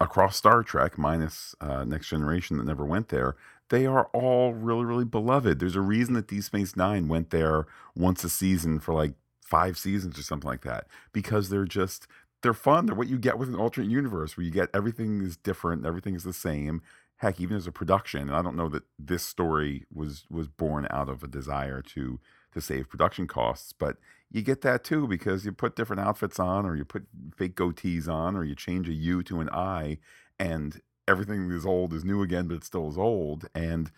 across 0.00 0.36
Star 0.36 0.64
Trek, 0.64 0.98
minus 0.98 1.54
uh, 1.60 1.84
Next 1.84 2.08
Generation 2.08 2.56
that 2.56 2.66
never 2.66 2.84
went 2.84 3.10
there, 3.10 3.36
they 3.68 3.86
are 3.86 4.06
all 4.12 4.52
really, 4.52 4.84
really 4.84 5.04
beloved. 5.04 5.60
There's 5.60 5.76
a 5.76 5.80
reason 5.80 6.14
that 6.14 6.26
Deep 6.26 6.42
Space 6.42 6.74
Nine 6.74 7.06
went 7.06 7.30
there 7.30 7.66
once 7.94 8.24
a 8.24 8.28
season 8.28 8.80
for 8.80 8.92
like 8.92 9.12
five 9.40 9.78
seasons 9.78 10.18
or 10.18 10.22
something 10.22 10.50
like 10.50 10.62
that, 10.62 10.88
because 11.12 11.48
they're 11.48 11.64
just 11.64 12.08
they're 12.42 12.52
fun. 12.52 12.86
They're 12.86 12.96
what 12.96 13.06
you 13.06 13.18
get 13.18 13.38
with 13.38 13.50
an 13.50 13.54
alternate 13.54 13.90
universe 13.90 14.36
where 14.36 14.44
you 14.44 14.50
get 14.50 14.68
everything 14.74 15.22
is 15.22 15.36
different, 15.36 15.86
everything 15.86 16.16
is 16.16 16.24
the 16.24 16.32
same. 16.32 16.82
Heck, 17.18 17.40
even 17.40 17.56
as 17.56 17.68
a 17.68 17.72
production, 17.72 18.22
and 18.22 18.34
I 18.34 18.42
don't 18.42 18.56
know 18.56 18.70
that 18.70 18.82
this 18.98 19.22
story 19.22 19.86
was 19.94 20.24
was 20.28 20.48
born 20.48 20.88
out 20.90 21.08
of 21.08 21.22
a 21.22 21.28
desire 21.28 21.82
to 21.94 22.18
to 22.52 22.60
save 22.60 22.88
production 22.88 23.26
costs, 23.26 23.72
but 23.72 23.96
you 24.30 24.42
get 24.42 24.60
that 24.62 24.84
too 24.84 25.06
because 25.06 25.44
you 25.44 25.52
put 25.52 25.76
different 25.76 26.00
outfits 26.00 26.38
on 26.38 26.64
or 26.64 26.76
you 26.76 26.84
put 26.84 27.06
fake 27.36 27.56
goatees 27.56 28.08
on 28.08 28.36
or 28.36 28.44
you 28.44 28.54
change 28.54 28.88
a 28.88 28.92
U 28.92 29.22
to 29.24 29.40
an 29.40 29.48
I 29.50 29.98
and 30.38 30.80
everything 31.08 31.50
is 31.50 31.66
old 31.66 31.92
is 31.92 32.04
new 32.04 32.22
again, 32.22 32.46
but 32.46 32.54
it 32.54 32.64
still 32.64 32.88
is 32.88 32.96
old. 32.96 33.48
And 33.54 33.90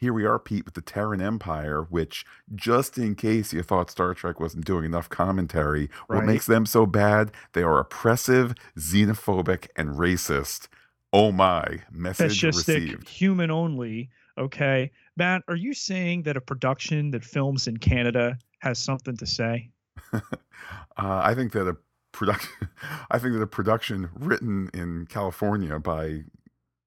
here 0.00 0.12
we 0.12 0.24
are, 0.24 0.38
Pete, 0.38 0.64
with 0.64 0.74
the 0.74 0.80
Terran 0.80 1.20
Empire, 1.20 1.82
which, 1.82 2.24
just 2.54 2.98
in 2.98 3.14
case 3.14 3.52
you 3.52 3.62
thought 3.62 3.90
Star 3.90 4.14
Trek 4.14 4.40
wasn't 4.40 4.64
doing 4.64 4.84
enough 4.84 5.08
commentary, 5.08 5.88
right. 6.08 6.18
what 6.18 6.24
makes 6.24 6.46
them 6.46 6.66
so 6.66 6.84
bad? 6.86 7.30
They 7.52 7.62
are 7.62 7.78
oppressive, 7.78 8.54
xenophobic, 8.76 9.68
and 9.76 9.90
racist. 9.90 10.68
Oh 11.12 11.30
my, 11.30 11.82
message 11.92 12.42
Fascistic, 12.42 12.56
received. 12.56 13.08
Human 13.08 13.50
only. 13.50 14.10
Okay. 14.38 14.90
Matt, 15.16 15.42
are 15.48 15.56
you 15.56 15.74
saying 15.74 16.22
that 16.24 16.36
a 16.36 16.40
production 16.40 17.10
that 17.12 17.24
films 17.24 17.68
in 17.68 17.76
Canada 17.76 18.38
has 18.58 18.78
something 18.78 19.16
to 19.16 19.26
say? 19.26 19.70
uh, 20.12 20.20
I 20.96 21.34
think 21.34 21.52
that 21.52 21.68
a 21.68 21.76
production, 22.12 22.50
I 23.10 23.18
think 23.18 23.34
that 23.34 23.42
a 23.42 23.46
production 23.46 24.10
written 24.14 24.70
in 24.74 25.06
California 25.06 25.78
by, 25.78 26.06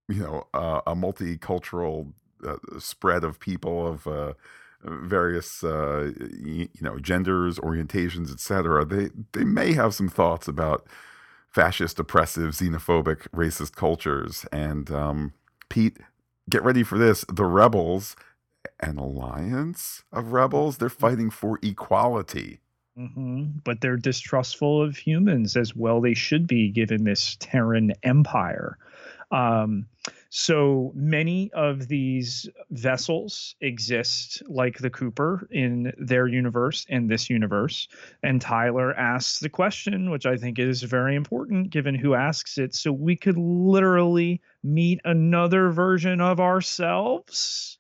you 0.10 0.20
know, 0.20 0.48
uh, 0.54 0.82
a 0.86 0.96
multicultural 0.96 2.12
uh, 2.46 2.58
spread 2.80 3.24
of 3.24 3.40
people 3.40 3.88
of 3.88 4.08
uh, 4.08 4.34
various, 4.84 5.64
uh, 5.64 6.12
you, 6.44 6.68
know, 6.82 7.00
genders, 7.00 7.60
orientations, 7.60 8.32
etc. 8.32 8.86
They 8.86 9.10
they 9.34 9.44
may 9.44 9.74
have 9.74 9.94
some 9.94 10.10
thoughts 10.10 10.48
about 10.48 10.88
fascist, 11.50 12.00
oppressive, 12.00 12.54
xenophobic, 12.54 13.28
racist 13.30 13.76
cultures. 13.76 14.46
And 14.52 14.92
um, 14.92 15.34
Pete, 15.70 15.98
get 16.50 16.64
ready 16.64 16.84
for 16.84 16.98
this: 16.98 17.26
the 17.30 17.46
rebels 17.46 18.16
an 18.80 18.98
alliance 18.98 20.04
of 20.12 20.32
rebels. 20.34 20.78
They're 20.78 20.90
fighting 20.90 21.30
for 21.30 21.60
equality. 21.62 22.60
Mm-hmm. 22.98 23.60
But 23.64 23.82
they're 23.82 23.98
distrustful 23.98 24.82
of 24.82 24.98
humans 24.98 25.56
as 25.56 25.76
well. 25.76 26.02
They 26.02 26.14
should 26.14 26.48
be, 26.48 26.70
given 26.70 27.04
this 27.04 27.38
Terran 27.40 27.94
empire. 28.04 28.78
Um, 29.32 29.86
so 30.38 30.92
many 30.94 31.52
of 31.54 31.88
these 31.88 32.48
vessels 32.70 33.56
exist 33.60 34.44
like 34.48 34.78
the 34.78 34.92
Cooper 34.92 35.48
in 35.50 35.92
their 35.98 36.28
universe 36.28 36.86
and 36.90 37.10
this 37.10 37.28
universe. 37.28 37.88
And 38.22 38.40
Tyler 38.40 38.94
asks 38.94 39.40
the 39.40 39.50
question, 39.50 40.12
which 40.12 40.28
I 40.28 40.38
think 40.38 40.60
is 40.60 40.84
very 40.84 41.16
important 41.16 41.72
given 41.72 41.96
who 41.96 42.14
asks 42.14 42.60
it. 42.60 42.76
So 42.76 42.92
we 42.92 43.16
could 43.16 43.36
literally 43.36 44.40
meet 44.64 45.02
another 45.04 45.72
version 45.72 46.22
of 46.22 46.40
ourselves 46.40 47.80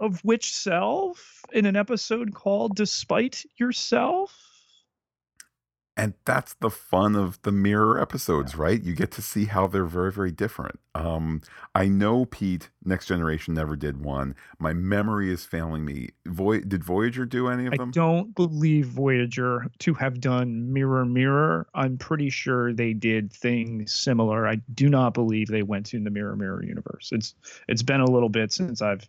of 0.00 0.18
which 0.24 0.50
self 0.50 1.42
in 1.52 1.66
an 1.66 1.76
episode 1.76 2.34
called 2.34 2.74
Despite 2.74 3.44
Yourself. 3.58 4.41
And 5.94 6.14
that's 6.24 6.54
the 6.54 6.70
fun 6.70 7.14
of 7.14 7.40
the 7.42 7.52
mirror 7.52 8.00
episodes, 8.00 8.56
right? 8.56 8.82
You 8.82 8.94
get 8.94 9.10
to 9.12 9.22
see 9.22 9.44
how 9.44 9.66
they're 9.66 9.84
very, 9.84 10.10
very 10.10 10.30
different. 10.30 10.80
Um, 10.94 11.42
I 11.74 11.86
know 11.86 12.24
Pete, 12.24 12.70
Next 12.82 13.06
Generation 13.06 13.52
never 13.52 13.76
did 13.76 14.02
one. 14.02 14.34
My 14.58 14.72
memory 14.72 15.30
is 15.30 15.44
failing 15.44 15.84
me. 15.84 16.10
Voy- 16.26 16.60
did 16.60 16.82
Voyager 16.82 17.26
do 17.26 17.48
any 17.48 17.66
of 17.66 17.76
them? 17.76 17.90
I 17.90 17.92
don't 17.92 18.34
believe 18.34 18.86
Voyager 18.86 19.66
to 19.80 19.92
have 19.94 20.18
done 20.18 20.72
Mirror 20.72 21.04
Mirror. 21.04 21.66
I'm 21.74 21.98
pretty 21.98 22.30
sure 22.30 22.72
they 22.72 22.94
did 22.94 23.30
things 23.30 23.92
similar. 23.92 24.48
I 24.48 24.62
do 24.74 24.88
not 24.88 25.12
believe 25.12 25.48
they 25.48 25.62
went 25.62 25.84
to 25.86 26.00
the 26.00 26.10
Mirror 26.10 26.36
Mirror 26.36 26.64
universe. 26.64 27.10
It's 27.12 27.34
it's 27.68 27.82
been 27.82 28.00
a 28.00 28.10
little 28.10 28.30
bit 28.30 28.50
since 28.50 28.80
I've 28.80 29.06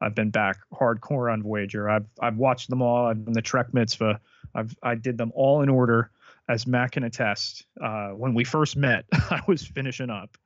I've 0.00 0.14
been 0.16 0.30
back 0.30 0.58
hardcore 0.72 1.32
on 1.32 1.42
Voyager. 1.44 1.88
I've 1.88 2.06
I've 2.20 2.36
watched 2.36 2.70
them 2.70 2.82
all. 2.82 3.06
I've 3.06 3.24
done 3.24 3.34
the 3.34 3.42
Trek 3.42 3.72
Mitzvah. 3.72 4.20
I've 4.54 4.76
I 4.82 4.94
did 4.96 5.16
them 5.16 5.32
all 5.34 5.62
in 5.62 5.68
order, 5.68 6.10
as 6.48 6.66
Matt 6.66 6.92
can 6.92 7.04
attest. 7.04 7.64
Uh, 7.82 8.10
when 8.10 8.34
we 8.34 8.44
first 8.44 8.76
met, 8.76 9.04
I 9.12 9.40
was 9.46 9.66
finishing 9.66 10.10
up. 10.10 10.36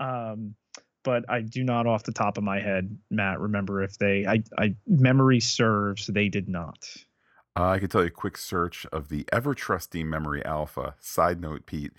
Um, 0.00 0.54
but 1.02 1.24
I 1.28 1.42
do 1.42 1.62
not, 1.62 1.86
off 1.86 2.02
the 2.04 2.12
top 2.12 2.38
of 2.38 2.44
my 2.44 2.60
head, 2.60 2.96
Matt, 3.10 3.38
remember 3.38 3.82
if 3.82 3.98
they. 3.98 4.26
I, 4.26 4.42
I 4.58 4.74
memory 4.86 5.40
serves, 5.40 6.06
they 6.06 6.28
did 6.28 6.48
not. 6.48 6.86
Uh, 7.56 7.68
I 7.68 7.78
can 7.78 7.88
tell 7.88 8.00
you 8.00 8.08
a 8.08 8.10
quick 8.10 8.38
search 8.38 8.86
of 8.86 9.10
the 9.10 9.26
ever 9.32 9.54
trusty 9.54 10.02
Memory 10.02 10.44
Alpha. 10.44 10.94
Side 10.98 11.40
note, 11.40 11.66
Pete 11.66 11.92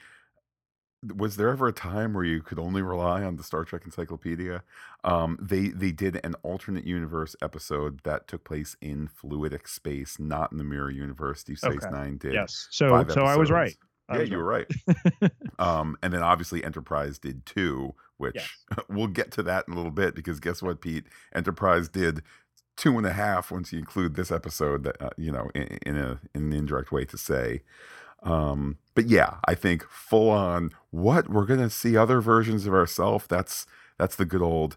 was 1.13 1.35
there 1.35 1.49
ever 1.49 1.67
a 1.67 1.73
time 1.73 2.13
where 2.13 2.23
you 2.23 2.41
could 2.41 2.59
only 2.59 2.81
rely 2.81 3.23
on 3.23 3.35
the 3.35 3.43
Star 3.43 3.63
Trek 3.63 3.83
Encyclopedia? 3.85 4.63
Um, 5.03 5.37
they 5.41 5.69
they 5.69 5.91
did 5.91 6.19
an 6.23 6.35
alternate 6.43 6.85
universe 6.85 7.35
episode 7.41 8.01
that 8.03 8.27
took 8.27 8.43
place 8.43 8.75
in 8.81 9.07
fluidic 9.07 9.67
space, 9.67 10.17
not 10.19 10.51
in 10.51 10.57
the 10.57 10.63
mirror 10.63 10.89
universe. 10.89 11.43
Deep 11.43 11.57
Space 11.57 11.83
okay. 11.83 11.89
Nine 11.89 12.17
did. 12.17 12.33
Yes, 12.33 12.67
so 12.71 13.05
so 13.09 13.21
I 13.21 13.35
was 13.35 13.51
right. 13.51 13.75
I 14.09 14.15
yeah, 14.15 14.21
was 14.21 14.29
you 14.29 14.37
right. 14.37 14.67
were 14.87 14.95
right. 15.21 15.31
um, 15.59 15.97
and 16.03 16.13
then 16.13 16.21
obviously 16.21 16.63
Enterprise 16.63 17.17
did 17.17 17.45
too, 17.45 17.95
which 18.17 18.35
yes. 18.35 18.49
we'll 18.89 19.07
get 19.07 19.31
to 19.33 19.43
that 19.43 19.65
in 19.67 19.73
a 19.73 19.77
little 19.77 19.91
bit 19.91 20.15
because 20.15 20.39
guess 20.39 20.61
what, 20.61 20.81
Pete? 20.81 21.05
Enterprise 21.33 21.89
did 21.89 22.21
two 22.77 22.97
and 22.97 23.07
a 23.07 23.13
half 23.13 23.51
once 23.51 23.71
you 23.71 23.79
include 23.79 24.15
this 24.15 24.31
episode. 24.31 24.83
That 24.83 25.01
uh, 25.01 25.09
you 25.17 25.31
know, 25.31 25.49
in, 25.55 25.79
in 25.85 25.97
a 25.97 26.19
in 26.33 26.43
an 26.43 26.53
indirect 26.53 26.91
way 26.91 27.05
to 27.05 27.17
say. 27.17 27.61
Um, 28.25 28.77
but 28.95 29.07
yeah, 29.07 29.35
I 29.45 29.55
think 29.55 29.85
full 29.89 30.29
on 30.29 30.71
what 30.89 31.29
we're 31.29 31.45
gonna 31.45 31.69
see 31.69 31.95
other 31.95 32.19
versions 32.19 32.65
of 32.65 32.73
ourselves. 32.73 33.27
That's 33.27 33.65
that's 33.97 34.15
the 34.15 34.25
good 34.25 34.41
old 34.41 34.75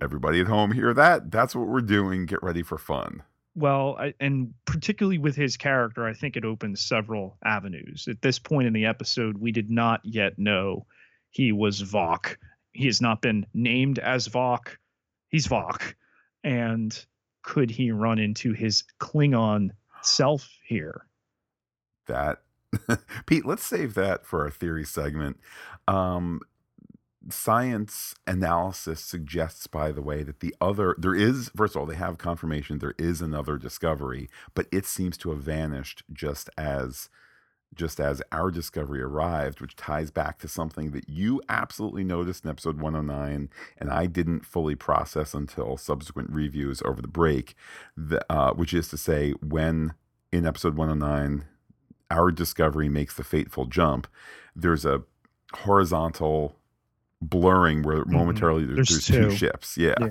everybody 0.00 0.40
at 0.40 0.46
home 0.46 0.72
hear 0.72 0.94
that. 0.94 1.30
That's 1.30 1.54
what 1.54 1.68
we're 1.68 1.80
doing. 1.80 2.26
Get 2.26 2.42
ready 2.42 2.62
for 2.62 2.78
fun. 2.78 3.22
Well, 3.54 3.96
I, 3.98 4.14
and 4.20 4.54
particularly 4.64 5.18
with 5.18 5.34
his 5.34 5.56
character, 5.56 6.06
I 6.06 6.14
think 6.14 6.36
it 6.36 6.44
opens 6.44 6.80
several 6.80 7.36
avenues. 7.44 8.06
At 8.08 8.22
this 8.22 8.38
point 8.38 8.66
in 8.66 8.72
the 8.72 8.86
episode, 8.86 9.38
we 9.38 9.52
did 9.52 9.70
not 9.70 10.00
yet 10.04 10.38
know 10.38 10.86
he 11.30 11.52
was 11.52 11.82
Voq. 11.82 12.36
He 12.72 12.86
has 12.86 13.00
not 13.00 13.20
been 13.20 13.44
named 13.52 13.98
as 13.98 14.28
Voq. 14.28 14.76
He's 15.28 15.48
Voq. 15.48 15.94
And 16.44 17.04
could 17.42 17.70
he 17.70 17.90
run 17.90 18.18
into 18.18 18.52
his 18.52 18.84
Klingon 19.00 19.70
self 20.02 20.48
here? 20.64 21.06
That. 22.10 22.42
Pete, 23.26 23.46
let's 23.46 23.66
save 23.66 23.94
that 23.94 24.26
for 24.26 24.44
our 24.44 24.50
theory 24.50 24.84
segment. 24.84 25.40
Um, 25.88 26.40
science 27.28 28.14
analysis 28.26 29.00
suggests, 29.00 29.66
by 29.66 29.92
the 29.92 30.02
way, 30.02 30.22
that 30.22 30.40
the 30.40 30.54
other, 30.60 30.94
there 30.98 31.14
is, 31.14 31.50
first 31.56 31.74
of 31.74 31.80
all, 31.80 31.86
they 31.86 31.96
have 31.96 32.18
confirmation 32.18 32.78
there 32.78 32.94
is 32.98 33.20
another 33.20 33.58
discovery, 33.58 34.28
but 34.54 34.66
it 34.72 34.86
seems 34.86 35.16
to 35.18 35.30
have 35.30 35.42
vanished 35.42 36.02
just 36.12 36.48
as 36.56 37.08
just 37.74 38.00
as 38.00 38.20
our 38.32 38.50
discovery 38.50 39.00
arrived, 39.00 39.60
which 39.60 39.76
ties 39.76 40.10
back 40.10 40.38
to 40.38 40.48
something 40.48 40.90
that 40.90 41.08
you 41.08 41.40
absolutely 41.48 42.02
noticed 42.02 42.44
in 42.44 42.50
episode 42.50 42.80
109, 42.80 43.48
and 43.78 43.90
I 43.90 44.06
didn't 44.06 44.44
fully 44.44 44.74
process 44.74 45.34
until 45.34 45.76
subsequent 45.76 46.30
reviews 46.30 46.82
over 46.84 47.00
the 47.00 47.08
break, 47.08 47.54
the, 47.96 48.24
uh, 48.28 48.52
which 48.54 48.74
is 48.74 48.88
to 48.88 48.96
say, 48.96 49.32
when 49.40 49.94
in 50.32 50.46
episode 50.46 50.76
109, 50.76 51.44
our 52.10 52.30
discovery 52.30 52.88
makes 52.88 53.14
the 53.14 53.24
fateful 53.24 53.66
jump, 53.66 54.06
there's 54.54 54.84
a 54.84 55.02
horizontal 55.54 56.56
blurring 57.20 57.82
where 57.82 57.98
mm-hmm. 57.98 58.12
momentarily 58.12 58.62
mm-hmm. 58.62 58.76
there's, 58.76 58.88
there's, 58.88 59.06
two. 59.06 59.30
two 59.30 59.36
ships. 59.36 59.76
Yeah. 59.76 59.94
yeah. 60.00 60.10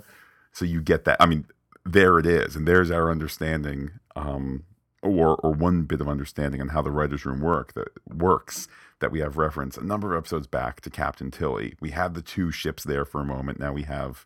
So 0.51 0.65
you 0.65 0.81
get 0.81 1.05
that. 1.05 1.17
I 1.19 1.25
mean, 1.25 1.45
there 1.85 2.19
it 2.19 2.25
is. 2.25 2.55
And 2.55 2.67
there's 2.67 2.91
our 2.91 3.09
understanding 3.09 3.91
um, 4.15 4.63
or 5.01 5.37
or 5.37 5.51
one 5.51 5.83
bit 5.83 6.01
of 6.01 6.09
understanding 6.09 6.61
on 6.61 6.69
how 6.69 6.81
the 6.81 6.91
writers 6.91 7.25
room 7.25 7.39
work 7.39 7.73
that 7.73 7.87
works 8.07 8.67
that 8.99 9.11
we 9.11 9.19
have 9.19 9.37
reference 9.37 9.77
a 9.77 9.83
number 9.83 10.13
of 10.13 10.19
episodes 10.19 10.47
back 10.47 10.81
to 10.81 10.89
Captain 10.89 11.31
Tilly. 11.31 11.75
We 11.79 11.91
had 11.91 12.13
the 12.13 12.21
two 12.21 12.51
ships 12.51 12.83
there 12.83 13.05
for 13.05 13.21
a 13.21 13.25
moment. 13.25 13.59
Now 13.59 13.71
we 13.71 13.83
have 13.83 14.25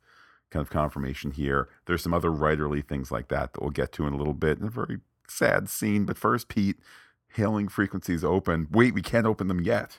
kind 0.50 0.62
of 0.62 0.70
confirmation 0.70 1.32
here. 1.32 1.70
There's 1.86 2.02
some 2.02 2.14
other 2.14 2.30
writerly 2.30 2.86
things 2.86 3.12
like 3.12 3.28
that 3.28 3.54
that 3.54 3.62
we'll 3.62 3.72
get 3.72 3.92
to 3.94 4.08
in 4.08 4.14
a 4.14 4.18
little 4.18 4.34
bit 4.34 4.60
in 4.60 4.66
a 4.66 4.70
very 4.70 5.00
sad 5.28 5.70
scene. 5.70 6.06
But 6.06 6.18
first, 6.18 6.48
Pete, 6.48 6.78
hailing 7.34 7.68
frequencies 7.68 8.24
open. 8.24 8.68
Wait, 8.72 8.94
we 8.94 9.02
can't 9.02 9.26
open 9.26 9.48
them 9.48 9.62
yet. 9.62 9.98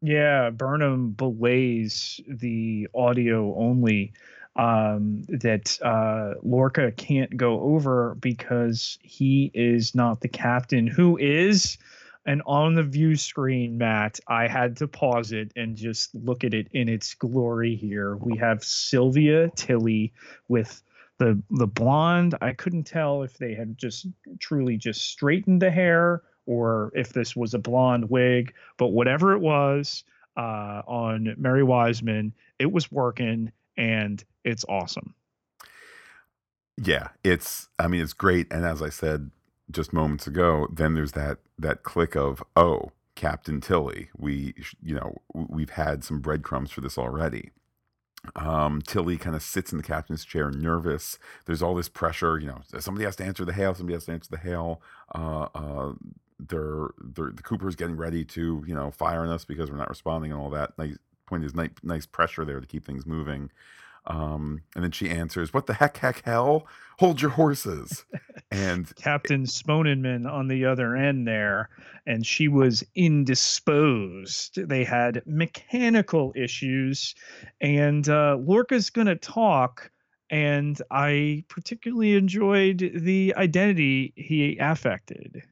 Yeah, 0.00 0.50
Burnham 0.50 1.12
belays 1.12 2.20
the 2.28 2.88
audio 2.94 3.54
only 3.56 4.12
um, 4.56 5.22
that 5.28 5.78
uh, 5.82 6.34
Lorca 6.42 6.92
can't 6.92 7.36
go 7.36 7.60
over 7.60 8.14
because 8.20 8.98
he 9.02 9.50
is 9.54 9.94
not 9.94 10.20
the 10.20 10.28
captain. 10.28 10.86
Who 10.86 11.16
is? 11.16 11.78
And 12.26 12.42
on 12.46 12.74
the 12.74 12.82
view 12.82 13.16
screen, 13.16 13.78
Matt, 13.78 14.20
I 14.26 14.46
had 14.46 14.76
to 14.78 14.88
pause 14.88 15.32
it 15.32 15.52
and 15.56 15.76
just 15.76 16.14
look 16.14 16.44
at 16.44 16.54
it 16.54 16.68
in 16.72 16.88
its 16.88 17.14
glory 17.14 17.74
here. 17.76 18.16
We 18.16 18.38
have 18.38 18.64
Sylvia 18.64 19.50
Tilly 19.56 20.12
with 20.48 20.82
the 21.18 21.42
the 21.50 21.66
blonde. 21.66 22.34
I 22.40 22.52
couldn't 22.52 22.84
tell 22.84 23.22
if 23.22 23.36
they 23.38 23.54
had 23.54 23.76
just 23.76 24.06
truly 24.38 24.76
just 24.76 25.02
straightened 25.02 25.60
the 25.60 25.70
hair 25.70 26.22
or 26.46 26.92
if 26.94 27.12
this 27.12 27.34
was 27.34 27.54
a 27.54 27.58
blonde 27.58 28.10
wig, 28.10 28.52
but 28.76 28.88
whatever 28.88 29.32
it 29.32 29.40
was 29.40 30.04
uh, 30.36 30.82
on 30.86 31.34
Mary 31.38 31.62
Wiseman, 31.62 32.32
it 32.58 32.70
was 32.72 32.90
working 32.90 33.52
and 33.76 34.22
it's 34.44 34.64
awesome. 34.68 35.14
Yeah, 36.76 37.08
it's 37.22 37.68
I 37.78 37.86
mean 37.86 38.00
it's 38.00 38.12
great 38.12 38.52
and 38.52 38.64
as 38.64 38.82
I 38.82 38.88
said 38.88 39.30
just 39.70 39.92
moments 39.92 40.26
ago, 40.26 40.66
then 40.72 40.94
there's 40.94 41.12
that 41.12 41.38
that 41.58 41.82
click 41.82 42.16
of 42.16 42.42
oh, 42.56 42.90
Captain 43.14 43.60
Tilly. 43.60 44.10
We 44.16 44.54
you 44.82 44.94
know, 44.94 45.16
we've 45.32 45.70
had 45.70 46.04
some 46.04 46.20
breadcrumbs 46.20 46.70
for 46.70 46.80
this 46.80 46.98
already. 46.98 47.50
Um, 48.36 48.80
Tilly 48.80 49.18
kind 49.18 49.36
of 49.36 49.42
sits 49.42 49.70
in 49.70 49.78
the 49.78 49.84
captain's 49.84 50.24
chair, 50.24 50.50
nervous. 50.50 51.18
There's 51.44 51.62
all 51.62 51.74
this 51.74 51.90
pressure, 51.90 52.38
you 52.38 52.46
know. 52.46 52.60
Somebody 52.78 53.04
has 53.04 53.16
to 53.16 53.24
answer 53.24 53.44
the 53.44 53.52
hail. 53.52 53.74
Somebody 53.74 53.94
has 53.94 54.06
to 54.06 54.12
answer 54.12 54.30
the 54.30 54.38
hail. 54.38 54.80
Uh, 55.14 55.48
uh, 55.54 55.92
they're, 56.48 56.88
they're 56.98 57.32
the 57.34 57.42
Cooper's 57.42 57.76
getting 57.76 57.96
ready 57.96 58.24
to, 58.26 58.64
you 58.66 58.74
know, 58.74 58.90
fire 58.90 59.20
on 59.20 59.28
us 59.28 59.44
because 59.44 59.70
we're 59.70 59.76
not 59.76 59.88
responding 59.88 60.32
and 60.32 60.40
all 60.40 60.50
that. 60.50 60.78
Nice 60.78 60.96
point 61.26 61.44
is 61.44 61.54
nice, 61.54 61.70
nice 61.82 62.06
pressure 62.06 62.44
there 62.44 62.60
to 62.60 62.66
keep 62.66 62.84
things 62.84 63.06
moving. 63.06 63.50
Um, 64.06 64.60
and 64.74 64.84
then 64.84 64.90
she 64.90 65.08
answers, 65.08 65.54
"What 65.54 65.66
the 65.66 65.74
heck, 65.74 65.96
heck, 65.96 66.22
hell? 66.24 66.66
Hold 66.98 67.22
your 67.22 67.30
horses!" 67.30 68.04
And 68.50 68.94
Captain 68.96 69.46
Sponenman 69.46 70.26
on 70.26 70.48
the 70.48 70.66
other 70.66 70.94
end 70.94 71.26
there, 71.26 71.70
and 72.06 72.26
she 72.26 72.48
was 72.48 72.84
indisposed. 72.94 74.56
They 74.68 74.84
had 74.84 75.22
mechanical 75.24 76.32
issues, 76.36 77.14
and 77.60 78.06
uh, 78.08 78.36
Lorca's 78.38 78.90
going 78.90 79.06
to 79.06 79.16
talk. 79.16 79.90
And 80.30 80.80
I 80.90 81.44
particularly 81.48 82.16
enjoyed 82.16 82.92
the 82.94 83.34
identity 83.36 84.12
he 84.16 84.56
affected. 84.58 85.42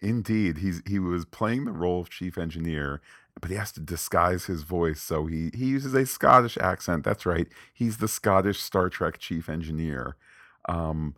Indeed, 0.00 0.58
he's 0.58 0.82
he 0.86 0.98
was 0.98 1.24
playing 1.24 1.64
the 1.64 1.72
role 1.72 2.00
of 2.00 2.10
chief 2.10 2.36
engineer, 2.36 3.00
but 3.40 3.50
he 3.50 3.56
has 3.56 3.72
to 3.72 3.80
disguise 3.80 4.44
his 4.44 4.62
voice, 4.62 5.00
so 5.00 5.26
he 5.26 5.50
he 5.54 5.66
uses 5.66 5.94
a 5.94 6.04
Scottish 6.04 6.58
accent. 6.58 7.04
That's 7.04 7.24
right, 7.24 7.48
he's 7.72 7.96
the 7.98 8.08
Scottish 8.08 8.60
Star 8.60 8.90
Trek 8.90 9.18
chief 9.18 9.48
engineer. 9.48 10.16
Um, 10.68 11.16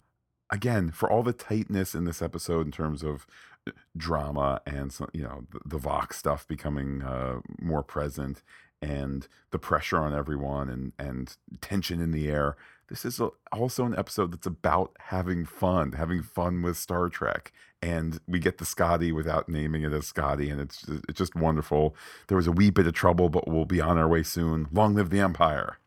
again, 0.51 0.91
for 0.91 1.11
all 1.11 1.23
the 1.23 1.33
tightness 1.33 1.95
in 1.95 2.05
this 2.05 2.23
episode 2.23 2.67
in 2.67 2.73
terms 2.73 3.03
of 3.03 3.27
uh, 3.67 3.73
drama 3.97 4.61
and 4.65 4.97
you 5.13 5.23
know 5.23 5.45
the, 5.51 5.61
the 5.67 5.79
Vox 5.79 6.17
stuff 6.17 6.47
becoming 6.47 7.03
uh, 7.03 7.41
more 7.61 7.83
present 7.83 8.43
and 8.81 9.27
the 9.51 9.59
pressure 9.59 9.99
on 9.99 10.15
everyone 10.15 10.69
and 10.69 10.93
and 10.99 11.37
tension 11.61 12.01
in 12.01 12.11
the 12.13 12.29
air 12.29 12.57
this 12.89 13.05
is 13.05 13.21
a, 13.21 13.29
also 13.53 13.85
an 13.85 13.97
episode 13.97 14.33
that's 14.33 14.47
about 14.47 14.97
having 14.99 15.45
fun, 15.45 15.93
having 15.93 16.23
fun 16.23 16.63
with 16.63 16.77
Star 16.77 17.09
Trek. 17.09 17.53
And 17.81 18.19
we 18.27 18.39
get 18.39 18.59
the 18.59 18.65
Scotty 18.65 19.13
without 19.13 19.49
naming 19.49 19.83
it 19.83 19.93
as 19.93 20.07
Scotty, 20.07 20.51
and 20.51 20.61
it's 20.61 20.85
it's 21.09 21.19
just 21.19 21.37
wonderful. 21.37 21.95
There 22.27 22.37
was 22.37 22.49
a 22.49 22.53
wee 22.53 22.71
bit 22.71 22.89
of 22.89 22.95
trouble, 22.95 23.29
but 23.29 23.47
we'll 23.47 23.67
be 23.67 23.81
on 23.81 23.99
our 23.99 24.09
way 24.09 24.25
soon. 24.25 24.67
Long 24.73 24.95
live 24.95 25.11
the 25.11 25.21
Empire! 25.21 25.79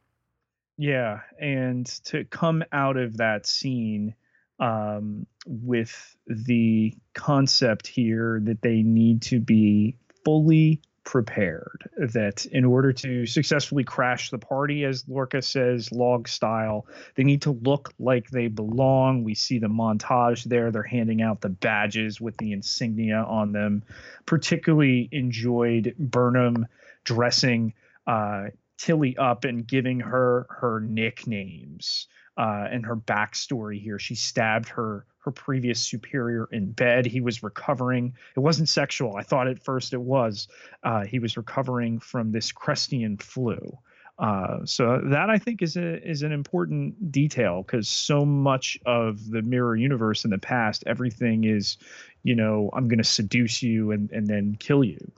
Yeah, 0.77 1.19
and 1.37 1.85
to 2.05 2.23
come 2.25 2.63
out 2.71 2.95
of 2.95 3.17
that 3.17 3.45
scene 3.45 4.15
um, 4.59 5.27
with 5.45 6.15
the 6.27 6.95
concept 7.13 7.87
here 7.87 8.39
that 8.45 8.61
they 8.61 8.83
need 8.83 9.23
to 9.23 9.41
be 9.41 9.97
fully 10.23 10.81
prepared 11.03 11.89
that 11.97 12.45
in 12.45 12.63
order 12.63 12.93
to 12.93 13.25
successfully 13.25 13.83
crash 13.83 14.29
the 14.29 14.37
party, 14.37 14.85
as 14.85 15.07
Lorca 15.07 15.41
says, 15.41 15.91
log 15.91 16.27
style, 16.27 16.85
they 17.15 17.23
need 17.23 17.41
to 17.43 17.51
look 17.51 17.93
like 17.99 18.29
they 18.29 18.47
belong. 18.47 19.23
We 19.23 19.35
see 19.35 19.59
the 19.59 19.67
montage 19.67 20.43
there. 20.43 20.71
They're 20.71 20.83
handing 20.83 21.21
out 21.21 21.41
the 21.41 21.49
badges 21.49 22.21
with 22.21 22.37
the 22.37 22.53
insignia 22.53 23.23
on 23.23 23.51
them. 23.51 23.83
Particularly 24.25 25.09
enjoyed 25.11 25.95
Burnham 25.97 26.67
dressing 27.03 27.73
uh, 28.05 28.45
Tilly 28.77 29.17
up 29.17 29.43
and 29.43 29.65
giving 29.65 29.99
her 29.99 30.47
her 30.49 30.79
nicknames 30.79 32.07
uh, 32.41 32.67
and 32.71 32.83
her 32.83 32.95
backstory 32.95 33.79
here. 33.79 33.99
She 33.99 34.15
stabbed 34.15 34.67
her 34.69 35.05
her 35.19 35.29
previous 35.29 35.79
superior 35.79 36.49
in 36.51 36.71
bed. 36.71 37.05
He 37.05 37.21
was 37.21 37.43
recovering. 37.43 38.15
It 38.35 38.39
wasn't 38.39 38.67
sexual. 38.67 39.15
I 39.15 39.21
thought 39.21 39.47
at 39.47 39.63
first 39.63 39.93
it 39.93 40.01
was. 40.01 40.47
Uh, 40.81 41.05
he 41.05 41.19
was 41.19 41.37
recovering 41.37 41.99
from 41.99 42.31
this 42.31 42.51
Crestian 42.51 43.21
flu. 43.21 43.77
Uh, 44.17 44.65
so 44.65 44.99
that 45.03 45.29
I 45.29 45.37
think 45.37 45.61
is 45.61 45.77
a 45.77 46.01
is 46.07 46.23
an 46.23 46.31
important 46.31 47.11
detail 47.11 47.61
because 47.61 47.87
so 47.87 48.25
much 48.25 48.79
of 48.87 49.29
the 49.29 49.43
mirror 49.43 49.75
universe 49.75 50.25
in 50.25 50.31
the 50.31 50.39
past, 50.39 50.83
everything 50.87 51.43
is, 51.43 51.77
you 52.23 52.33
know, 52.33 52.71
I'm 52.73 52.87
going 52.87 52.97
to 52.97 53.03
seduce 53.03 53.61
you 53.61 53.91
and 53.91 54.11
and 54.11 54.25
then 54.25 54.57
kill 54.59 54.83
you. 54.83 55.11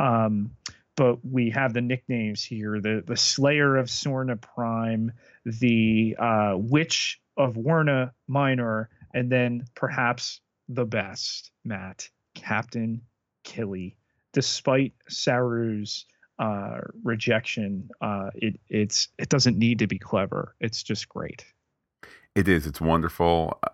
Um, 0.00 0.50
but 0.96 1.18
we 1.24 1.50
have 1.50 1.72
the 1.74 1.80
nicknames 1.80 2.42
here: 2.42 2.80
the 2.80 3.02
the 3.06 3.16
Slayer 3.16 3.76
of 3.76 3.86
Sorna 3.86 4.40
Prime, 4.40 5.12
the 5.44 6.16
uh, 6.18 6.54
Witch 6.56 7.20
of 7.36 7.54
Werna 7.54 8.12
Minor, 8.28 8.88
and 9.12 9.30
then 9.30 9.64
perhaps 9.74 10.40
the 10.68 10.84
best, 10.84 11.50
Matt, 11.64 12.08
Captain 12.34 13.02
Killy. 13.42 13.96
Despite 14.32 14.92
Saru's 15.08 16.06
uh, 16.38 16.80
rejection, 17.02 17.88
uh, 18.00 18.30
it 18.34 18.58
it's 18.68 19.08
it 19.18 19.28
doesn't 19.28 19.58
need 19.58 19.78
to 19.80 19.86
be 19.86 19.98
clever. 19.98 20.54
It's 20.60 20.82
just 20.82 21.08
great. 21.08 21.44
It 22.34 22.48
is. 22.48 22.66
It's 22.66 22.80
wonderful. 22.80 23.58
Uh, 23.62 23.68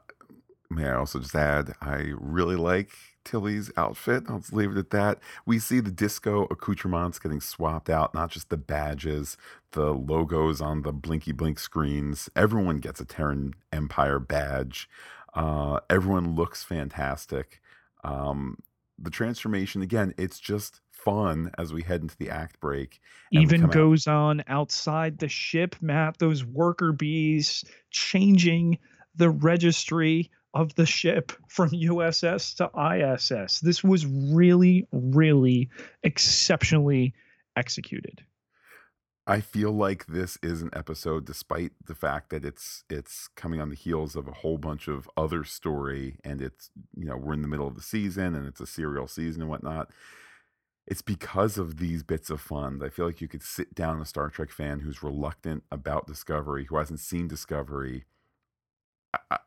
may 0.68 0.86
I 0.86 0.94
also 0.94 1.18
just 1.18 1.34
add, 1.34 1.72
I 1.80 2.12
really 2.18 2.56
like 2.56 2.90
Tilly's 3.24 3.70
outfit. 3.76 4.24
I'll 4.28 4.38
just 4.38 4.52
leave 4.52 4.72
it 4.72 4.78
at 4.78 4.90
that. 4.90 5.18
We 5.46 5.58
see 5.58 5.80
the 5.80 5.90
disco 5.90 6.46
accoutrements 6.50 7.18
getting 7.18 7.40
swapped 7.40 7.90
out, 7.90 8.14
not 8.14 8.30
just 8.30 8.48
the 8.48 8.56
badges, 8.56 9.36
the 9.72 9.92
logos 9.92 10.60
on 10.60 10.82
the 10.82 10.92
blinky 10.92 11.32
blink 11.32 11.58
screens. 11.58 12.28
Everyone 12.34 12.78
gets 12.78 13.00
a 13.00 13.04
Terran 13.04 13.54
Empire 13.72 14.18
badge. 14.18 14.88
Uh, 15.34 15.80
everyone 15.88 16.34
looks 16.34 16.64
fantastic. 16.64 17.60
Um, 18.02 18.58
the 18.98 19.10
transformation, 19.10 19.82
again, 19.82 20.14
it's 20.18 20.38
just 20.38 20.80
fun 20.90 21.50
as 21.56 21.72
we 21.72 21.82
head 21.82 22.02
into 22.02 22.16
the 22.18 22.30
act 22.30 22.60
break. 22.60 23.00
Even 23.32 23.66
goes 23.68 24.06
out. 24.06 24.14
on 24.14 24.44
outside 24.48 25.18
the 25.18 25.28
ship, 25.28 25.76
Matt, 25.80 26.18
those 26.18 26.44
worker 26.44 26.92
bees 26.92 27.64
changing 27.90 28.78
the 29.16 29.30
registry 29.30 30.30
of 30.54 30.74
the 30.74 30.86
ship 30.86 31.32
from 31.48 31.70
USS 31.70 32.56
to 32.56 32.70
ISS. 32.76 33.60
This 33.60 33.84
was 33.84 34.06
really, 34.06 34.86
really 34.92 35.70
exceptionally 36.02 37.14
executed. 37.56 38.24
I 39.26 39.40
feel 39.40 39.70
like 39.70 40.06
this 40.06 40.38
is 40.42 40.60
an 40.60 40.70
episode, 40.72 41.24
despite 41.24 41.70
the 41.86 41.94
fact 41.94 42.30
that 42.30 42.44
it's 42.44 42.82
it's 42.90 43.28
coming 43.36 43.60
on 43.60 43.68
the 43.68 43.76
heels 43.76 44.16
of 44.16 44.26
a 44.26 44.32
whole 44.32 44.58
bunch 44.58 44.88
of 44.88 45.08
other 45.16 45.44
story, 45.44 46.16
and 46.24 46.42
it's 46.42 46.70
you 46.96 47.04
know 47.04 47.16
we're 47.16 47.34
in 47.34 47.42
the 47.42 47.48
middle 47.48 47.68
of 47.68 47.76
the 47.76 47.82
season 47.82 48.34
and 48.34 48.46
it's 48.46 48.60
a 48.60 48.66
serial 48.66 49.06
season 49.06 49.42
and 49.42 49.50
whatnot. 49.50 49.90
It's 50.86 51.02
because 51.02 51.58
of 51.58 51.76
these 51.76 52.02
bits 52.02 52.30
of 52.30 52.40
fun. 52.40 52.80
I 52.82 52.88
feel 52.88 53.06
like 53.06 53.20
you 53.20 53.28
could 53.28 53.44
sit 53.44 53.74
down 53.74 54.00
a 54.00 54.04
Star 54.04 54.30
Trek 54.30 54.50
fan 54.50 54.80
who's 54.80 55.02
reluctant 55.02 55.62
about 55.70 56.08
Discovery, 56.08 56.64
who 56.64 56.76
hasn't 56.76 56.98
seen 56.98 57.28
Discovery. 57.28 58.06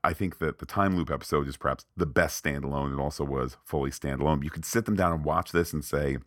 I, 0.03 0.13
think 0.13 0.39
that 0.39 0.59
the 0.59 0.65
time 0.65 0.95
loop 0.95 1.11
episode 1.11 1.47
is 1.47 1.57
perhaps 1.57 1.85
the 1.97 2.05
best 2.05 2.43
standalone. 2.43 2.93
It 2.93 3.01
also 3.01 3.25
was 3.25 3.57
fully 3.65 3.91
standalone. 3.91 4.43
You 4.43 4.49
could 4.49 4.65
sit 4.65 4.85
them 4.85 4.95
down 4.95 5.11
and 5.11 5.25
watch 5.25 5.51
this 5.51 5.73
and 5.73 5.83
say, 5.83 6.17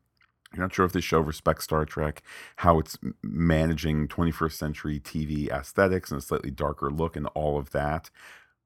you're 0.52 0.62
not 0.62 0.74
sure 0.74 0.84
if 0.84 0.92
this 0.92 1.04
show 1.04 1.20
respects 1.20 1.64
Star 1.64 1.84
Trek, 1.84 2.22
how 2.56 2.78
it's 2.78 2.98
managing 3.22 4.08
21st 4.08 4.52
century 4.52 5.00
TV 5.00 5.48
aesthetics 5.50 6.10
and 6.10 6.18
a 6.18 6.22
slightly 6.24 6.50
darker 6.50 6.90
look 6.90 7.16
and 7.16 7.26
all 7.28 7.58
of 7.58 7.70
that. 7.70 8.10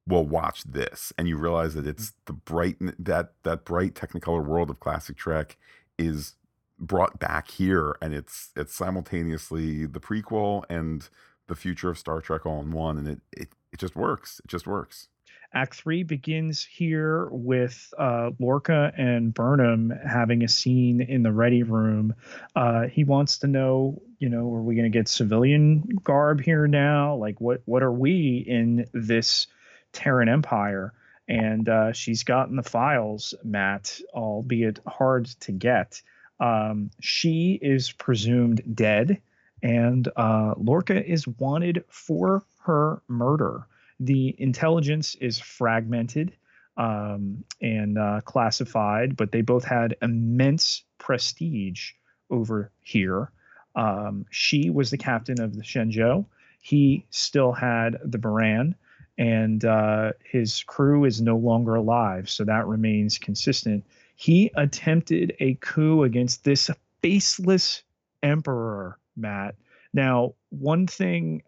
well, 0.07 0.25
watch 0.27 0.65
this, 0.65 1.13
and 1.17 1.29
you 1.29 1.37
realize 1.37 1.75
that 1.75 1.87
it's 1.87 2.13
the 2.27 2.33
bright 2.33 2.77
that 2.99 3.33
that 3.45 3.65
bright 3.65 3.95
Technicolor 3.95 4.45
world 4.45 4.71
of 4.71 4.81
classic 4.81 5.17
Trek 5.17 5.57
is 5.99 6.35
brought 6.79 7.19
back 7.19 7.51
here, 7.51 7.97
and 8.03 8.15
it's 8.15 8.51
it's 8.57 8.75
simultaneously 8.75 9.87
the 9.87 10.01
prequel 10.01 10.65
and 10.69 11.09
the 11.49 11.55
future 11.55 11.91
of 11.91 11.99
Star 11.99 12.21
Trek 12.21 12.47
all 12.47 12.61
in 12.61 12.73
one, 12.73 12.99
and 12.99 13.09
it 13.09 13.21
it, 13.33 13.49
it 13.73 13.79
just 13.79 13.97
works. 13.97 14.41
It 14.45 14.49
just 14.49 14.67
works. 14.67 15.09
Act 15.53 15.75
three 15.75 16.05
begins 16.05 16.65
here 16.65 17.29
with 17.33 17.93
uh, 17.99 18.31
Lorca 18.39 18.93
and 18.97 19.35
Burnham 19.35 19.91
having 19.91 20.45
a 20.45 20.49
scene 20.49 21.01
in 21.01 21.25
the 21.25 21.33
ready 21.33 21.65
room. 21.65 22.15
Uh, 22.55 22.87
he 22.87 23.03
wants 23.03 23.39
to 23.39 23.49
know, 23.49 24.01
you 24.21 24.29
know, 24.29 24.55
are 24.55 24.63
we 24.63 24.77
going 24.77 24.91
to 24.91 24.97
get 24.97 25.09
civilian 25.09 25.89
garb 26.05 26.41
here 26.41 26.69
now? 26.69 27.17
Like, 27.17 27.41
what 27.41 27.63
what 27.65 27.83
are 27.83 27.93
we 27.93 28.45
in 28.47 28.87
this 28.93 29.49
Terran 29.93 30.29
Empire? 30.29 30.93
And 31.27 31.69
uh, 31.69 31.93
she's 31.93 32.23
gotten 32.23 32.55
the 32.55 32.63
files, 32.63 33.35
Matt, 33.43 34.01
albeit 34.15 34.79
hard 34.87 35.27
to 35.41 35.53
get. 35.53 36.01
Um, 36.39 36.91
she 37.01 37.59
is 37.61 37.91
presumed 37.91 38.63
dead, 38.75 39.21
and 39.63 40.09
uh, 40.17 40.55
Lorca 40.57 41.05
is 41.05 41.27
wanted 41.27 41.85
for 41.89 42.45
her 42.65 43.03
murder 43.09 43.67
the 44.01 44.35
intelligence 44.39 45.15
is 45.17 45.39
fragmented 45.39 46.33
um, 46.79 47.45
and 47.61 47.99
uh, 47.99 48.23
classified, 48.25 49.17
but 49.17 49.31
they 49.31 49.43
both 49.43 49.65
had 49.65 49.97
immense 50.01 50.83
prestige 50.99 51.93
over 52.31 52.73
here. 52.81 53.31
Um, 53.77 54.25
she 54.31 54.71
was 54.71 54.91
the 54.91 54.99
captain 54.99 55.41
of 55.41 55.55
the 55.55 55.63
Shenzhou. 55.63 56.25
He 56.63 57.05
still 57.11 57.53
had 57.53 57.99
the 58.03 58.19
Buran, 58.19 58.75
and 59.19 59.65
uh, 59.65 60.13
his 60.25 60.63
crew 60.63 61.05
is 61.05 61.21
no 61.21 61.37
longer 61.37 61.75
alive, 61.75 62.31
so 62.31 62.45
that 62.45 62.67
remains 62.67 63.19
consistent. 63.19 63.85
He 64.17 64.51
attempted 64.57 65.37
a 65.41 65.55
coup 65.55 66.05
against 66.05 66.45
this 66.45 66.71
faceless 67.03 67.83
emperor, 68.23 68.99
Matt. 69.17 69.55
Now, 69.93 70.35
one 70.51 70.87
thing 70.87 71.43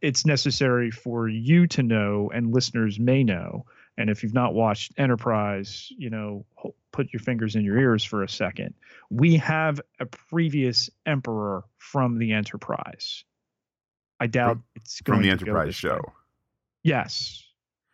it's 0.00 0.24
necessary 0.24 0.90
for 0.90 1.28
you 1.28 1.66
to 1.66 1.82
know 1.82 2.30
and 2.32 2.54
listeners 2.54 3.00
may 3.00 3.24
know 3.24 3.66
and 3.98 4.08
if 4.08 4.22
you've 4.22 4.32
not 4.32 4.54
watched 4.54 4.92
enterprise 4.96 5.88
you 5.98 6.08
know 6.08 6.46
put 6.92 7.12
your 7.12 7.20
fingers 7.20 7.56
in 7.56 7.64
your 7.64 7.78
ears 7.78 8.04
for 8.04 8.22
a 8.22 8.28
second. 8.28 8.74
We 9.10 9.36
have 9.36 9.80
a 9.98 10.06
previous 10.06 10.88
emperor 11.06 11.64
from 11.78 12.18
the 12.18 12.32
enterprise. 12.32 13.24
I 14.20 14.26
doubt 14.28 14.56
from, 14.56 14.64
it's 14.76 15.00
from 15.04 15.22
the 15.22 15.30
enterprise 15.30 15.74
show 15.74 15.96
way. 15.96 16.12
yes. 16.84 17.44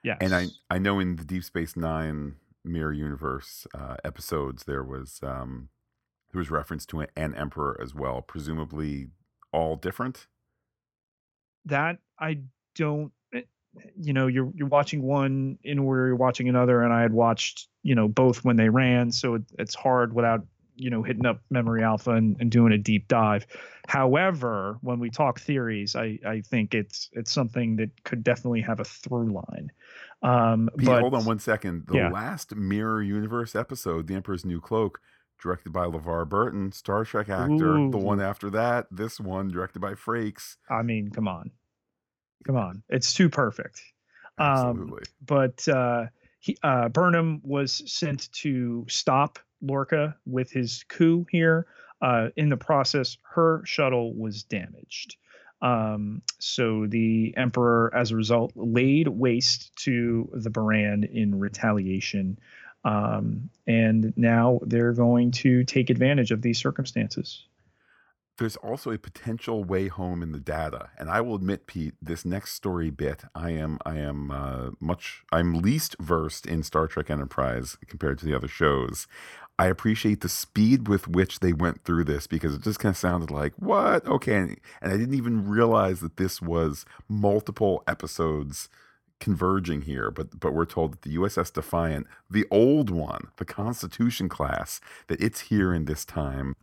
Yes. 0.04 0.18
And 0.20 0.34
i 0.34 0.46
i 0.70 0.78
know 0.78 1.00
in 1.00 1.16
the 1.16 1.24
deep 1.24 1.44
space 1.44 1.76
nine 1.76 2.34
mirror 2.64 2.92
universe 2.92 3.66
uh, 3.74 3.96
episodes 4.04 4.64
there 4.64 4.84
was 4.84 5.20
um 5.22 5.70
there 6.32 6.38
was 6.38 6.50
reference 6.50 6.84
to 6.86 7.00
an, 7.00 7.34
emperor 7.34 7.78
as 7.82 7.94
well 7.94 8.22
presumably 8.22 9.08
all 9.52 9.76
different? 9.76 10.26
That 11.64 11.98
I 12.18 12.40
don't 12.74 13.12
eh, 13.34 13.42
you 13.96 14.12
know 14.12 14.26
you're 14.26 14.52
you're 14.54 14.68
watching 14.68 15.02
one 15.02 15.58
in 15.62 15.78
order 15.78 16.06
you're 16.06 16.16
watching 16.16 16.48
another 16.48 16.82
and 16.82 16.92
i 16.92 17.02
had 17.02 17.12
watched 17.12 17.68
you 17.82 17.94
know 17.94 18.06
both 18.06 18.44
when 18.44 18.56
they 18.56 18.68
ran 18.68 19.10
so 19.10 19.34
it, 19.34 19.42
it's 19.58 19.74
hard 19.74 20.14
without 20.14 20.46
you 20.78 20.90
know 20.90 21.02
hitting 21.02 21.26
up 21.26 21.42
memory 21.50 21.82
alpha 21.82 22.12
and, 22.12 22.36
and 22.40 22.50
doing 22.50 22.72
a 22.72 22.78
deep 22.78 23.08
dive. 23.08 23.46
However 23.88 24.78
when 24.80 24.98
we 24.98 25.10
talk 25.10 25.40
theories 25.40 25.96
i 25.96 26.18
i 26.24 26.40
think 26.40 26.74
it's 26.74 27.10
it's 27.12 27.32
something 27.32 27.76
that 27.76 27.90
could 28.04 28.22
definitely 28.22 28.60
have 28.62 28.80
a 28.80 28.84
through 28.84 29.32
line. 29.32 29.70
Um 30.22 30.70
Pete, 30.78 30.86
but 30.86 31.00
hold 31.00 31.14
on 31.14 31.24
one 31.24 31.38
second. 31.38 31.86
The 31.86 31.96
yeah. 31.96 32.10
last 32.10 32.54
mirror 32.54 33.02
universe 33.02 33.54
episode 33.54 34.06
the 34.06 34.14
emperor's 34.14 34.44
new 34.44 34.60
cloak 34.60 35.00
directed 35.40 35.72
by 35.72 35.86
LeVar 35.86 36.28
Burton, 36.28 36.72
Star 36.72 37.04
Trek 37.04 37.28
actor. 37.28 37.76
Ooh. 37.76 37.90
The 37.90 37.98
one 37.98 38.20
after 38.20 38.50
that, 38.50 38.86
this 38.90 39.20
one 39.20 39.48
directed 39.48 39.80
by 39.80 39.94
Frakes. 39.94 40.56
I 40.68 40.82
mean, 40.82 41.10
come 41.10 41.28
on, 41.28 41.50
come 42.46 42.56
on, 42.56 42.82
it's 42.88 43.14
too 43.14 43.28
perfect. 43.28 43.82
Um, 44.38 44.46
Absolutely. 44.46 44.98
Um, 44.98 45.04
but 45.26 45.68
uh, 45.68 46.06
he, 46.40 46.56
uh, 46.62 46.88
Burnham 46.88 47.40
was 47.42 47.82
sent 47.92 48.30
to 48.32 48.86
stop 48.88 49.38
Lorca 49.60 50.16
with 50.26 50.50
his 50.50 50.84
coup 50.88 51.26
here. 51.30 51.66
Uh, 52.00 52.28
in 52.36 52.48
the 52.48 52.56
process, 52.56 53.16
her 53.22 53.62
shuttle 53.64 54.14
was 54.14 54.44
damaged. 54.44 55.16
Um, 55.60 56.22
so 56.38 56.86
the 56.86 57.34
Emperor, 57.36 57.92
as 57.94 58.12
a 58.12 58.16
result, 58.16 58.52
laid 58.54 59.08
waste 59.08 59.74
to 59.78 60.30
the 60.32 60.50
Buran 60.50 61.10
in 61.12 61.38
retaliation. 61.38 62.38
Um, 62.84 63.50
and 63.66 64.12
now 64.16 64.60
they're 64.62 64.92
going 64.92 65.32
to 65.32 65.64
take 65.64 65.90
advantage 65.90 66.30
of 66.30 66.42
these 66.42 66.58
circumstances. 66.58 67.44
There's 68.38 68.56
also 68.56 68.92
a 68.92 68.98
potential 68.98 69.64
way 69.64 69.88
home 69.88 70.22
in 70.22 70.30
the 70.30 70.38
data, 70.38 70.90
and 70.96 71.10
I 71.10 71.20
will 71.20 71.34
admit, 71.34 71.66
Pete, 71.66 71.94
this 72.00 72.24
next 72.24 72.52
story 72.52 72.88
bit, 72.90 73.24
I 73.34 73.50
am, 73.50 73.78
I 73.84 73.98
am 73.98 74.30
uh, 74.30 74.70
much, 74.78 75.24
I'm 75.32 75.54
least 75.54 75.96
versed 75.98 76.46
in 76.46 76.62
Star 76.62 76.86
Trek 76.86 77.10
Enterprise 77.10 77.76
compared 77.88 78.18
to 78.20 78.24
the 78.24 78.36
other 78.36 78.46
shows. 78.46 79.08
I 79.58 79.66
appreciate 79.66 80.20
the 80.20 80.28
speed 80.28 80.86
with 80.86 81.08
which 81.08 81.40
they 81.40 81.52
went 81.52 81.82
through 81.82 82.04
this 82.04 82.28
because 82.28 82.54
it 82.54 82.62
just 82.62 82.78
kind 82.78 82.92
of 82.92 82.96
sounded 82.96 83.32
like, 83.32 83.54
what? 83.56 84.06
Okay. 84.06 84.36
And, 84.36 84.60
and 84.80 84.92
I 84.92 84.96
didn't 84.96 85.16
even 85.16 85.48
realize 85.48 85.98
that 85.98 86.16
this 86.16 86.40
was 86.40 86.84
multiple 87.08 87.82
episodes 87.88 88.68
converging 89.20 89.82
here, 89.82 90.10
but 90.10 90.38
but 90.38 90.54
we're 90.54 90.64
told 90.64 90.92
that 90.92 91.02
the 91.02 91.16
USS 91.16 91.52
Defiant, 91.52 92.06
the 92.30 92.46
old 92.50 92.90
one, 92.90 93.28
the 93.36 93.44
Constitution 93.44 94.28
class, 94.28 94.80
that 95.08 95.20
it's 95.20 95.42
here 95.42 95.72
in 95.74 95.84
this 95.84 96.04
time. 96.04 96.54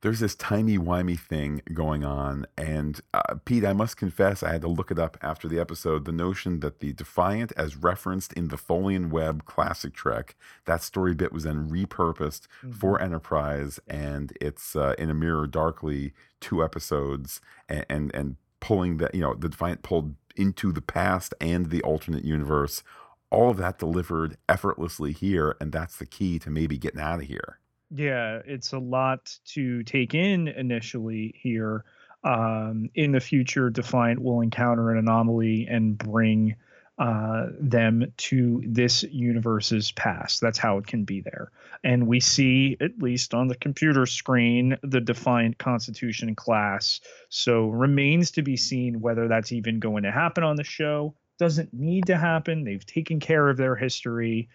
There's 0.00 0.20
this 0.20 0.34
timey 0.34 0.76
wimey 0.76 1.18
thing 1.18 1.62
going 1.72 2.04
on, 2.04 2.44
and 2.58 3.00
uh, 3.14 3.36
Pete, 3.46 3.64
I 3.64 3.72
must 3.72 3.96
confess, 3.96 4.42
I 4.42 4.52
had 4.52 4.60
to 4.60 4.68
look 4.68 4.90
it 4.90 4.98
up 4.98 5.16
after 5.22 5.48
the 5.48 5.58
episode. 5.58 6.04
The 6.04 6.12
notion 6.12 6.60
that 6.60 6.80
the 6.80 6.92
Defiant, 6.92 7.54
as 7.56 7.76
referenced 7.76 8.34
in 8.34 8.48
the 8.48 8.58
Tholian 8.58 9.08
Web 9.08 9.46
Classic 9.46 9.94
Trek, 9.94 10.36
that 10.66 10.82
story 10.82 11.14
bit 11.14 11.32
was 11.32 11.44
then 11.44 11.70
repurposed 11.70 12.48
mm-hmm. 12.62 12.72
for 12.72 13.00
Enterprise, 13.00 13.80
and 13.88 14.36
it's 14.42 14.76
uh, 14.76 14.94
in 14.98 15.08
a 15.08 15.14
Mirror 15.14 15.46
Darkly 15.46 16.12
two 16.38 16.62
episodes, 16.62 17.40
and, 17.66 17.86
and 17.88 18.14
and 18.14 18.36
pulling 18.64 18.96
that, 18.96 19.14
you 19.14 19.20
know, 19.20 19.34
the 19.34 19.50
Defiant 19.50 19.82
pulled 19.82 20.14
into 20.36 20.72
the 20.72 20.82
past 20.82 21.34
and 21.40 21.70
the 21.70 21.82
alternate 21.82 22.24
universe. 22.24 22.82
All 23.30 23.50
of 23.50 23.56
that 23.58 23.78
delivered 23.78 24.36
effortlessly 24.48 25.12
here, 25.12 25.56
and 25.60 25.72
that's 25.72 25.96
the 25.96 26.06
key 26.06 26.38
to 26.40 26.50
maybe 26.50 26.78
getting 26.78 27.00
out 27.00 27.20
of 27.20 27.26
here. 27.26 27.58
Yeah, 27.90 28.40
it's 28.44 28.72
a 28.72 28.78
lot 28.78 29.38
to 29.46 29.82
take 29.84 30.14
in 30.14 30.48
initially 30.48 31.34
here. 31.36 31.84
Um, 32.22 32.88
in 32.94 33.12
the 33.12 33.20
future, 33.20 33.70
Defiant 33.70 34.22
will 34.22 34.40
encounter 34.40 34.90
an 34.90 34.98
anomaly 34.98 35.66
and 35.68 35.98
bring 35.98 36.56
uh, 36.96 37.46
them 37.58 38.12
to 38.16 38.62
this 38.64 39.02
universe's 39.02 39.90
past. 39.92 40.40
That's 40.40 40.58
how 40.58 40.78
it 40.78 40.86
can 40.86 41.04
be 41.04 41.20
there. 41.20 41.50
And 41.82 42.06
we 42.06 42.20
see, 42.20 42.76
at 42.80 42.98
least 43.00 43.34
on 43.34 43.48
the 43.48 43.56
computer 43.56 44.06
screen, 44.06 44.76
the 44.82 45.00
Defiant 45.00 45.58
Constitution 45.58 46.34
class. 46.36 47.00
So 47.30 47.68
remains 47.68 48.30
to 48.32 48.42
be 48.42 48.56
seen 48.56 49.00
whether 49.00 49.26
that's 49.26 49.50
even 49.50 49.80
going 49.80 50.04
to 50.04 50.12
happen 50.12 50.44
on 50.44 50.56
the 50.56 50.64
show. 50.64 51.14
Doesn't 51.38 51.74
need 51.74 52.06
to 52.06 52.16
happen. 52.16 52.62
They've 52.62 52.86
taken 52.86 53.18
care 53.18 53.48
of 53.48 53.56
their 53.56 53.74
history. 53.74 54.48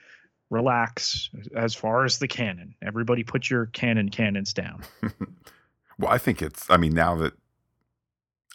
Relax 0.49 1.29
as 1.53 1.75
far 1.75 2.05
as 2.05 2.19
the 2.19 2.27
canon. 2.27 2.73
Everybody 2.81 3.23
put 3.23 3.49
your 3.49 3.65
canon 3.67 4.09
cannons 4.09 4.53
down. 4.53 4.83
well, 5.99 6.09
I 6.09 6.17
think 6.17 6.41
it's, 6.41 6.69
I 6.69 6.77
mean, 6.77 6.93
now 6.93 7.15
that 7.17 7.33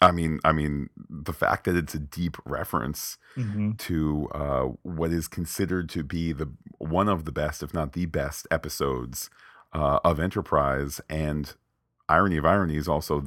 I 0.01 0.11
mean, 0.11 0.39
I 0.43 0.51
mean, 0.51 0.89
the 1.09 1.33
fact 1.33 1.63
that 1.65 1.75
it's 1.75 1.95
a 1.95 1.99
deep 1.99 2.37
reference 2.45 3.17
mm-hmm. 3.37 3.73
to 3.73 4.27
uh, 4.33 4.63
what 4.83 5.11
is 5.11 5.27
considered 5.27 5.87
to 5.89 6.03
be 6.03 6.33
the 6.33 6.51
one 6.79 7.07
of 7.07 7.25
the 7.25 7.31
best, 7.31 7.63
if 7.63 7.73
not 7.73 7.93
the 7.93 8.05
best, 8.05 8.45
episodes 8.51 9.29
uh, 9.73 9.99
of 10.03 10.19
Enterprise, 10.19 10.99
and 11.09 11.53
irony 12.09 12.37
of 12.37 12.45
ironies, 12.45 12.87
also 12.87 13.23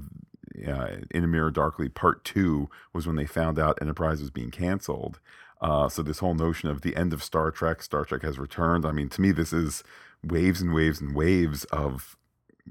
uh, 0.66 0.88
in 1.10 1.24
a 1.24 1.26
Mirror 1.26 1.52
Darkly 1.52 1.88
Part 1.88 2.24
Two 2.24 2.68
was 2.92 3.06
when 3.06 3.16
they 3.16 3.26
found 3.26 3.58
out 3.58 3.78
Enterprise 3.80 4.20
was 4.20 4.30
being 4.30 4.50
canceled. 4.50 5.20
Uh, 5.60 5.88
so 5.88 6.02
this 6.02 6.18
whole 6.18 6.34
notion 6.34 6.68
of 6.68 6.82
the 6.82 6.94
end 6.94 7.12
of 7.12 7.22
Star 7.22 7.50
Trek, 7.50 7.82
Star 7.82 8.04
Trek 8.04 8.22
has 8.22 8.38
returned. 8.38 8.84
I 8.84 8.92
mean, 8.92 9.08
to 9.08 9.20
me, 9.20 9.32
this 9.32 9.52
is 9.52 9.82
waves 10.22 10.60
and 10.60 10.74
waves 10.74 11.00
and 11.00 11.16
waves 11.16 11.64
of 11.64 12.17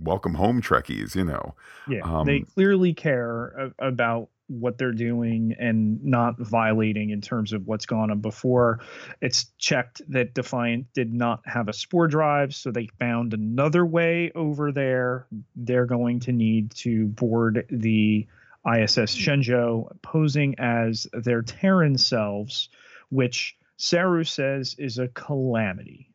welcome 0.02 0.34
home 0.34 0.62
Trekkies, 0.62 1.16
you 1.16 1.24
know. 1.24 1.56
Yeah, 1.88 2.02
um, 2.04 2.26
they 2.26 2.42
clearly 2.42 2.94
care 2.94 3.72
about 3.80 4.30
what 4.48 4.78
they're 4.78 4.94
doing 4.94 5.56
and 5.60 6.04
not 6.04 6.40
violating 6.40 7.10
in 7.10 7.22
terms 7.22 7.52
of 7.54 7.68
what's 7.68 7.86
gone 7.86 8.12
on 8.12 8.22
before. 8.22 8.80
It's 9.22 9.52
checked 9.58 10.02
that 10.10 10.34
Defiant 10.34 10.88
did 10.94 11.14
not 11.14 11.42
have 11.46 11.68
a 11.68 11.74
spore 11.74 12.08
drive, 12.08 12.56
so 12.56 12.72
they 12.72 12.88
found 13.00 13.34
another 13.34 13.86
way 13.86 14.32
over 14.34 14.72
there. 14.72 15.28
They're 15.56 15.86
going 15.86 16.22
to 16.22 16.32
need 16.32 16.72
to 16.76 17.08
board 17.08 17.66
the 17.70 18.28
ISS 18.66 19.16
Shenzhou, 19.16 20.02
posing 20.02 20.56
as 20.60 21.08
their 21.14 21.42
Terran 21.42 21.98
selves, 21.98 22.70
which 23.10 23.58
Saru 23.78 24.24
says 24.24 24.76
is 24.78 24.98
a 24.98 25.08
calamity. 25.10 26.10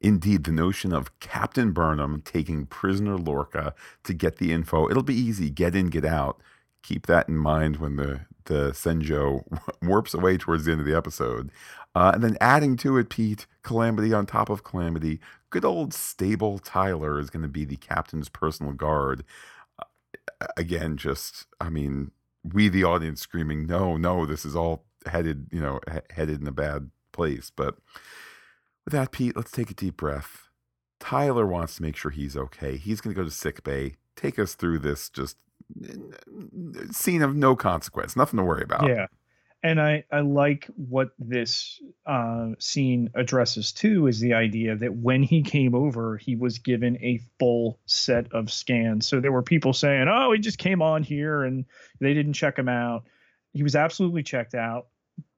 Indeed, 0.00 0.44
the 0.44 0.52
notion 0.52 0.92
of 0.92 1.18
Captain 1.20 1.72
Burnham 1.72 2.22
taking 2.24 2.66
prisoner 2.66 3.18
Lorca 3.18 3.74
to 4.04 4.14
get 4.14 4.36
the 4.36 4.52
info, 4.52 4.88
it'll 4.88 5.02
be 5.02 5.14
easy, 5.14 5.50
get 5.50 5.74
in, 5.74 5.88
get 5.88 6.04
out. 6.04 6.40
Keep 6.82 7.06
that 7.06 7.28
in 7.28 7.36
mind 7.36 7.76
when 7.76 7.96
the, 7.96 8.20
the 8.46 8.70
Shenzhou 8.70 9.42
warps 9.82 10.14
away 10.14 10.38
towards 10.38 10.64
the 10.64 10.72
end 10.72 10.80
of 10.80 10.86
the 10.86 10.96
episode. 10.96 11.50
Uh, 11.94 12.12
and 12.14 12.24
then 12.24 12.38
adding 12.40 12.76
to 12.78 12.96
it, 12.96 13.10
Pete, 13.10 13.46
Calamity 13.62 14.14
on 14.14 14.24
top 14.24 14.48
of 14.48 14.64
Calamity, 14.64 15.20
good 15.50 15.64
old 15.64 15.92
stable 15.92 16.58
Tyler 16.58 17.18
is 17.18 17.28
going 17.28 17.42
to 17.42 17.48
be 17.48 17.66
the 17.66 17.76
captain's 17.76 18.30
personal 18.30 18.72
guard. 18.72 19.24
Uh, 19.78 20.46
again, 20.56 20.96
just, 20.96 21.46
I 21.60 21.68
mean, 21.68 22.12
we, 22.42 22.70
the 22.70 22.84
audience, 22.84 23.20
screaming, 23.20 23.66
no, 23.66 23.98
no, 23.98 24.24
this 24.24 24.46
is 24.46 24.56
all 24.56 24.84
headed, 25.04 25.48
you 25.52 25.60
know, 25.60 25.80
he- 25.92 26.14
headed 26.14 26.40
in 26.40 26.46
a 26.46 26.52
bad 26.52 26.90
place. 27.12 27.50
But 27.54 27.76
with 28.84 28.92
that, 28.92 29.12
Pete, 29.12 29.36
let's 29.36 29.50
take 29.50 29.70
a 29.70 29.74
deep 29.74 29.96
breath. 29.96 30.48
Tyler 30.98 31.46
wants 31.46 31.76
to 31.76 31.82
make 31.82 31.96
sure 31.96 32.10
he's 32.10 32.36
okay. 32.36 32.76
He's 32.76 33.00
going 33.00 33.14
to 33.14 33.20
go 33.20 33.24
to 33.24 33.34
sick 33.34 33.64
bay. 33.64 33.96
Take 34.16 34.38
us 34.38 34.54
through 34.54 34.80
this 34.80 35.08
just 35.08 35.36
scene 36.90 37.22
of 37.22 37.34
no 37.34 37.56
consequence, 37.56 38.16
nothing 38.16 38.38
to 38.38 38.44
worry 38.44 38.62
about. 38.62 38.88
Yeah. 38.88 39.06
And 39.62 39.80
I, 39.80 40.04
I 40.10 40.20
like 40.20 40.68
what 40.76 41.10
this 41.18 41.80
uh, 42.06 42.50
scene 42.58 43.10
addresses 43.14 43.72
too 43.72 44.06
is 44.06 44.18
the 44.18 44.32
idea 44.32 44.74
that 44.76 44.94
when 44.94 45.22
he 45.22 45.42
came 45.42 45.74
over, 45.74 46.16
he 46.16 46.34
was 46.34 46.58
given 46.58 46.96
a 47.02 47.20
full 47.38 47.78
set 47.84 48.32
of 48.32 48.50
scans. 48.50 49.06
So 49.06 49.20
there 49.20 49.32
were 49.32 49.42
people 49.42 49.74
saying, 49.74 50.08
oh, 50.08 50.32
he 50.32 50.38
just 50.38 50.56
came 50.56 50.80
on 50.80 51.02
here 51.02 51.44
and 51.44 51.66
they 52.00 52.14
didn't 52.14 52.32
check 52.32 52.58
him 52.58 52.70
out. 52.70 53.04
He 53.52 53.62
was 53.62 53.76
absolutely 53.76 54.22
checked 54.22 54.54
out, 54.54 54.86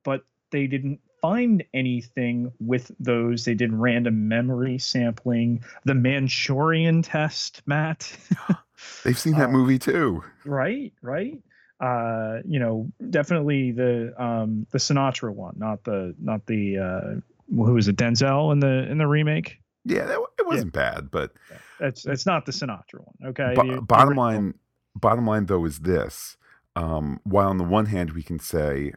but 0.04 0.24
they 0.52 0.68
didn't 0.68 1.00
find 1.22 1.64
anything 1.72 2.52
with 2.60 2.90
those. 3.00 3.44
They 3.46 3.54
did 3.54 3.72
random 3.72 4.28
memory 4.28 4.76
sampling, 4.78 5.64
the 5.84 5.94
Manchurian 5.94 7.02
test, 7.02 7.62
Matt. 7.66 8.14
They've 9.04 9.18
seen 9.18 9.34
that 9.38 9.48
Uh, 9.48 9.52
movie 9.52 9.78
too. 9.78 10.22
right, 10.44 10.92
right. 11.00 11.40
Uh, 11.80 12.38
you 12.44 12.58
know, 12.60 12.92
definitely 13.10 13.72
the 13.72 14.12
um 14.22 14.66
the 14.70 14.78
Sinatra 14.78 15.32
one, 15.34 15.54
not 15.56 15.82
the 15.84 16.14
not 16.20 16.46
the 16.46 16.78
uh 16.78 17.20
who 17.48 17.74
was 17.74 17.88
it 17.88 17.96
Denzel 17.96 18.52
in 18.52 18.60
the 18.60 18.88
in 18.90 18.98
the 18.98 19.06
remake. 19.06 19.58
Yeah, 19.84 20.04
that, 20.06 20.18
it 20.38 20.46
wasn't 20.46 20.72
bad, 20.72 21.10
but 21.10 21.32
That's 21.80 22.02
that's 22.04 22.24
not 22.26 22.46
the 22.46 22.52
Sinatra 22.52 23.00
one. 23.00 23.30
Okay. 23.30 23.54
the 23.54 23.80
bottom 23.82 24.14
line, 24.16 24.54
bottom 24.94 25.26
line 25.26 25.46
though 25.46 25.64
is 25.64 25.80
this: 25.80 26.36
um, 26.76 27.18
while 27.24 27.48
on 27.48 27.58
the 27.58 27.64
one 27.64 27.86
hand 27.86 28.12
we 28.12 28.22
can 28.22 28.38
say, 28.38 28.92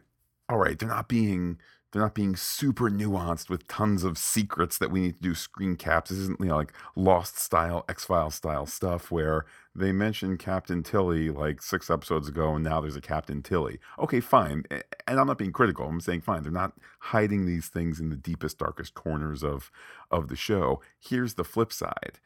all 0.48 0.58
right, 0.58 0.78
they're 0.78 0.88
not 0.88 1.08
being 1.08 1.58
they're 1.92 2.02
not 2.02 2.14
being 2.14 2.36
super 2.36 2.90
nuanced 2.90 3.48
with 3.48 3.68
tons 3.68 4.04
of 4.04 4.18
secrets 4.18 4.76
that 4.78 4.90
we 4.90 5.00
need 5.00 5.16
to 5.16 5.22
do 5.22 5.34
screen 5.34 5.76
caps. 5.76 6.10
This 6.10 6.18
isn't 6.18 6.40
you 6.40 6.46
know 6.46 6.56
like 6.56 6.72
Lost 6.94 7.38
style, 7.38 7.84
X 7.88 8.04
File 8.04 8.30
style 8.30 8.66
stuff 8.66 9.10
where 9.10 9.46
they 9.74 9.92
mentioned 9.92 10.38
Captain 10.38 10.82
Tilly 10.82 11.30
like 11.30 11.62
six 11.62 11.90
episodes 11.90 12.28
ago, 12.28 12.54
and 12.54 12.64
now 12.64 12.80
there's 12.80 12.96
a 12.96 13.00
Captain 13.00 13.42
Tilly. 13.42 13.78
Okay, 13.98 14.20
fine, 14.20 14.64
and 14.70 15.20
I'm 15.20 15.26
not 15.26 15.38
being 15.38 15.52
critical. 15.52 15.86
I'm 15.86 16.00
saying 16.00 16.22
fine. 16.22 16.42
They're 16.42 16.52
not 16.52 16.74
hiding 17.00 17.46
these 17.46 17.68
things 17.68 18.00
in 18.00 18.10
the 18.10 18.16
deepest, 18.16 18.58
darkest 18.58 18.94
corners 18.94 19.42
of 19.42 19.70
of 20.10 20.28
the 20.28 20.36
show. 20.36 20.80
Here's 20.98 21.34
the 21.34 21.44
flip 21.44 21.72
side 21.72 22.18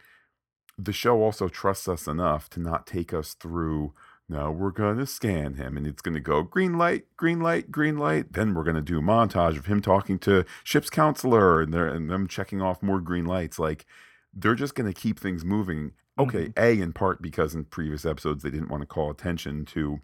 the 0.85 0.93
show 0.93 1.23
also 1.23 1.49
trusts 1.49 1.89
us 1.89 2.07
enough 2.07 2.49
to 2.51 2.61
not 2.61 2.87
take 2.87 3.13
us 3.13 3.35
through 3.35 3.93
now 4.31 4.51
we're 4.51 4.71
going 4.71 4.97
to 4.99 5.07
scan 5.07 5.55
him 5.55 5.77
and 5.77 5.87
it's 5.87 6.03
going 6.03 6.15
to 6.15 6.21
go 6.21 6.43
green 6.43 6.79
light 6.79 7.05
green 7.17 7.41
light 7.41 7.71
green 7.71 7.99
light. 7.99 8.33
Then 8.33 8.55
we're 8.55 8.65
going 8.65 8.77
to 8.77 8.83
do 8.83 8.99
a 8.99 9.03
montage 9.03 9.59
of 9.59 9.67
him 9.67 9.81
talking 9.81 10.19
to 10.21 10.45
ship's 10.65 10.91
counselor 10.91 11.61
and, 11.61 11.75
they're, 11.75 11.89
and 11.89 12.09
them 12.09 12.27
checking 12.27 12.63
off 12.63 12.83
more 12.83 13.01
green 13.01 13.25
lights. 13.25 13.59
Like 13.59 13.85
they're 14.33 14.55
just 14.55 14.75
going 14.75 14.93
to 14.93 14.99
keep 14.99 15.19
things 15.19 15.45
moving. 15.45 15.93
Okay 16.19 16.53
a 16.57 16.79
in 16.79 16.93
part 16.93 17.21
because 17.21 17.55
in 17.55 17.65
previous 17.65 18.05
episodes 18.05 18.43
they 18.43 18.51
didn't 18.51 18.69
want 18.69 18.83
to 18.83 18.87
call 18.87 19.11
attention 19.11 19.65
to 19.67 20.01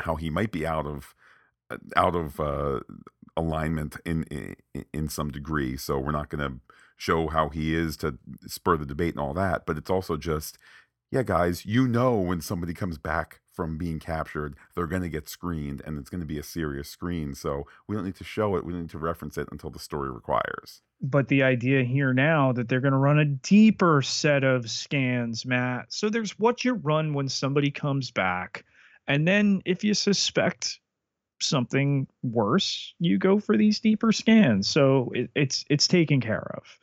how 0.00 0.16
he 0.16 0.30
might 0.30 0.52
be 0.52 0.66
out 0.66 0.86
of 0.86 1.14
uh, 1.70 1.76
out 1.96 2.16
of 2.16 2.40
uh, 2.40 2.80
alignment 3.36 3.96
in, 4.04 4.24
in 4.24 4.56
in 4.92 5.08
some 5.08 5.30
degree. 5.30 5.76
So 5.76 5.98
we're 5.98 6.12
not 6.12 6.28
going 6.28 6.50
to 6.50 6.60
show 7.00 7.28
how 7.28 7.48
he 7.48 7.74
is 7.74 7.96
to 7.96 8.18
spur 8.46 8.76
the 8.76 8.84
debate 8.84 9.14
and 9.14 9.20
all 9.20 9.32
that. 9.32 9.64
But 9.64 9.78
it's 9.78 9.88
also 9.88 10.16
just, 10.18 10.58
yeah, 11.10 11.22
guys, 11.22 11.66
you 11.66 11.88
know, 11.88 12.16
when 12.18 12.40
somebody 12.40 12.74
comes 12.74 12.98
back 12.98 13.40
from 13.52 13.76
being 13.78 13.98
captured, 13.98 14.56
they're 14.74 14.86
going 14.86 15.02
to 15.02 15.08
get 15.08 15.28
screened 15.28 15.82
and 15.84 15.98
it's 15.98 16.10
going 16.10 16.20
to 16.20 16.26
be 16.26 16.38
a 16.38 16.42
serious 16.42 16.88
screen. 16.88 17.34
So 17.34 17.66
we 17.88 17.96
don't 17.96 18.04
need 18.04 18.16
to 18.16 18.24
show 18.24 18.56
it. 18.56 18.64
We 18.64 18.72
don't 18.72 18.82
need 18.82 18.90
to 18.90 18.98
reference 18.98 19.36
it 19.38 19.48
until 19.50 19.70
the 19.70 19.78
story 19.78 20.10
requires. 20.10 20.82
but 21.00 21.28
the 21.28 21.42
idea 21.42 21.82
here 21.82 22.12
now 22.12 22.52
that 22.52 22.68
they're 22.68 22.80
going 22.80 22.92
to 22.92 22.98
run 22.98 23.18
a 23.18 23.24
deeper 23.24 24.02
set 24.02 24.44
of 24.44 24.70
scans, 24.70 25.46
Matt. 25.46 25.86
So 25.92 26.10
there's 26.10 26.38
what 26.38 26.64
you 26.64 26.74
run 26.74 27.14
when 27.14 27.28
somebody 27.28 27.70
comes 27.70 28.10
back. 28.10 28.64
And 29.08 29.26
then 29.26 29.62
if 29.64 29.82
you 29.82 29.94
suspect 29.94 30.78
something 31.40 32.06
worse, 32.22 32.94
you 32.98 33.18
go 33.18 33.40
for 33.40 33.56
these 33.56 33.80
deeper 33.80 34.12
scans. 34.12 34.68
So 34.68 35.10
it, 35.14 35.30
it's 35.34 35.64
it's 35.70 35.88
taken 35.88 36.20
care 36.20 36.54
of. 36.56 36.78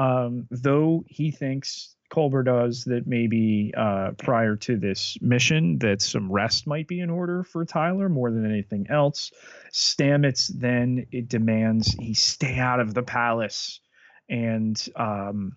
Um, 0.00 0.46
though 0.50 1.04
he 1.08 1.32
thinks 1.32 1.95
Culber 2.10 2.44
does 2.44 2.84
that 2.84 3.06
maybe 3.06 3.72
uh, 3.76 4.12
prior 4.18 4.56
to 4.56 4.76
this 4.76 5.18
mission 5.20 5.78
that 5.78 6.02
some 6.02 6.30
rest 6.30 6.66
might 6.66 6.88
be 6.88 7.00
in 7.00 7.10
order 7.10 7.42
for 7.42 7.64
Tyler 7.64 8.08
more 8.08 8.30
than 8.30 8.50
anything 8.50 8.86
else. 8.88 9.32
Stamets 9.72 10.48
then 10.48 11.06
it 11.12 11.28
demands 11.28 11.92
he 11.92 12.14
stay 12.14 12.58
out 12.58 12.80
of 12.80 12.94
the 12.94 13.02
palace, 13.02 13.80
and 14.28 14.88
um, 14.96 15.56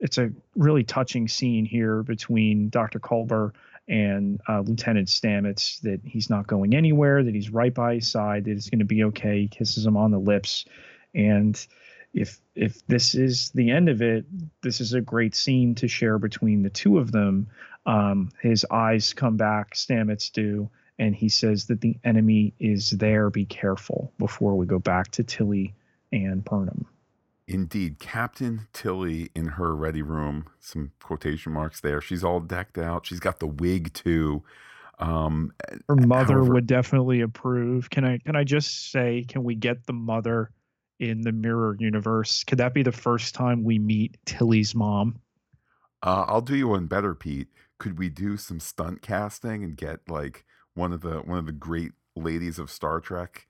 it's 0.00 0.18
a 0.18 0.30
really 0.54 0.84
touching 0.84 1.28
scene 1.28 1.64
here 1.64 2.02
between 2.02 2.68
Dr. 2.68 3.00
Culber 3.00 3.52
and 3.88 4.40
uh, 4.48 4.60
Lieutenant 4.60 5.08
Stamets 5.08 5.80
that 5.82 6.00
he's 6.04 6.30
not 6.30 6.46
going 6.46 6.74
anywhere, 6.74 7.22
that 7.22 7.34
he's 7.34 7.50
right 7.50 7.72
by 7.72 7.96
his 7.96 8.10
side, 8.10 8.44
that 8.44 8.52
it's 8.52 8.70
going 8.70 8.78
to 8.78 8.84
be 8.84 9.04
okay. 9.04 9.42
He 9.42 9.48
kisses 9.48 9.84
him 9.84 9.96
on 9.96 10.10
the 10.10 10.18
lips, 10.18 10.64
and 11.14 11.66
if 12.14 12.40
if 12.54 12.86
this 12.86 13.14
is 13.14 13.50
the 13.50 13.70
end 13.70 13.88
of 13.88 14.00
it, 14.00 14.24
this 14.62 14.80
is 14.80 14.94
a 14.94 15.00
great 15.00 15.34
scene 15.34 15.74
to 15.74 15.88
share 15.88 16.18
between 16.18 16.62
the 16.62 16.70
two 16.70 16.98
of 16.98 17.12
them. 17.12 17.48
Um, 17.86 18.30
his 18.40 18.64
eyes 18.70 19.12
come 19.12 19.36
back, 19.36 19.74
Stamets 19.74 20.32
do, 20.32 20.70
and 20.98 21.14
he 21.14 21.28
says 21.28 21.66
that 21.66 21.80
the 21.82 21.98
enemy 22.04 22.54
is 22.58 22.90
there. 22.90 23.28
Be 23.30 23.44
careful 23.44 24.12
before 24.18 24.54
we 24.56 24.64
go 24.64 24.78
back 24.78 25.10
to 25.12 25.24
Tilly 25.24 25.74
and 26.12 26.42
Burnham. 26.44 26.86
Indeed, 27.46 27.98
Captain 27.98 28.68
Tilly 28.72 29.30
in 29.34 29.48
her 29.48 29.74
ready 29.76 30.00
room, 30.00 30.46
some 30.60 30.92
quotation 31.02 31.52
marks 31.52 31.80
there. 31.80 32.00
She's 32.00 32.24
all 32.24 32.40
decked 32.40 32.78
out. 32.78 33.04
She's 33.04 33.20
got 33.20 33.38
the 33.38 33.46
wig 33.46 33.92
too. 33.92 34.42
Um, 34.98 35.52
Her 35.88 35.96
mother 35.96 36.34
however- 36.34 36.54
would 36.54 36.66
definitely 36.66 37.20
approve. 37.20 37.90
Can 37.90 38.04
I 38.04 38.18
can 38.18 38.36
I 38.36 38.44
just 38.44 38.92
say, 38.92 39.24
can 39.28 39.42
we 39.44 39.56
get 39.56 39.84
the 39.86 39.92
mother 39.92 40.52
in 40.98 41.22
the 41.22 41.32
mirror 41.32 41.76
universe? 41.78 42.44
Could 42.44 42.58
that 42.58 42.74
be 42.74 42.82
the 42.82 42.92
first 42.92 43.34
time 43.34 43.64
we 43.64 43.78
meet 43.78 44.16
Tilly's 44.26 44.74
mom? 44.74 45.20
Uh, 46.02 46.24
I'll 46.28 46.40
do 46.42 46.56
you 46.56 46.68
one 46.68 46.86
better, 46.86 47.14
Pete. 47.14 47.48
Could 47.78 47.98
we 47.98 48.08
do 48.08 48.36
some 48.36 48.60
stunt 48.60 49.02
casting 49.02 49.64
and 49.64 49.76
get 49.76 50.00
like 50.08 50.44
one 50.74 50.92
of 50.92 51.00
the 51.00 51.18
one 51.20 51.38
of 51.38 51.46
the 51.46 51.52
great 51.52 51.92
ladies 52.14 52.58
of 52.58 52.70
Star 52.70 53.00
Trek, 53.00 53.46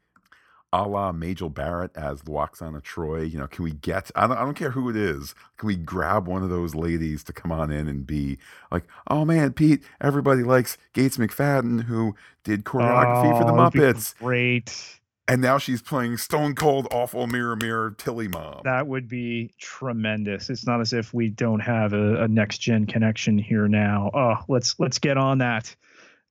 a 0.72 0.88
la 0.88 1.12
Majel 1.12 1.50
Barrett 1.50 1.90
as 1.96 2.22
Lwaxana 2.22 2.80
Troi? 2.80 3.30
You 3.30 3.38
know, 3.40 3.46
can 3.48 3.64
we 3.64 3.72
get? 3.72 4.10
I 4.14 4.26
don't, 4.26 4.36
I 4.36 4.42
don't 4.42 4.54
care 4.54 4.70
who 4.70 4.88
it 4.88 4.96
is. 4.96 5.34
Can 5.58 5.66
we 5.66 5.76
grab 5.76 6.26
one 6.28 6.42
of 6.42 6.50
those 6.50 6.74
ladies 6.74 7.24
to 7.24 7.32
come 7.32 7.52
on 7.52 7.70
in 7.70 7.88
and 7.88 8.06
be 8.06 8.38
like, 8.70 8.84
oh 9.08 9.24
man, 9.24 9.52
Pete, 9.52 9.82
everybody 10.00 10.42
likes 10.44 10.78
Gates 10.92 11.16
McFadden 11.18 11.82
who 11.84 12.14
did 12.44 12.64
choreography 12.64 13.36
for 13.36 13.44
the 13.44 13.52
Oh, 13.52 13.56
that'd 13.56 13.72
be 13.72 13.80
Muppets, 13.80 14.14
Great. 14.18 15.00
And 15.26 15.40
now 15.40 15.58
she's 15.58 15.80
playing 15.80 16.16
Stone 16.18 16.54
Cold 16.54 16.86
Awful 16.90 17.26
Mirror 17.26 17.56
Mirror 17.56 17.94
Tilly 17.98 18.28
Mom. 18.28 18.60
That 18.64 18.86
would 18.86 19.08
be 19.08 19.54
tremendous. 19.58 20.50
It's 20.50 20.66
not 20.66 20.80
as 20.80 20.92
if 20.92 21.14
we 21.14 21.30
don't 21.30 21.60
have 21.60 21.92
a, 21.92 22.24
a 22.24 22.28
next 22.28 22.58
gen 22.58 22.86
connection 22.86 23.38
here 23.38 23.66
now. 23.68 24.10
Oh, 24.12 24.36
let's 24.48 24.78
let's 24.78 24.98
get 24.98 25.16
on 25.16 25.38
that. 25.38 25.74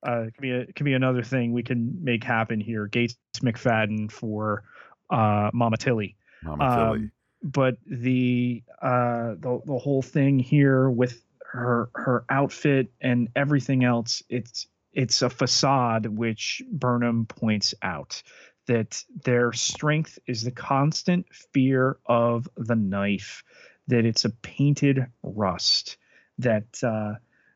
Uh, 0.05 0.25
it 0.27 0.35
can 0.35 0.41
be 0.41 0.51
a, 0.51 0.59
it 0.59 0.75
can 0.75 0.85
be 0.85 0.93
another 0.93 1.23
thing 1.23 1.53
we 1.53 1.63
can 1.63 1.97
make 2.03 2.23
happen 2.23 2.59
here. 2.59 2.87
Gates 2.87 3.15
McFadden 3.37 4.11
for 4.11 4.63
uh, 5.09 5.49
Mama 5.53 5.77
Tilly. 5.77 6.15
Mama 6.43 6.63
um, 6.63 6.77
Tilly. 6.77 7.09
but 7.41 7.77
the 7.87 8.63
uh 8.81 9.35
the 9.39 9.61
the 9.65 9.77
whole 9.77 10.01
thing 10.01 10.39
here 10.39 10.89
with 10.89 11.23
her 11.51 11.89
her 11.95 12.25
outfit 12.29 12.91
and 12.99 13.29
everything 13.35 13.83
else 13.83 14.23
it's 14.27 14.67
it's 14.91 15.21
a 15.21 15.29
facade 15.29 16.05
which 16.05 16.61
Burnham 16.71 17.25
points 17.25 17.73
out 17.81 18.21
that 18.67 19.03
their 19.23 19.53
strength 19.53 20.19
is 20.27 20.43
the 20.43 20.51
constant 20.51 21.25
fear 21.53 21.97
of 22.05 22.47
the 22.55 22.75
knife 22.75 23.43
that 23.87 24.05
it's 24.05 24.25
a 24.25 24.29
painted 24.29 25.07
rust 25.23 25.97
that 26.39 26.83
uh 26.83 27.13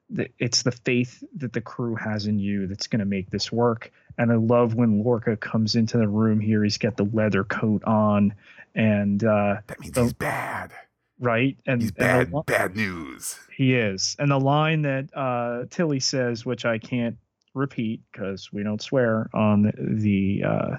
that 0.09 0.31
it's 0.39 0.63
the 0.63 0.71
faith 0.71 1.23
that 1.35 1.51
the 1.51 1.61
crew 1.61 1.95
has 1.95 2.27
in 2.27 2.39
you 2.39 2.67
that's 2.67 2.87
going 2.87 2.99
to 2.99 3.05
make 3.05 3.29
this 3.29 3.51
work 3.51 3.91
And 4.17 4.31
I 4.31 4.35
love 4.35 4.73
when 4.73 5.03
Lorca 5.03 5.37
comes 5.37 5.75
into 5.75 5.97
the 5.97 6.07
room 6.07 6.39
here. 6.39 6.63
He's 6.63 6.77
got 6.77 6.97
the 6.97 7.05
leather 7.05 7.43
coat 7.43 7.83
on, 7.83 8.33
and 8.73 9.23
uh, 9.23 9.57
that 9.67 9.79
means 9.79 9.93
the, 9.93 10.03
he's 10.03 10.13
bad, 10.13 10.71
right? 11.19 11.57
And 11.67 11.81
he's 11.81 11.91
bad. 11.91 12.27
And 12.27 12.37
the, 12.37 12.43
bad 12.45 12.75
news. 12.75 13.39
He 13.55 13.75
is. 13.75 14.15
And 14.17 14.31
the 14.31 14.39
line 14.39 14.83
that 14.83 15.15
uh, 15.15 15.65
Tilly 15.69 15.99
says, 15.99 16.45
which 16.45 16.65
I 16.65 16.79
can't 16.79 17.17
repeat 17.57 18.01
because 18.11 18.51
we 18.53 18.63
don't 18.63 18.81
swear 18.81 19.29
on 19.33 19.71
the 19.77 20.43
uh, 20.45 20.75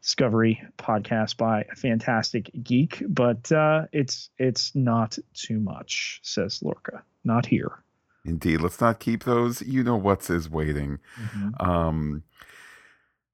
Discovery 0.00 0.62
podcast 0.78 1.36
by 1.36 1.64
a 1.70 1.76
Phantastic 1.76 2.50
Geek, 2.62 3.02
but 3.08 3.50
uh, 3.52 3.86
it's 3.92 4.30
it's 4.38 4.74
not 4.74 5.18
too 5.34 5.60
much, 5.60 6.20
says 6.22 6.62
Lorca. 6.62 7.02
Not 7.24 7.46
here. 7.46 7.82
Indeed. 8.24 8.60
Let's 8.60 8.80
not 8.80 9.00
keep 9.00 9.24
those. 9.24 9.62
You 9.62 9.82
know 9.82 9.96
what's 9.96 10.30
is 10.30 10.48
waiting. 10.48 10.98
Mm-hmm. 11.20 11.68
Um, 11.68 12.22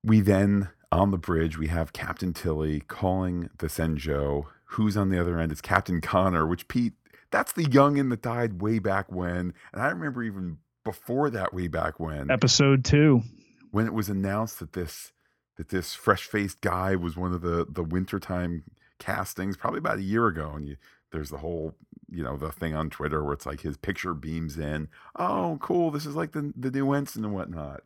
we 0.03 0.21
then 0.21 0.69
on 0.91 1.11
the 1.11 1.19
bridge 1.19 1.59
we 1.59 1.69
have 1.69 1.93
Captain 1.93 2.33
Tilly 2.33 2.81
calling 2.81 3.51
the 3.59 3.67
Shenzhou. 3.67 4.47
Who's 4.73 4.97
on 4.97 5.09
the 5.09 5.21
other 5.21 5.39
end? 5.39 5.53
It's 5.53 5.61
Captain 5.61 6.01
Connor, 6.01 6.47
which 6.47 6.69
Pete. 6.69 6.95
That's 7.31 7.53
the 7.53 7.65
youngin 7.65 8.09
that 8.11 8.23
died 8.23 8.63
way 8.63 8.79
back 8.79 9.13
when, 9.13 9.53
and 9.73 9.83
I 9.83 9.89
remember 9.89 10.23
even 10.23 10.59
before 10.85 11.31
that, 11.31 11.53
way 11.53 11.69
back 11.69 12.01
when 12.01 12.31
episode 12.31 12.85
two, 12.85 13.23
when 13.71 13.87
it 13.87 13.93
was 13.93 14.09
announced 14.09 14.59
that 14.61 14.73
this 14.73 15.13
that 15.57 15.69
this 15.69 15.95
fresh 15.95 16.25
faced 16.25 16.61
guy 16.61 16.97
was 16.97 17.17
one 17.17 17.33
of 17.33 17.43
the 17.43 17.67
the 17.69 17.83
wintertime 17.83 18.65
castings, 18.99 19.57
probably 19.57 19.79
about 19.79 19.99
a 19.99 20.03
year 20.03 20.27
ago, 20.27 20.53
and 20.55 20.67
you 20.67 20.77
there's 21.13 21.31
the 21.31 21.39
whole 21.39 21.75
you 22.11 22.23
know 22.23 22.37
the 22.37 22.53
thing 22.53 22.75
on 22.75 22.91
Twitter 22.91 23.23
where 23.23 23.35
it's 23.35 23.47
like 23.47 23.61
his 23.61 23.77
picture 23.77 24.15
beams 24.15 24.59
in. 24.59 24.89
Oh, 25.17 25.59
cool! 25.61 25.91
This 25.91 26.07
is 26.07 26.15
like 26.17 26.33
the 26.33 26.53
the 26.57 26.71
new 26.71 26.93
ensign 26.93 27.25
and 27.25 27.35
whatnot. 27.35 27.83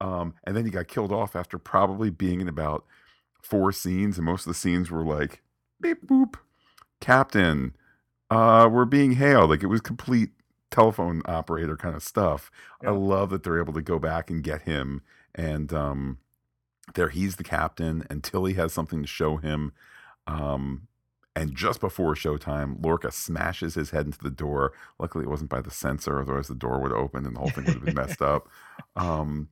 Um, 0.00 0.34
and 0.44 0.54
then 0.54 0.66
he 0.66 0.70
got 0.70 0.88
killed 0.88 1.12
off 1.12 1.34
after 1.34 1.58
probably 1.58 2.10
being 2.10 2.40
in 2.40 2.48
about 2.48 2.84
four 3.42 3.72
scenes, 3.72 4.18
and 4.18 4.26
most 4.26 4.46
of 4.46 4.50
the 4.50 4.58
scenes 4.58 4.90
were 4.90 5.04
like 5.04 5.42
beep 5.80 6.06
boop, 6.06 6.34
Captain, 7.00 7.74
uh, 8.30 8.68
we're 8.70 8.84
being 8.84 9.12
hailed. 9.12 9.50
Like 9.50 9.62
it 9.62 9.68
was 9.68 9.80
complete 9.80 10.30
telephone 10.70 11.22
operator 11.26 11.76
kind 11.76 11.94
of 11.94 12.02
stuff. 12.02 12.50
Yeah. 12.82 12.90
I 12.90 12.92
love 12.92 13.30
that 13.30 13.42
they're 13.42 13.60
able 13.60 13.72
to 13.74 13.82
go 13.82 13.98
back 13.98 14.30
and 14.30 14.42
get 14.42 14.62
him, 14.62 15.02
and 15.34 15.72
um, 15.72 16.18
there 16.94 17.08
he's 17.08 17.36
the 17.36 17.44
captain, 17.44 18.04
and 18.10 18.22
Tilly 18.22 18.54
has 18.54 18.72
something 18.72 19.02
to 19.02 19.08
show 19.08 19.36
him. 19.36 19.72
Um, 20.26 20.88
and 21.34 21.54
just 21.54 21.80
before 21.80 22.14
showtime, 22.14 22.82
Lorca 22.82 23.12
smashes 23.12 23.74
his 23.74 23.90
head 23.90 24.06
into 24.06 24.18
the 24.18 24.30
door. 24.30 24.72
Luckily, 24.98 25.24
it 25.24 25.30
wasn't 25.30 25.50
by 25.50 25.60
the 25.60 25.70
sensor, 25.70 26.20
otherwise 26.20 26.48
the 26.48 26.54
door 26.54 26.80
would 26.80 26.92
open 26.92 27.26
and 27.26 27.36
the 27.36 27.40
whole 27.40 27.50
thing 27.50 27.64
would 27.64 27.74
have 27.74 27.84
been 27.84 27.94
messed 27.94 28.22
up. 28.22 28.48
Um, 28.96 29.48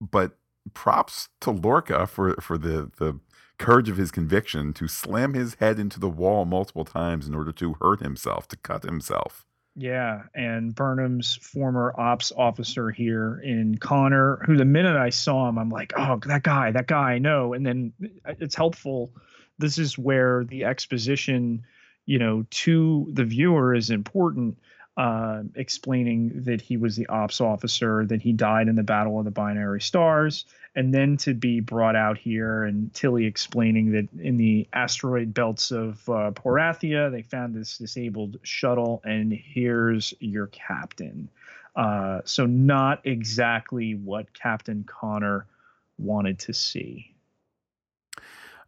but 0.00 0.36
props 0.74 1.28
to 1.40 1.50
Lorca 1.50 2.06
for 2.06 2.34
for 2.34 2.58
the 2.58 2.90
the 2.98 3.18
courage 3.58 3.88
of 3.88 3.96
his 3.96 4.10
conviction 4.10 4.74
to 4.74 4.86
slam 4.86 5.32
his 5.32 5.54
head 5.54 5.78
into 5.78 5.98
the 5.98 6.10
wall 6.10 6.44
multiple 6.44 6.84
times 6.84 7.26
in 7.26 7.34
order 7.34 7.52
to 7.52 7.74
hurt 7.80 8.00
himself, 8.00 8.46
to 8.48 8.56
cut 8.56 8.82
himself. 8.82 9.46
Yeah, 9.78 10.22
and 10.34 10.74
Burnham's 10.74 11.36
former 11.36 11.94
ops 11.98 12.32
officer 12.34 12.90
here 12.90 13.38
in 13.44 13.76
Connor, 13.76 14.38
who 14.46 14.56
the 14.56 14.64
minute 14.64 14.96
I 14.96 15.10
saw 15.10 15.50
him, 15.50 15.58
I'm 15.58 15.68
like, 15.68 15.92
oh, 15.94 16.18
that 16.26 16.42
guy, 16.42 16.70
that 16.70 16.86
guy, 16.86 17.12
I 17.12 17.18
know. 17.18 17.52
And 17.52 17.66
then 17.66 17.92
uh, 18.24 18.32
it's 18.40 18.54
helpful. 18.54 19.12
This 19.58 19.76
is 19.76 19.98
where 19.98 20.44
the 20.44 20.64
exposition, 20.64 21.66
you 22.06 22.18
know, 22.18 22.46
to 22.48 23.06
the 23.12 23.24
viewer 23.24 23.74
is 23.74 23.90
important 23.90 24.56
uh, 24.96 25.42
explaining 25.54 26.44
that 26.44 26.62
he 26.62 26.78
was 26.78 26.96
the 26.96 27.06
ops 27.08 27.42
officer, 27.42 28.06
that 28.06 28.22
he 28.22 28.32
died 28.32 28.68
in 28.68 28.76
the 28.76 28.82
Battle 28.82 29.18
of 29.18 29.26
the 29.26 29.30
Binary 29.30 29.82
Stars, 29.82 30.46
and 30.76 30.92
then 30.92 31.16
to 31.16 31.32
be 31.32 31.58
brought 31.60 31.96
out 31.96 32.18
here 32.18 32.64
and 32.64 32.92
Tilly 32.92 33.24
explaining 33.24 33.92
that 33.92 34.08
in 34.20 34.36
the 34.36 34.68
asteroid 34.74 35.32
belts 35.32 35.70
of 35.70 36.06
uh, 36.08 36.30
Porathia, 36.32 37.10
they 37.10 37.22
found 37.22 37.54
this 37.54 37.78
disabled 37.78 38.38
shuttle, 38.42 39.00
and 39.04 39.32
here's 39.32 40.12
your 40.20 40.48
captain. 40.48 41.30
Uh, 41.74 42.20
so, 42.24 42.44
not 42.44 43.00
exactly 43.04 43.94
what 43.94 44.32
Captain 44.34 44.84
Connor 44.86 45.46
wanted 45.98 46.38
to 46.40 46.52
see. 46.52 47.14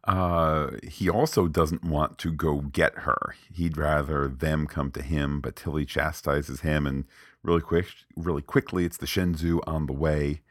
Uh, 0.03 0.71
he 0.83 1.09
also 1.09 1.47
doesn't 1.47 1.83
want 1.83 2.17
to 2.17 2.31
go 2.31 2.61
get 2.61 2.99
her. 2.99 3.35
He'd 3.53 3.77
rather 3.77 4.27
them 4.27 4.65
come 4.65 4.89
to 4.91 5.03
him, 5.03 5.41
but 5.41 5.55
Tilly 5.55 5.85
chastises 5.85 6.61
him, 6.61 6.87
and 6.87 7.05
really 7.43 7.61
quick, 7.61 7.87
really 8.15 8.41
quickly, 8.41 8.85
it's 8.85 8.97
the 8.97 9.05
Shenzhou 9.05 9.59
on 9.67 9.85
the 9.85 9.93
way. 9.93 10.41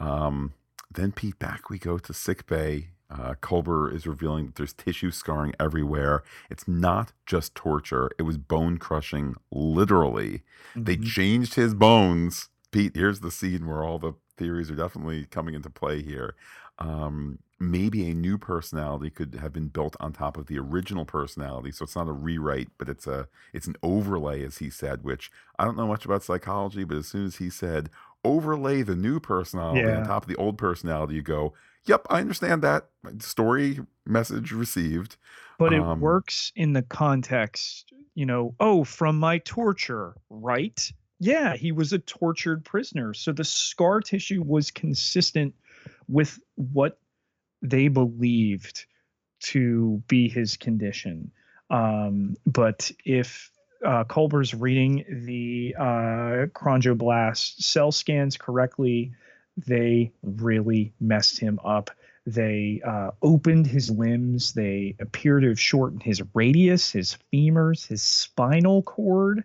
Um, 0.00 0.52
then 0.94 1.12
Pete, 1.12 1.38
back 1.38 1.70
we 1.70 1.78
go 1.78 1.98
to 1.98 2.12
sick 2.12 2.46
bay. 2.46 2.88
Uh, 3.10 3.34
Culber 3.42 3.94
is 3.94 4.06
revealing 4.06 4.46
that 4.46 4.54
there's 4.54 4.72
tissue 4.72 5.10
scarring 5.10 5.52
everywhere. 5.60 6.22
It's 6.48 6.66
not 6.66 7.12
just 7.26 7.54
torture; 7.54 8.10
it 8.18 8.22
was 8.22 8.38
bone 8.38 8.78
crushing, 8.78 9.34
literally. 9.50 10.42
Mm-hmm. 10.70 10.84
They 10.84 10.96
changed 10.96 11.54
his 11.54 11.74
bones. 11.74 12.48
Pete, 12.70 12.96
here's 12.96 13.20
the 13.20 13.30
scene 13.30 13.66
where 13.66 13.84
all 13.84 13.98
the 13.98 14.14
theories 14.38 14.70
are 14.70 14.76
definitely 14.76 15.26
coming 15.26 15.54
into 15.54 15.68
play 15.68 16.02
here. 16.02 16.34
Um, 16.78 17.38
maybe 17.62 18.10
a 18.10 18.14
new 18.14 18.36
personality 18.36 19.08
could 19.08 19.36
have 19.36 19.52
been 19.52 19.68
built 19.68 19.96
on 20.00 20.12
top 20.12 20.36
of 20.36 20.46
the 20.46 20.58
original 20.58 21.04
personality 21.04 21.70
so 21.70 21.84
it's 21.84 21.94
not 21.94 22.08
a 22.08 22.12
rewrite 22.12 22.68
but 22.76 22.88
it's 22.88 23.06
a 23.06 23.28
it's 23.52 23.68
an 23.68 23.76
overlay 23.84 24.44
as 24.44 24.58
he 24.58 24.68
said 24.68 25.04
which 25.04 25.30
i 25.60 25.64
don't 25.64 25.76
know 25.76 25.86
much 25.86 26.04
about 26.04 26.24
psychology 26.24 26.82
but 26.82 26.96
as 26.96 27.06
soon 27.06 27.24
as 27.24 27.36
he 27.36 27.48
said 27.48 27.88
overlay 28.24 28.82
the 28.82 28.96
new 28.96 29.18
personality 29.18 29.80
yeah. 29.80 29.98
on 29.98 30.06
top 30.06 30.22
of 30.22 30.28
the 30.28 30.36
old 30.36 30.56
personality 30.58 31.14
you 31.14 31.22
go 31.22 31.52
yep 31.86 32.06
i 32.10 32.20
understand 32.20 32.62
that 32.62 32.86
story 33.18 33.80
message 34.06 34.52
received 34.52 35.16
but 35.58 35.72
it 35.72 35.80
um, 35.80 36.00
works 36.00 36.52
in 36.56 36.72
the 36.72 36.82
context 36.82 37.92
you 38.14 38.26
know 38.26 38.54
oh 38.60 38.84
from 38.84 39.18
my 39.18 39.38
torture 39.38 40.14
right 40.30 40.92
yeah 41.18 41.56
he 41.56 41.72
was 41.72 41.92
a 41.92 41.98
tortured 41.98 42.64
prisoner 42.64 43.12
so 43.14 43.32
the 43.32 43.44
scar 43.44 44.00
tissue 44.00 44.42
was 44.42 44.70
consistent 44.70 45.54
with 46.08 46.38
what 46.56 46.98
they 47.62 47.88
believed 47.88 48.86
to 49.40 50.02
be 50.08 50.28
his 50.28 50.56
condition. 50.56 51.30
Um, 51.70 52.36
but 52.44 52.90
if 53.04 53.50
uh, 53.84 54.04
Culber's 54.04 54.54
reading 54.54 55.04
the 55.26 55.74
uh, 55.78 56.46
chondroblast 56.54 57.62
cell 57.62 57.92
scans 57.92 58.36
correctly, 58.36 59.12
they 59.56 60.12
really 60.22 60.92
messed 61.00 61.38
him 61.38 61.58
up. 61.64 61.90
They 62.24 62.80
uh, 62.86 63.10
opened 63.20 63.66
his 63.66 63.90
limbs. 63.90 64.52
They 64.52 64.94
appear 65.00 65.40
to 65.40 65.48
have 65.48 65.60
shortened 65.60 66.02
his 66.02 66.22
radius, 66.34 66.92
his 66.92 67.18
femurs, 67.32 67.86
his 67.86 68.02
spinal 68.02 68.82
cord. 68.82 69.44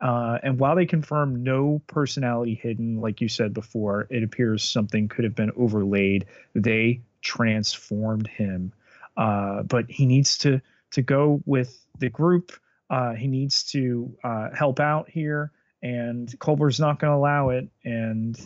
Uh, 0.00 0.38
and 0.42 0.58
while 0.58 0.76
they 0.76 0.86
confirm 0.86 1.42
no 1.42 1.80
personality 1.86 2.54
hidden, 2.54 3.00
like 3.00 3.20
you 3.20 3.28
said 3.28 3.54
before, 3.54 4.06
it 4.10 4.22
appears 4.22 4.62
something 4.62 5.08
could 5.08 5.24
have 5.24 5.34
been 5.34 5.52
overlaid. 5.56 6.26
They 6.54 7.02
transformed 7.22 8.28
him. 8.28 8.72
Uh, 9.16 9.62
but 9.62 9.90
he 9.90 10.06
needs 10.06 10.38
to 10.38 10.60
to 10.92 11.02
go 11.02 11.42
with 11.46 11.84
the 11.98 12.08
group. 12.08 12.52
Uh, 12.88 13.14
he 13.14 13.26
needs 13.26 13.64
to 13.72 14.14
uh, 14.22 14.48
help 14.54 14.80
out 14.80 15.10
here, 15.10 15.52
and 15.82 16.38
Culber's 16.38 16.78
not 16.78 17.00
going 17.00 17.12
to 17.12 17.16
allow 17.16 17.50
it. 17.50 17.68
And 17.84 18.38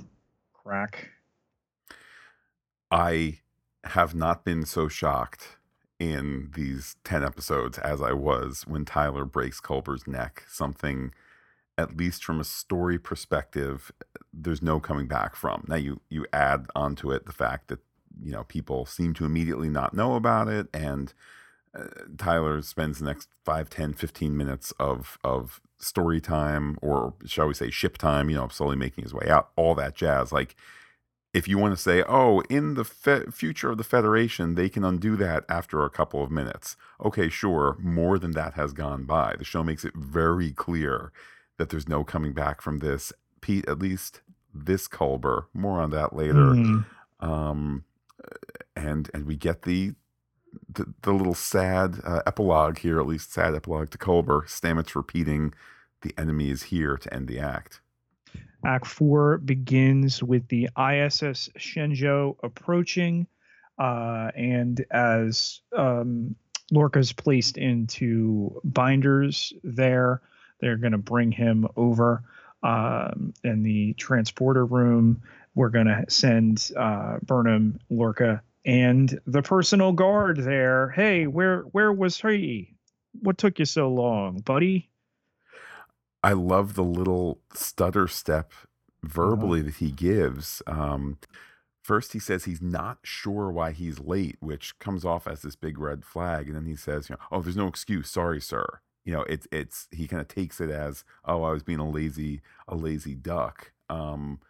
crack. 0.63 1.11
I 2.91 3.39
have 3.85 4.15
not 4.15 4.45
been 4.45 4.65
so 4.67 4.89
shocked 4.89 5.57
in 5.99 6.51
these 6.55 6.97
10 7.05 7.25
episodes 7.25 7.79
as 7.79 8.01
I 8.01 8.13
was 8.13 8.67
when 8.67 8.85
Tyler 8.85 9.25
breaks 9.25 9.61
Culber's 9.61 10.07
neck. 10.07 10.45
Something, 10.49 11.13
at 11.77 11.97
least 11.97 12.25
from 12.25 12.41
a 12.41 12.45
story 12.45 12.99
perspective, 12.99 13.93
there's 14.33 14.63
no 14.63 14.81
coming 14.81 15.07
back 15.07 15.35
from. 15.35 15.65
Now, 15.69 15.77
you, 15.77 16.01
you 16.09 16.27
add 16.33 16.67
onto 16.75 17.11
it 17.11 17.27
the 17.27 17.33
fact 17.33 17.69
that 17.69 17.81
you 18.23 18.33
know 18.33 18.45
people 18.45 18.87
seem 18.87 19.15
to 19.15 19.25
immediately 19.25 19.69
not 19.69 19.95
know 19.95 20.15
about 20.15 20.49
it 20.49 20.67
and 20.75 21.15
uh, 21.75 21.85
tyler 22.19 22.61
spends 22.63 22.99
the 22.99 23.05
next 23.05 23.29
5 23.45 23.71
10 23.71 23.93
15 23.93 24.37
minutes 24.37 24.73
of 24.79 25.19
of 25.23 25.61
story 25.81 26.21
time 26.21 26.79
or 26.83 27.15
shall 27.25 27.47
we 27.47 27.55
say 27.55 27.71
ship 27.71 27.97
time 27.97 28.29
you 28.31 28.37
know 28.37 28.49
slowly 28.49 28.77
making 28.77 29.03
his 29.03 29.15
way 29.15 29.27
out 29.29 29.51
all 29.57 29.75
that 29.75 29.95
jazz. 29.95 30.31
Like 30.31 30.55
if 31.33 31.49
you 31.49 31.59
want 31.59 31.75
to 31.75 31.83
say 31.83 32.03
oh 32.07 32.43
in 32.51 32.75
the 32.75 32.85
fe- 32.85 33.31
future 33.31 33.71
of 33.71 33.79
the 33.79 33.85
federation 33.85 34.55
they 34.55 34.69
can 34.69 34.85
undo 34.85 35.17
that 35.17 35.45
after 35.49 35.85
a 35.85 35.91
couple 35.91 36.23
of 36.23 36.31
minutes. 36.31 36.77
Okay 37.05 37.29
sure 37.29 37.77
more 37.81 38.19
than 38.19 38.33
that 38.33 38.55
has 38.55 38.73
gone 38.73 39.05
by. 39.05 39.35
The 39.39 39.45
show 39.45 39.65
makes 39.65 39.85
it 39.85 39.95
very 39.95 40.53
clear 40.53 41.13
that 41.57 41.71
there's 41.71 41.89
no 41.89 42.05
coming 42.05 42.33
back 42.33 42.61
from 42.61 42.79
this 42.79 43.13
pete 43.41 43.67
at 43.69 43.79
least 43.79 44.21
this 44.53 44.87
culber. 44.87 45.47
More 45.55 45.81
on 45.81 45.91
that 45.91 46.15
later. 46.15 46.35
Mm. 46.35 46.85
um 47.21 47.85
and 48.77 49.11
and 49.15 49.25
we 49.27 49.37
get 49.37 49.63
the 49.63 49.95
the, 50.75 50.93
the 51.03 51.13
little 51.13 51.35
sad 51.35 52.01
uh, 52.05 52.23
epilogue 52.27 52.79
here, 52.79 53.01
at 53.01 53.07
least 53.07 53.33
sad 53.33 53.55
epilogue 53.55 53.91
to 53.91 53.99
Culber. 53.99 54.45
Stamets 54.45 54.95
repeating, 54.95 55.55
"The 56.03 56.15
enemy 56.19 56.51
is 56.51 56.65
here 56.65 56.97
to 56.97 57.15
end 57.15 57.29
the 57.29 57.39
act." 57.39 57.81
Act 58.65 58.87
four 58.87 59.39
begins 59.39 60.23
with 60.23 60.47
the 60.49 60.65
ISS 60.77 61.49
Shenzhou 61.59 62.37
approaching, 62.43 63.27
uh, 63.79 64.31
and 64.37 64.85
as 64.91 65.61
um, 65.77 66.37
Lorca's 66.71 67.13
placed 67.13 67.57
into 67.57 68.61
binders 68.65 69.53
there, 69.65 70.21
they're 70.61 70.77
going 70.77 70.93
to 70.93 70.99
bring 70.99 71.33
him 71.33 71.67
over 71.77 72.23
um, 72.63 73.33
in 73.43 73.63
the 73.63 73.95
transporter 73.95 74.65
room. 74.65 75.23
We're 75.55 75.71
going 75.71 75.87
to 75.87 76.05
send 76.09 76.71
uh, 76.77 77.19
Burnham, 77.23 77.81
Lorca, 77.89 78.43
and 78.65 79.19
the 79.27 79.43
personal 79.43 79.93
guard 79.93 80.39
there. 80.39 80.91
Hey, 80.91 81.27
where 81.27 81.63
where 81.73 81.93
was 81.93 82.21
he? 82.21 82.75
What 83.21 83.39
took 83.39 83.59
you 83.59 83.65
so 83.65 83.89
long, 83.89 84.39
buddy? 84.41 84.91
I 86.23 86.33
love 86.33 86.75
the 86.75 86.85
little 86.85 87.41
stutter 87.55 88.07
step 88.07 88.53
verbally 89.03 89.63
that 89.63 89.77
he 89.77 89.91
gives. 89.91 90.63
Um, 90.67 91.19
first, 91.83 92.13
he 92.13 92.19
says 92.19 92.45
he's 92.45 92.61
not 92.61 92.99
sure 93.03 93.51
why 93.51 93.73
he's 93.73 93.99
late, 93.99 94.37
which 94.41 94.79
comes 94.79 95.05
off 95.05 95.27
as 95.27 95.43
this 95.43 95.57
big 95.57 95.79
red 95.79 96.05
flag, 96.05 96.47
and 96.47 96.57
then 96.57 96.67
he 96.67 96.77
says, 96.77 97.09
"You 97.09 97.17
know, 97.17 97.27
oh, 97.33 97.41
there's 97.43 97.57
no 97.57 97.67
excuse. 97.69 98.11
Sorry, 98.11 98.41
sir." 98.41 98.81
You 99.05 99.15
know, 99.15 99.23
it's 99.23 99.47
it's 99.51 99.89
he 99.91 100.07
kind 100.07 100.21
of 100.21 100.29
takes 100.29 100.61
it 100.61 100.71
as, 100.71 101.05
"Oh, 101.25 101.43
I 101.43 101.53
was 101.53 101.63
being 101.63 101.79
a 101.79 101.89
lazy 101.89 102.43
a 102.69 102.77
lazy 102.77 103.15
duck." 103.15 103.73
Um, 103.89 104.41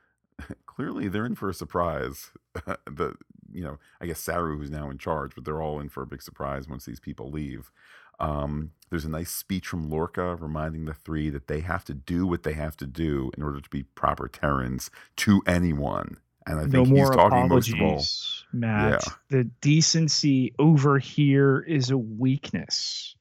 clearly, 0.66 1.08
they're 1.08 1.26
in 1.26 1.36
for 1.36 1.48
a 1.48 1.54
surprise. 1.54 2.32
the 2.86 3.14
you 3.52 3.62
know, 3.62 3.78
I 4.00 4.06
guess 4.06 4.20
Saru 4.20 4.58
who's 4.58 4.70
now 4.70 4.90
in 4.90 4.98
charge, 4.98 5.34
but 5.34 5.44
they're 5.44 5.62
all 5.62 5.80
in 5.80 5.88
for 5.88 6.02
a 6.02 6.06
big 6.06 6.22
surprise 6.22 6.68
once 6.68 6.84
these 6.84 7.00
people 7.00 7.30
leave. 7.30 7.70
Um, 8.18 8.72
there's 8.90 9.04
a 9.06 9.10
nice 9.10 9.30
speech 9.30 9.66
from 9.66 9.88
Lorca 9.88 10.36
reminding 10.36 10.84
the 10.84 10.94
three 10.94 11.30
that 11.30 11.48
they 11.48 11.60
have 11.60 11.84
to 11.86 11.94
do 11.94 12.26
what 12.26 12.42
they 12.42 12.52
have 12.52 12.76
to 12.78 12.86
do 12.86 13.30
in 13.36 13.42
order 13.42 13.60
to 13.60 13.70
be 13.70 13.82
proper 13.82 14.28
Terrans 14.28 14.90
to 15.16 15.42
anyone. 15.46 16.18
And 16.46 16.58
I 16.58 16.62
think 16.62 16.88
no 16.88 16.96
he's 16.96 17.10
talking 17.10 17.48
most 17.48 17.72
of 17.72 17.80
all. 17.80 18.02
Matt. 18.52 19.04
Yeah. 19.06 19.12
The 19.28 19.44
decency 19.60 20.54
over 20.58 20.98
here 20.98 21.60
is 21.60 21.90
a 21.90 21.98
weakness. 21.98 23.14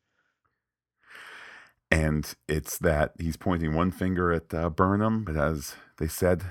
And 1.92 2.32
it's 2.48 2.78
that 2.80 3.14
he's 3.20 3.38
pointing 3.38 3.74
one 3.74 3.92
finger 3.92 4.32
at 4.32 4.54
uh, 4.54 4.70
Burnham, 4.70 5.24
but 5.24 5.36
as 5.36 5.76
they 5.98 6.08
said 6.08 6.44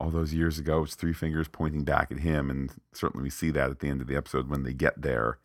all 0.00 0.10
those 0.10 0.32
years 0.32 0.58
ago, 0.58 0.82
it's 0.82 0.94
three 0.94 1.12
fingers 1.12 1.48
pointing 1.48 1.84
back 1.84 2.10
at 2.10 2.20
him. 2.20 2.50
And 2.50 2.70
certainly 2.92 3.24
we 3.24 3.30
see 3.30 3.50
that 3.50 3.70
at 3.70 3.80
the 3.80 3.88
end 3.88 4.00
of 4.00 4.06
the 4.06 4.16
episode 4.16 4.48
when 4.48 4.62
they 4.62 4.72
get 4.72 5.02
there. 5.02 5.38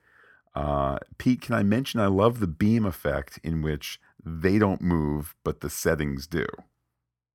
Uh, 0.56 1.00
Pete, 1.18 1.42
can 1.42 1.56
I 1.56 1.64
mention 1.64 2.00
I 2.00 2.08
love 2.08 2.40
the 2.40 2.48
beam 2.48 2.86
effect 2.86 3.40
in 3.44 3.62
which 3.62 4.00
they 4.24 4.60
don't 4.60 4.82
move, 4.82 5.36
but 5.44 5.62
the 5.62 5.70
settings 5.70 6.28
do. 6.28 6.46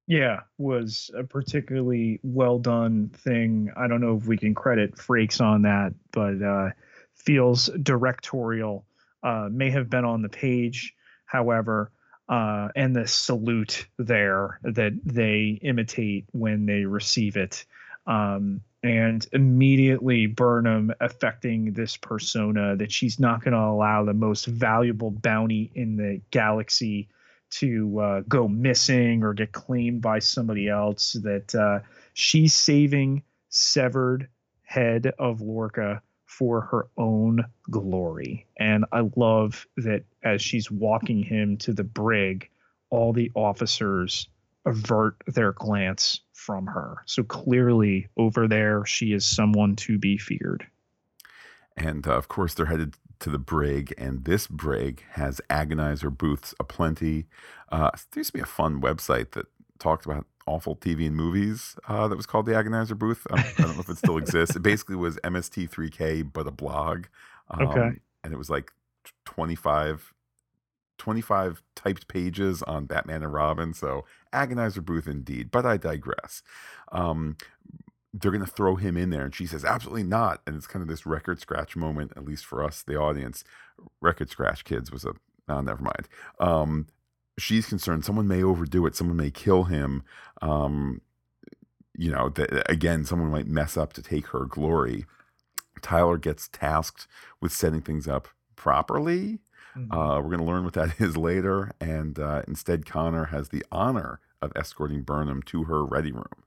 Yeah, 0.07 0.41
was 0.57 1.11
a 1.15 1.25
particularly 1.25 2.19
well 2.23 2.59
done 2.59 3.11
thing. 3.11 3.71
I 3.77 3.89
don't 3.89 4.01
know 4.01 4.17
if 4.17 4.27
we 4.27 4.39
can 4.39 4.55
credit 4.55 4.97
Frakes 4.97 5.41
on 5.41 5.63
that, 5.63 5.93
but 6.13 6.43
uh, 6.43 6.71
feels 7.15 7.67
directorial. 7.83 8.87
Uh, 9.23 9.49
may 9.51 9.69
have 9.71 9.91
been 9.91 10.07
on 10.07 10.23
the 10.23 10.29
page, 10.29 10.95
however, 11.27 11.91
uh, 12.29 12.69
and 12.77 12.95
the 12.95 13.07
salute 13.07 13.87
there 13.99 14.61
that 14.63 14.93
they 15.05 15.59
imitate 15.63 16.27
when 16.33 16.67
they 16.67 16.85
receive 16.85 17.37
it. 17.37 17.65
Um, 18.07 18.63
and 18.83 19.27
immediately 19.33 20.27
Burnham 20.27 20.93
affecting 21.01 21.73
this 21.73 21.97
persona 21.97 22.77
that 22.77 22.93
she's 22.93 23.19
not 23.19 23.43
going 23.43 23.53
to 23.53 23.59
allow 23.59 24.05
the 24.05 24.15
most 24.15 24.47
valuable 24.47 25.11
bounty 25.11 25.71
in 25.75 25.97
the 25.97 26.21
galaxy 26.31 27.09
to 27.51 27.99
uh, 27.99 28.21
go 28.29 28.47
missing 28.47 29.25
or 29.25 29.35
get 29.35 29.53
claimed 29.53 30.01
by 30.01 30.21
somebody 30.21 30.69
else. 30.69 31.15
That 31.15 31.55
uh, 31.55 31.81
she's 32.13 32.55
saving 32.55 33.23
severed 33.49 34.29
head 34.63 35.13
of 35.19 35.41
Lorca 35.41 36.03
for 36.29 36.61
her 36.61 36.87
own 36.97 37.45
glory. 37.71 38.47
And 38.59 38.85
I 38.93 39.09
love 39.17 39.67
that 39.79 40.05
as 40.23 40.41
she's 40.41 40.71
walking 40.71 41.23
him 41.23 41.57
to 41.59 41.73
the 41.73 41.85
brig, 41.85 42.49
all 42.91 43.13
the 43.13 43.33
officers 43.35 44.29
avert 44.65 45.17
their 45.27 45.53
glance 45.53 46.21
from 46.33 46.67
her. 46.67 46.99
So 47.07 47.23
clearly, 47.23 48.09
over 48.17 48.47
there, 48.47 48.85
she 48.85 49.13
is 49.13 49.27
someone 49.27 49.75
to 49.77 49.99
be 49.99 50.19
feared. 50.19 50.67
And 51.77 52.07
uh, 52.07 52.17
of 52.17 52.29
course, 52.29 52.55
they're 52.55 52.67
headed 52.67 52.95
to 53.21 53.31
the 53.31 53.39
brig, 53.39 53.95
and 53.97 54.25
this 54.25 54.47
brig 54.47 55.03
has 55.13 55.41
agonizer 55.49 56.17
booths 56.17 56.55
aplenty. 56.61 57.27
Uh, 57.73 57.91
there 58.13 58.21
used 58.21 58.29
to 58.29 58.39
be 58.39 58.43
a 58.43 58.47
fun 58.47 58.81
website 58.81 59.33
that 59.33 59.47
talked 59.79 60.05
about 60.05 60.27
awful 60.49 60.75
TV 60.77 61.07
and 61.07 61.17
movies 61.17 61.77
uh, 61.89 62.09
that 62.09 62.17
was 62.17 62.27
called 62.27 62.47
the 62.47 62.53
Agonizer 62.53 62.99
Booth. 62.99 63.27
Um, 63.31 63.39
I 63.39 63.63
don't 63.63 63.75
know 63.75 63.81
if 63.81 63.89
it 63.89 63.99
still 63.99 64.17
exists. 64.19 64.57
It 64.57 64.63
basically 64.63 64.97
was 64.97 65.17
MST3K, 65.25 66.33
but 66.33 66.47
a 66.47 66.51
blog. 66.51 67.07
Um, 67.51 67.69
Okay. 67.69 67.91
And 68.25 68.33
it 68.33 68.37
was 68.37 68.51
like 68.51 68.73
25, 69.27 70.13
25 70.99 71.63
typed 71.77 72.09
pages 72.09 72.63
on 72.65 72.87
Batman 72.87 73.23
and 73.23 73.33
Robin. 73.33 73.73
So 73.73 74.05
Agonizer 74.33 74.85
Booth 74.85 75.07
indeed. 75.07 75.51
But 75.51 75.65
I 75.65 75.77
digress. 75.77 76.43
Um, 76.91 77.37
they're 78.13 78.33
going 78.33 78.45
to 78.45 78.51
throw 78.51 78.77
him 78.77 78.97
in 78.97 79.11
there. 79.11 79.25
And 79.25 79.35
she 79.35 79.47
says, 79.47 79.65
absolutely 79.65 80.03
not. 80.03 80.43
And 80.47 80.57
it's 80.57 80.67
kind 80.67 80.83
of 80.83 80.89
this 80.89 81.07
record 81.07 81.41
scratch 81.41 81.77
moment, 81.77 82.13
at 82.17 82.25
least 82.25 82.45
for 82.47 82.65
us, 82.65 82.83
the 82.83 82.97
audience. 82.97 83.45
Record 84.01 84.31
scratch 84.31 84.65
kids 84.65 84.91
was 84.91 85.05
a, 85.05 85.13
no, 85.47 85.61
never 85.61 85.83
mind. 85.83 86.09
Um, 86.41 86.87
she's 87.39 87.67
concerned 87.67 88.05
someone 88.05 88.29
may 88.29 88.43
overdo 88.43 88.87
it. 88.87 88.95
Someone 88.97 89.17
may 89.17 89.31
kill 89.31 89.65
him. 89.65 90.03
Um, 90.43 91.01
you 91.97 92.11
know, 92.13 92.29
that 92.31 92.71
again, 92.71 93.05
someone 93.05 93.31
might 93.31 93.47
mess 93.47 93.77
up 93.77 93.93
to 93.95 94.03
take 94.03 94.29
her 94.29 94.45
glory. 94.45 95.07
Tyler 95.83 96.17
gets 96.19 96.49
tasked 96.49 97.07
with 97.41 97.53
setting 97.53 97.81
things 97.81 98.07
up 98.09 98.29
properly. 98.57 99.39
Mhm. 99.77 99.87
Uh, 99.93 100.21
we're 100.21 100.37
going 100.37 100.39
to 100.41 100.45
learn 100.45 100.65
what 100.65 100.75
that 100.75 101.01
is 101.01 101.17
later. 101.17 101.73
And 101.81 102.19
uh, 102.19 102.43
instead, 102.49 102.87
Connor 102.87 103.27
has 103.27 103.49
the 103.49 103.65
honor 103.71 104.21
of 104.43 104.53
escorting 104.57 105.03
Burnham 105.03 105.43
to 105.45 105.65
her 105.65 105.85
ready 105.85 106.13
room. 106.13 106.45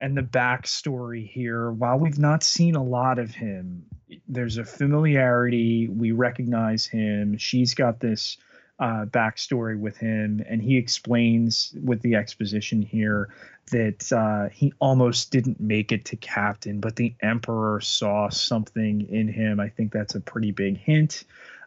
and 0.00 0.16
the 0.16 0.22
backstory 0.22 1.28
here, 1.28 1.70
while 1.70 1.96
we've 1.98 2.18
not 2.18 2.42
seen 2.42 2.74
a 2.74 2.82
lot 2.82 3.18
of 3.20 3.32
him, 3.32 3.84
there's 4.28 4.56
a 4.58 4.64
familiarity. 4.64 5.88
We 5.88 6.10
recognize 6.12 6.86
him. 6.86 7.36
She's 7.38 7.74
got 7.74 8.00
this 8.00 8.36
uh, 8.78 9.04
backstory 9.06 9.78
with 9.78 9.96
him, 9.96 10.42
and 10.48 10.62
he 10.62 10.76
explains 10.76 11.74
with 11.82 12.02
the 12.02 12.14
exposition 12.14 12.82
here 12.82 13.28
that 13.70 14.12
uh, 14.12 14.48
he 14.48 14.72
almost 14.80 15.30
didn't 15.30 15.60
make 15.60 15.92
it 15.92 16.04
to 16.06 16.16
captain, 16.16 16.80
but 16.80 16.96
the 16.96 17.14
Emperor 17.22 17.80
saw 17.80 18.28
something 18.28 19.06
in 19.08 19.28
him. 19.28 19.60
I 19.60 19.68
think 19.68 19.92
that's 19.92 20.14
a 20.14 20.20
pretty 20.20 20.50
big 20.50 20.78
hint. 20.78 21.24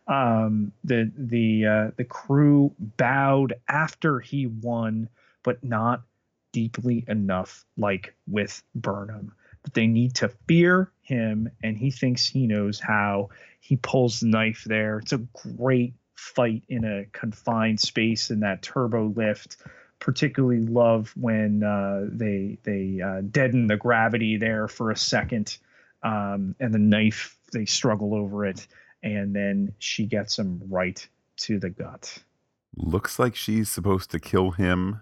Um, 0.08 0.72
the 0.84 1.12
the 1.18 1.66
uh, 1.66 1.92
the 1.96 2.04
crew 2.04 2.74
bowed 2.80 3.54
after 3.68 4.20
he 4.20 4.48
won, 4.48 5.10
but 5.42 5.64
not 5.64 6.04
deeply 6.52 7.06
enough, 7.08 7.66
like 7.78 8.14
with 8.28 8.62
Burnham. 8.76 9.34
That 9.64 9.74
they 9.74 9.88
need 9.88 10.16
to 10.16 10.30
fear 10.48 10.92
him, 11.02 11.50
and 11.64 11.78
he 11.78 11.92
thinks 11.92 12.26
he 12.26 12.46
knows 12.46 12.80
how. 12.80 13.30
He 13.62 13.78
pulls 13.78 14.20
the 14.20 14.28
knife 14.28 14.64
there. 14.68 15.00
It's 15.00 15.14
a 15.14 15.26
great 15.58 15.96
fight 16.26 16.64
in 16.68 16.84
a 16.84 17.06
confined 17.12 17.80
space 17.80 18.32
in 18.32 18.40
that 18.40 18.62
turbo 18.62 19.14
lift. 19.16 19.58
Particularly 20.00 20.60
love 20.60 21.14
when 21.16 21.64
uh, 21.64 22.08
they 22.12 22.58
they 22.64 23.02
uh, 23.02 23.22
deaden 23.22 23.68
the 23.68 23.78
gravity 23.78 24.36
there 24.38 24.68
for 24.68 24.92
a 24.92 24.98
second, 24.98 25.58
um, 26.04 26.54
and 26.60 26.74
the 26.74 26.80
knife 26.80 27.38
they 27.54 27.66
struggle 27.66 28.14
over 28.14 28.46
it, 28.46 28.68
and 29.02 29.34
then 29.34 29.74
she 29.80 30.06
gets 30.06 30.38
him 30.38 30.62
right 30.70 31.08
to 31.38 31.60
the 31.60 31.70
gut. 31.70 32.18
Looks 32.76 33.18
like 33.18 33.36
she's 33.36 33.70
supposed 33.70 34.12
to 34.12 34.20
kill 34.20 34.52
him 34.52 35.02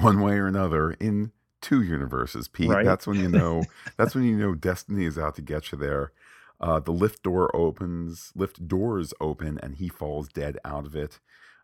one 0.00 0.22
way 0.22 0.38
or 0.38 0.46
another 0.46 0.92
in 0.92 1.32
two 1.60 1.82
universes, 1.82 2.48
Pete. 2.48 2.70
Right. 2.70 2.84
That's 2.84 3.06
when 3.06 3.20
you 3.20 3.28
know. 3.28 3.64
that's 3.98 4.14
when 4.14 4.24
you 4.24 4.36
know 4.36 4.54
destiny 4.54 5.04
is 5.04 5.18
out 5.18 5.34
to 5.36 5.42
get 5.42 5.70
you 5.70 5.78
there. 5.78 6.12
Uh, 6.60 6.78
the 6.78 6.92
lift 6.92 7.22
door 7.22 7.54
opens, 7.56 8.32
lift 8.34 8.68
doors 8.68 9.14
open, 9.20 9.58
and 9.62 9.76
he 9.76 9.88
falls 9.88 10.28
dead 10.28 10.58
out 10.64 10.84
of 10.84 10.94
it. 10.94 11.18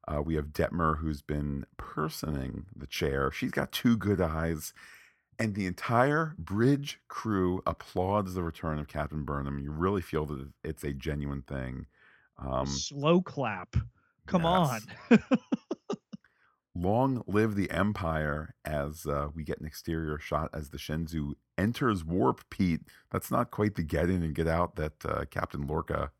Uh, 0.08 0.22
we 0.22 0.36
have 0.36 0.46
Detmer, 0.46 0.98
who's 0.98 1.20
been 1.20 1.66
personing 1.76 2.66
the 2.74 2.86
chair. 2.86 3.30
She's 3.30 3.50
got 3.50 3.72
two 3.72 3.96
good 3.96 4.20
eyes, 4.20 4.72
and 5.38 5.54
the 5.54 5.66
entire 5.66 6.34
bridge 6.38 7.00
crew 7.08 7.62
applauds 7.66 8.34
the 8.34 8.42
return 8.42 8.78
of 8.78 8.88
Captain 8.88 9.24
Burnham. 9.24 9.58
You 9.58 9.70
really 9.70 10.00
feel 10.00 10.24
that 10.26 10.48
it's 10.64 10.84
a 10.84 10.92
genuine 10.92 11.42
thing. 11.42 11.86
Um, 12.38 12.66
Slow 12.66 13.20
clap. 13.20 13.76
Come 14.26 14.44
yes. 14.44 14.86
on. 15.10 15.18
Long 16.76 17.22
live 17.26 17.54
the 17.54 17.70
Empire 17.70 18.54
as 18.64 19.06
uh, 19.06 19.28
we 19.34 19.44
get 19.44 19.60
an 19.60 19.66
exterior 19.66 20.18
shot 20.18 20.50
as 20.52 20.70
the 20.70 20.78
Shenzhou 20.78 21.32
enters 21.56 22.04
warp, 22.04 22.42
Pete. 22.50 22.82
That's 23.10 23.30
not 23.30 23.50
quite 23.50 23.74
the 23.74 23.82
get 23.82 24.10
in 24.10 24.22
and 24.22 24.34
get 24.34 24.46
out 24.46 24.76
that 24.76 25.04
uh, 25.04 25.24
Captain 25.30 25.66
Lorca 25.66 26.10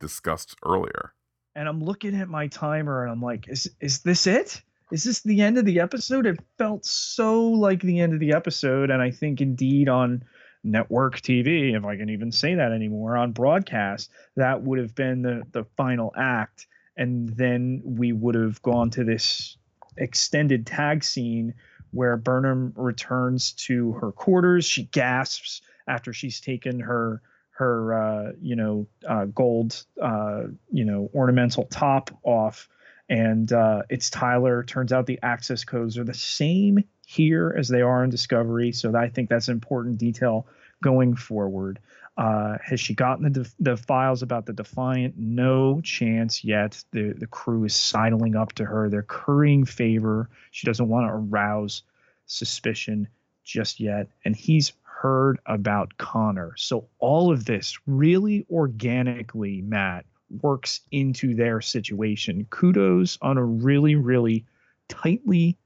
discussed 0.00 0.56
earlier. 0.64 1.12
and 1.54 1.68
I'm 1.68 1.82
looking 1.82 2.14
at 2.14 2.28
my 2.28 2.46
timer 2.46 3.02
and 3.02 3.12
I'm 3.12 3.22
like, 3.22 3.48
is 3.48 3.70
is 3.80 4.00
this 4.00 4.26
it? 4.26 4.62
is 4.92 5.04
this 5.04 5.20
the 5.22 5.40
end 5.40 5.58
of 5.58 5.64
the 5.64 5.80
episode? 5.80 6.26
It 6.26 6.38
felt 6.58 6.84
so 6.84 7.44
like 7.48 7.80
the 7.80 8.00
end 8.00 8.14
of 8.14 8.20
the 8.20 8.32
episode. 8.32 8.90
And 8.90 9.02
I 9.02 9.10
think 9.10 9.40
indeed 9.40 9.88
on 9.88 10.24
network 10.62 11.20
TV, 11.20 11.76
if 11.76 11.84
I 11.84 11.96
can 11.96 12.10
even 12.10 12.30
say 12.30 12.54
that 12.54 12.72
anymore, 12.72 13.16
on 13.16 13.32
broadcast, 13.32 14.10
that 14.36 14.62
would 14.62 14.78
have 14.78 14.94
been 14.94 15.22
the, 15.22 15.42
the 15.52 15.64
final 15.76 16.12
act. 16.16 16.66
And 16.96 17.28
then 17.30 17.82
we 17.84 18.12
would 18.12 18.36
have 18.36 18.62
gone 18.62 18.90
to 18.90 19.04
this 19.04 19.58
extended 19.96 20.66
tag 20.66 21.04
scene 21.04 21.54
where 21.90 22.16
Burnham 22.16 22.72
returns 22.76 23.52
to 23.52 23.92
her 23.92 24.12
quarters. 24.12 24.64
She 24.64 24.84
gasps 24.84 25.62
after 25.88 26.12
she's 26.12 26.40
taken 26.40 26.80
her 26.80 27.22
her 27.50 27.94
uh, 27.94 28.32
you 28.40 28.56
know 28.56 28.86
uh, 29.08 29.24
gold 29.26 29.84
uh, 30.00 30.44
you 30.70 30.84
know 30.84 31.10
ornamental 31.14 31.64
top 31.64 32.10
off 32.22 32.68
and 33.08 33.52
uh, 33.52 33.82
it's 33.88 34.10
Tyler. 34.10 34.64
Turns 34.64 34.92
out 34.92 35.06
the 35.06 35.20
access 35.22 35.64
codes 35.64 35.96
are 35.96 36.04
the 36.04 36.14
same 36.14 36.84
here 37.06 37.54
as 37.56 37.68
they 37.68 37.82
are 37.82 38.02
in 38.02 38.10
Discovery, 38.10 38.72
so 38.72 38.94
I 38.96 39.08
think 39.08 39.28
that's 39.28 39.48
an 39.48 39.54
important 39.54 39.98
detail 39.98 40.46
going 40.82 41.14
forward. 41.14 41.78
Uh, 42.16 42.56
has 42.64 42.80
she 42.80 42.94
gotten 42.94 43.24
the 43.24 43.30
def- 43.30 43.54
the 43.60 43.76
files 43.76 44.22
about 44.22 44.46
the 44.46 44.52
Defiant? 44.52 45.14
No 45.18 45.80
chance 45.82 46.42
yet. 46.42 46.82
The 46.92 47.12
the 47.12 47.26
crew 47.26 47.64
is 47.64 47.76
sidling 47.76 48.36
up 48.36 48.52
to 48.54 48.64
her. 48.64 48.88
They're 48.88 49.02
currying 49.02 49.66
favor. 49.66 50.30
She 50.50 50.66
doesn't 50.66 50.88
want 50.88 51.06
to 51.06 51.12
arouse 51.12 51.82
suspicion 52.26 53.08
just 53.44 53.80
yet, 53.80 54.08
and 54.24 54.34
he's 54.34 54.72
heard 54.82 55.38
about 55.44 55.98
Connor. 55.98 56.54
So 56.56 56.88
all 56.98 57.30
of 57.30 57.44
this 57.44 57.78
really 57.86 58.46
organically, 58.50 59.60
Matt, 59.60 60.06
works 60.42 60.80
into 60.90 61.34
their 61.34 61.60
situation. 61.60 62.46
Kudos 62.48 63.18
on 63.20 63.36
a 63.36 63.44
really, 63.44 63.94
really 63.94 64.46
tightly 64.88 65.58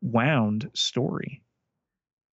wound 0.00 0.70
story. 0.72 1.42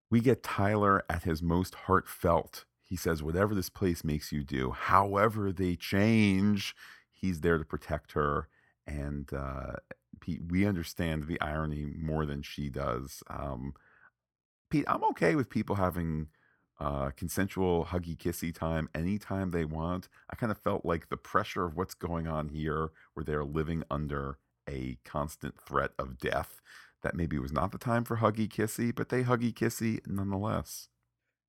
We 0.09 0.21
get 0.21 0.43
Tyler 0.43 1.03
at 1.09 1.23
his 1.23 1.43
most 1.43 1.75
heartfelt. 1.75 2.63
He 2.87 2.95
says, 2.95 3.21
Whatever 3.21 3.53
this 3.53 3.69
place 3.69 4.03
makes 4.03 4.31
you 4.31 4.43
do, 4.43 4.71
however 4.71 5.51
they 5.51 5.75
change, 5.75 6.73
he's 7.11 7.41
there 7.41 7.57
to 7.57 7.65
protect 7.65 8.13
her. 8.13 8.47
And 8.87 9.31
uh, 9.33 9.73
Pete, 10.21 10.41
we 10.47 10.65
understand 10.65 11.23
the 11.23 11.39
irony 11.41 11.85
more 11.85 12.25
than 12.25 12.41
she 12.41 12.69
does. 12.69 13.23
Um, 13.29 13.73
Pete, 14.69 14.85
I'm 14.87 15.03
okay 15.03 15.35
with 15.35 15.49
people 15.49 15.75
having 15.75 16.27
uh, 16.79 17.09
consensual 17.11 17.85
huggy 17.85 18.15
kissy 18.15 18.53
time 18.53 18.87
anytime 18.95 19.51
they 19.51 19.65
want. 19.65 20.07
I 20.29 20.35
kind 20.35 20.51
of 20.51 20.57
felt 20.57 20.85
like 20.85 21.09
the 21.09 21.17
pressure 21.17 21.65
of 21.65 21.75
what's 21.75 21.93
going 21.93 22.27
on 22.27 22.49
here, 22.49 22.91
where 23.13 23.23
they're 23.23 23.43
living 23.43 23.83
under 23.91 24.37
a 24.69 24.97
constant 25.03 25.59
threat 25.59 25.91
of 25.99 26.17
death, 26.19 26.61
that 27.03 27.15
maybe 27.15 27.37
was 27.37 27.51
not 27.51 27.71
the 27.71 27.77
time 27.77 28.05
for 28.05 28.17
huggy 28.17 28.47
kissy, 28.47 28.93
but 28.95 29.09
they 29.09 29.23
huggy 29.23 29.53
kissy 29.53 29.99
nonetheless. 30.07 30.87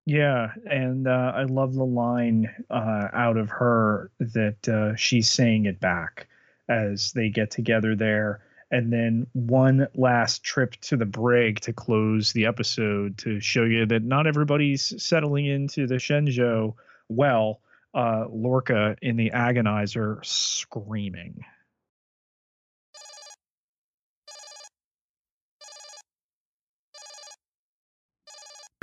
Yeah, 0.08 0.52
and 0.64 1.06
uh, 1.06 1.32
I 1.34 1.42
love 1.42 1.74
the 1.74 1.84
line 1.84 2.48
uh, 2.70 3.08
out 3.12 3.36
of 3.36 3.50
her 3.50 4.10
that 4.18 4.66
uh, 4.66 4.96
she's 4.96 5.30
saying 5.30 5.66
it 5.66 5.80
back 5.80 6.28
as 6.66 7.12
they 7.12 7.28
get 7.28 7.50
together 7.50 7.94
there 7.94 8.40
and 8.70 8.90
then 8.90 9.26
one 9.34 9.86
last 9.94 10.42
trip 10.42 10.76
to 10.80 10.96
the 10.96 11.04
brig 11.04 11.60
to 11.60 11.74
close 11.74 12.32
the 12.32 12.46
episode 12.46 13.18
to 13.18 13.38
show 13.40 13.64
you 13.64 13.84
that 13.84 14.02
not 14.02 14.26
everybody's 14.26 14.94
settling 15.02 15.44
into 15.44 15.86
the 15.86 15.96
Shenzhou 15.96 16.74
well. 17.10 17.60
Uh, 17.94 18.24
Lorca 18.30 18.96
in 19.02 19.16
the 19.16 19.30
agonizer 19.30 20.24
screaming. 20.24 21.44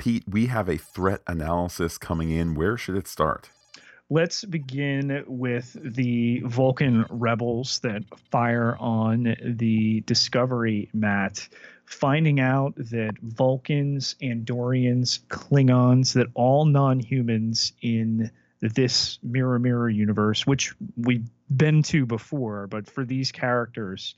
Pete, 0.06 0.22
we 0.28 0.46
have 0.46 0.68
a 0.68 0.76
threat 0.76 1.20
analysis 1.26 1.98
coming 1.98 2.30
in. 2.30 2.54
Where 2.54 2.76
should 2.76 2.94
it 2.94 3.08
start? 3.08 3.50
let's 4.08 4.44
begin 4.44 5.24
with 5.26 5.76
the 5.82 6.38
Vulcan 6.44 7.04
rebels 7.10 7.80
that 7.80 8.04
fire 8.30 8.76
on 8.78 9.36
the 9.42 10.02
Discovery 10.02 10.88
Matt, 10.94 11.48
finding 11.86 12.38
out 12.38 12.74
that 12.76 13.14
Vulcans, 13.20 14.14
Andorians, 14.22 15.18
Klingons, 15.26 16.12
that 16.12 16.28
all 16.34 16.66
non 16.66 17.00
humans 17.00 17.72
in 17.82 18.30
this 18.60 19.18
Mirror 19.24 19.58
Mirror 19.58 19.90
universe, 19.90 20.46
which 20.46 20.72
we've 20.96 21.28
been 21.50 21.82
to 21.82 22.06
before, 22.06 22.68
but 22.68 22.88
for 22.88 23.04
these 23.04 23.32
characters, 23.32 24.14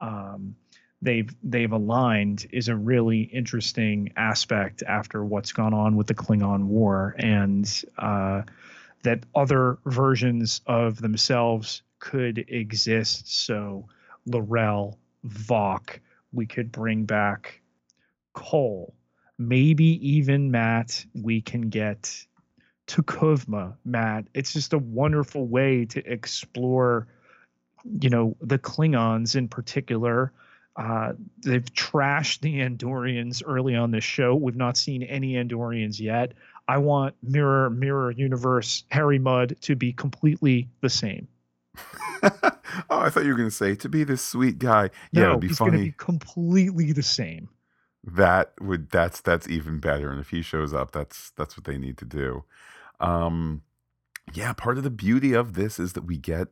um, 0.00 0.54
they've 1.02 1.34
they've 1.42 1.72
aligned 1.72 2.46
is 2.50 2.68
a 2.68 2.76
really 2.76 3.22
interesting 3.22 4.12
aspect 4.16 4.82
after 4.86 5.24
what's 5.24 5.52
gone 5.52 5.74
on 5.74 5.96
with 5.96 6.06
the 6.06 6.14
Klingon 6.14 6.64
War 6.64 7.14
and. 7.18 7.84
Uh, 7.98 8.42
that 9.02 9.24
other 9.34 9.78
versions 9.86 10.60
of 10.66 11.00
themselves 11.00 11.82
could 11.98 12.44
exist. 12.48 13.46
So 13.46 13.88
L'Rell, 14.26 14.98
Voq, 15.26 15.98
we 16.32 16.46
could 16.46 16.72
bring 16.72 17.04
back 17.04 17.60
Kol, 18.32 18.94
Maybe 19.38 19.98
even 20.08 20.50
Matt, 20.50 21.04
we 21.20 21.40
can 21.40 21.62
get 21.62 22.26
T'Kuvma, 22.86 23.74
Matt. 23.84 24.26
It's 24.34 24.52
just 24.52 24.72
a 24.72 24.78
wonderful 24.78 25.46
way 25.46 25.84
to 25.86 26.12
explore, 26.12 27.08
you 28.00 28.08
know, 28.08 28.36
the 28.40 28.58
Klingons 28.58 29.34
in 29.34 29.48
particular. 29.48 30.32
Uh, 30.76 31.12
they've 31.44 31.64
trashed 31.74 32.40
the 32.40 32.60
Andorians 32.60 33.42
early 33.46 33.74
on 33.74 33.90
this 33.90 34.04
show. 34.04 34.34
We've 34.34 34.56
not 34.56 34.76
seen 34.76 35.02
any 35.02 35.34
Andorians 35.34 36.00
yet. 36.00 36.32
I 36.68 36.78
want 36.78 37.14
Mirror 37.22 37.70
Mirror 37.70 38.12
Universe 38.12 38.84
Harry 38.90 39.18
Mudd 39.18 39.56
to 39.62 39.76
be 39.76 39.92
completely 39.92 40.68
the 40.80 40.88
same. 40.88 41.28
oh, 42.22 42.30
I 42.90 43.10
thought 43.10 43.24
you 43.24 43.30
were 43.30 43.36
going 43.36 43.48
to 43.48 43.54
say 43.54 43.74
to 43.74 43.88
be 43.88 44.04
this 44.04 44.22
sweet 44.22 44.58
guy. 44.58 44.90
No, 45.12 45.20
yeah, 45.20 45.28
it'd 45.30 45.40
be 45.40 45.48
he's 45.48 45.58
funny. 45.58 45.84
be 45.84 45.94
completely 45.96 46.92
the 46.92 47.02
same. 47.02 47.48
That 48.04 48.52
would 48.60 48.90
that's 48.90 49.20
that's 49.20 49.48
even 49.48 49.78
better. 49.78 50.10
And 50.10 50.20
if 50.20 50.30
he 50.30 50.42
shows 50.42 50.72
up, 50.72 50.92
that's 50.92 51.30
that's 51.36 51.56
what 51.56 51.64
they 51.64 51.78
need 51.78 51.98
to 51.98 52.04
do. 52.04 52.44
Um, 53.00 53.62
yeah, 54.32 54.52
part 54.52 54.78
of 54.78 54.84
the 54.84 54.90
beauty 54.90 55.32
of 55.34 55.54
this 55.54 55.78
is 55.78 55.92
that 55.92 56.04
we 56.04 56.16
get 56.16 56.48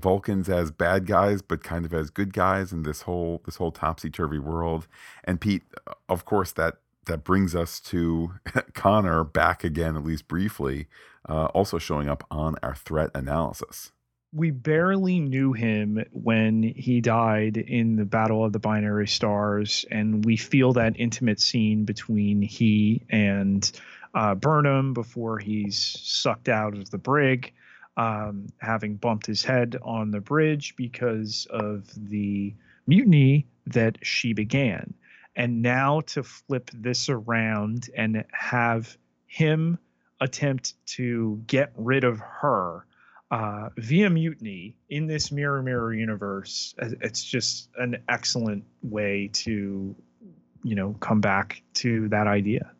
Vulcans 0.00 0.48
as 0.48 0.70
bad 0.70 1.06
guys, 1.06 1.42
but 1.42 1.62
kind 1.62 1.84
of 1.84 1.94
as 1.94 2.10
good 2.10 2.32
guys 2.32 2.72
in 2.72 2.82
this 2.82 3.02
whole 3.02 3.42
this 3.44 3.56
whole 3.56 3.72
topsy 3.72 4.10
turvy 4.10 4.38
world. 4.38 4.86
And 5.24 5.40
Pete, 5.40 5.62
of 6.08 6.24
course, 6.24 6.52
that 6.52 6.76
that 7.06 7.24
brings 7.24 7.54
us 7.54 7.80
to 7.80 8.32
Connor 8.74 9.24
back 9.24 9.64
again, 9.64 9.96
at 9.96 10.04
least 10.04 10.28
briefly, 10.28 10.86
uh, 11.28 11.46
also 11.46 11.78
showing 11.78 12.08
up 12.08 12.24
on 12.30 12.56
our 12.62 12.74
threat 12.74 13.10
analysis. 13.14 13.92
We 14.32 14.50
barely 14.50 15.20
knew 15.20 15.52
him 15.52 16.04
when 16.12 16.62
he 16.62 17.00
died 17.00 17.56
in 17.56 17.96
the 17.96 18.04
Battle 18.04 18.44
of 18.44 18.52
the 18.52 18.58
Binary 18.58 19.06
Stars, 19.06 19.86
and 19.90 20.24
we 20.24 20.36
feel 20.36 20.74
that 20.74 20.98
intimate 20.98 21.40
scene 21.40 21.84
between 21.84 22.42
he 22.42 23.02
and 23.08 23.70
uh, 24.14 24.34
Burnham 24.34 24.92
before 24.94 25.38
he's 25.38 25.98
sucked 26.02 26.48
out 26.48 26.76
of 26.76 26.90
the 26.90 26.98
brig, 26.98 27.52
um, 27.96 28.46
having 28.58 28.96
bumped 28.96 29.26
his 29.26 29.42
head 29.42 29.76
on 29.82 30.10
the 30.10 30.20
bridge 30.20 30.74
because 30.76 31.46
of 31.50 31.88
the 31.96 32.54
mutiny 32.86 33.46
that 33.66 33.98
she 34.02 34.32
began. 34.32 34.94
And 35.34 35.62
now 35.62 36.00
to 36.00 36.22
flip 36.22 36.70
this 36.72 37.08
around 37.08 37.90
and 37.96 38.24
have 38.32 38.96
him 39.26 39.78
attempt 40.20 40.74
to 40.86 41.42
get 41.46 41.72
rid 41.76 42.04
of 42.04 42.20
her 42.20 42.86
uh, 43.30 43.70
via 43.76 44.08
mutiny 44.08 44.76
in 44.88 45.06
this 45.06 45.32
mirror 45.32 45.62
mirror 45.62 45.92
universe 45.92 46.74
it's 46.78 47.24
just 47.24 47.68
an 47.76 47.96
excellent 48.08 48.64
way 48.82 49.28
to 49.32 49.94
you 50.62 50.74
know 50.74 50.94
come 51.00 51.20
back 51.20 51.60
to 51.74 52.08
that 52.08 52.28
idea 52.28 52.70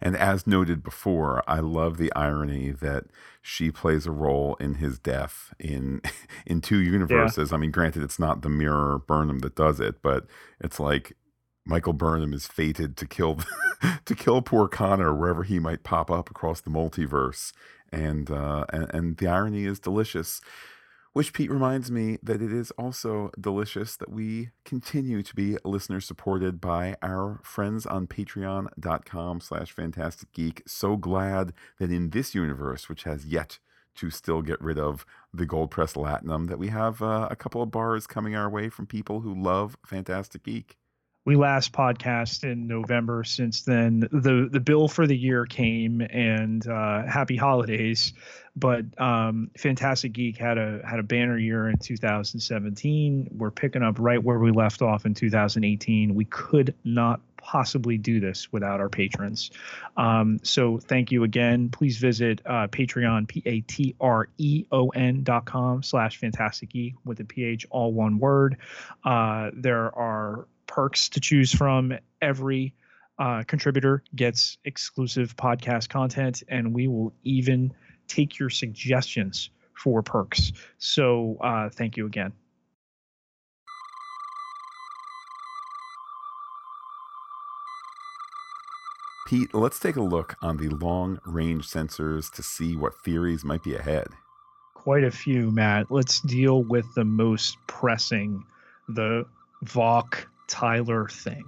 and 0.00 0.16
as 0.16 0.46
noted 0.46 0.82
before 0.82 1.42
i 1.46 1.58
love 1.58 1.96
the 1.96 2.12
irony 2.14 2.70
that 2.70 3.04
she 3.42 3.70
plays 3.70 4.06
a 4.06 4.10
role 4.12 4.56
in 4.56 4.74
his 4.76 4.98
death 4.98 5.54
in 5.58 6.00
in 6.46 6.60
two 6.60 6.78
universes 6.78 7.50
yeah. 7.50 7.54
i 7.54 7.58
mean 7.58 7.70
granted 7.70 8.02
it's 8.02 8.18
not 8.18 8.42
the 8.42 8.48
mirror 8.48 8.98
burnham 8.98 9.40
that 9.40 9.54
does 9.56 9.80
it 9.80 10.02
but 10.02 10.26
it's 10.60 10.80
like 10.80 11.14
Michael 11.66 11.92
Burnham 11.92 12.32
is 12.32 12.46
fated 12.46 12.96
to 12.96 13.06
kill 13.06 13.40
to 14.04 14.14
kill 14.14 14.40
poor 14.40 14.68
Connor 14.68 15.12
wherever 15.12 15.42
he 15.42 15.58
might 15.58 15.82
pop 15.82 16.10
up 16.10 16.30
across 16.30 16.60
the 16.60 16.70
multiverse, 16.70 17.52
and 17.92 18.30
uh, 18.30 18.64
and, 18.72 18.94
and 18.94 19.16
the 19.16 19.26
irony 19.26 19.64
is 19.64 19.80
delicious. 19.80 20.40
Which 21.16 21.32
Pete 21.32 21.50
reminds 21.50 21.90
me 21.90 22.18
that 22.22 22.42
it 22.42 22.52
is 22.52 22.72
also 22.72 23.30
delicious 23.40 23.96
that 23.96 24.10
we 24.10 24.50
continue 24.66 25.22
to 25.22 25.34
be 25.34 25.56
listener 25.64 25.98
supported 25.98 26.60
by 26.60 26.96
our 27.00 27.40
friends 27.42 27.86
on 27.86 28.06
patreon.com 28.06 29.40
slash 29.40 29.72
phantastic 29.72 30.30
geek. 30.34 30.62
So 30.66 30.98
glad 30.98 31.54
that 31.78 31.90
in 31.90 32.10
this 32.10 32.34
universe, 32.34 32.90
which 32.90 33.04
has 33.04 33.24
yet 33.24 33.60
to 33.94 34.10
still 34.10 34.42
get 34.42 34.60
rid 34.60 34.78
of 34.78 35.06
the 35.32 35.46
gold 35.46 35.70
press 35.70 35.94
latinum 35.94 36.48
that 36.48 36.58
we 36.58 36.68
have 36.68 37.00
uh, 37.00 37.28
a 37.30 37.36
couple 37.36 37.62
of 37.62 37.70
bars 37.70 38.06
coming 38.06 38.36
our 38.36 38.50
way 38.50 38.68
from 38.68 38.84
people 38.84 39.20
who 39.20 39.34
love 39.34 39.78
Phantastic 39.86 40.42
Geek 40.42 40.76
we 41.26 41.34
last 41.34 41.72
podcast 41.72 42.44
in 42.44 42.68
November. 42.68 43.24
Since 43.24 43.62
then, 43.62 44.00
the 44.12 44.48
the 44.50 44.60
bill 44.60 44.88
for 44.88 45.06
the 45.06 45.16
year 45.16 45.44
came, 45.44 46.00
and 46.00 46.66
uh, 46.66 47.04
happy 47.04 47.36
holidays. 47.36 48.14
But 48.54 48.98
um, 48.98 49.50
Phantastic 49.58 50.12
Geek 50.12 50.38
had 50.38 50.56
a 50.56 50.80
had 50.88 51.00
a 51.00 51.02
banner 51.02 51.36
year 51.36 51.68
in 51.68 51.78
2017. 51.78 53.28
We're 53.36 53.50
picking 53.50 53.82
up 53.82 53.96
right 53.98 54.22
where 54.22 54.38
we 54.38 54.52
left 54.52 54.80
off 54.80 55.04
in 55.04 55.14
2018. 55.14 56.14
We 56.14 56.24
could 56.26 56.74
not 56.84 57.20
possibly 57.36 57.98
do 57.98 58.18
this 58.18 58.52
without 58.52 58.80
our 58.80 58.88
patrons. 58.88 59.50
Um, 59.96 60.38
so 60.42 60.78
thank 60.78 61.12
you 61.12 61.24
again. 61.24 61.70
Please 61.70 61.98
visit 61.98 62.40
uh, 62.46 62.68
Patreon, 62.68 63.26
P 63.26 63.42
A 63.46 63.60
T 63.62 63.96
R 64.00 64.28
E 64.38 64.64
O 64.70 64.90
N 64.90 65.24
dot 65.24 65.44
com 65.44 65.82
slash 65.82 66.18
Phantastic 66.18 66.70
Geek 66.70 66.94
with 67.04 67.18
the 67.18 67.24
PH 67.24 67.66
all 67.70 67.92
one 67.92 68.20
word. 68.20 68.58
Uh, 69.04 69.50
there 69.52 69.92
are 69.96 70.46
perks 70.66 71.08
to 71.10 71.20
choose 71.20 71.52
from. 71.52 71.92
Every 72.20 72.74
uh, 73.18 73.44
contributor 73.46 74.02
gets 74.14 74.58
exclusive 74.64 75.36
podcast 75.36 75.88
content, 75.88 76.42
and 76.48 76.74
we 76.74 76.88
will 76.88 77.12
even 77.24 77.72
take 78.08 78.38
your 78.38 78.50
suggestions 78.50 79.50
for 79.74 80.02
perks. 80.02 80.52
So 80.78 81.36
uh, 81.40 81.68
thank 81.70 81.96
you 81.96 82.06
again. 82.06 82.32
Pete, 89.26 89.52
let's 89.52 89.80
take 89.80 89.96
a 89.96 90.00
look 90.00 90.36
on 90.40 90.56
the 90.56 90.68
long 90.68 91.18
range 91.24 91.66
sensors 91.66 92.32
to 92.32 92.44
see 92.44 92.76
what 92.76 92.94
theories 93.02 93.44
might 93.44 93.64
be 93.64 93.74
ahead. 93.74 94.06
Quite 94.74 95.02
a 95.02 95.10
few, 95.10 95.50
Matt. 95.50 95.90
Let's 95.90 96.20
deal 96.20 96.62
with 96.62 96.86
the 96.94 97.04
most 97.04 97.56
pressing 97.66 98.44
the 98.88 99.26
Voq 99.64 100.26
Tyler 100.46 101.08
thing. 101.08 101.44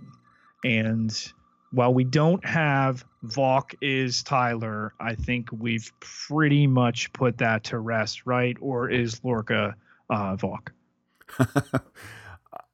And 0.65 1.33
while 1.71 1.93
we 1.93 2.05
don't 2.05 2.45
have 2.45 3.05
Voq 3.25 3.75
is 3.81 4.23
Tyler, 4.23 4.95
I 5.01 5.15
think 5.15 5.49
we've 5.53 5.93
pretty 6.01 6.67
much 6.67 7.13
put 7.13 7.39
that 7.39 7.65
to 7.65 7.79
rest, 7.79 8.23
right? 8.27 8.57
Or 8.61 8.91
is 8.91 9.23
Lorca 9.23 9.75
uh, 10.11 10.37
Voq? 10.37 10.71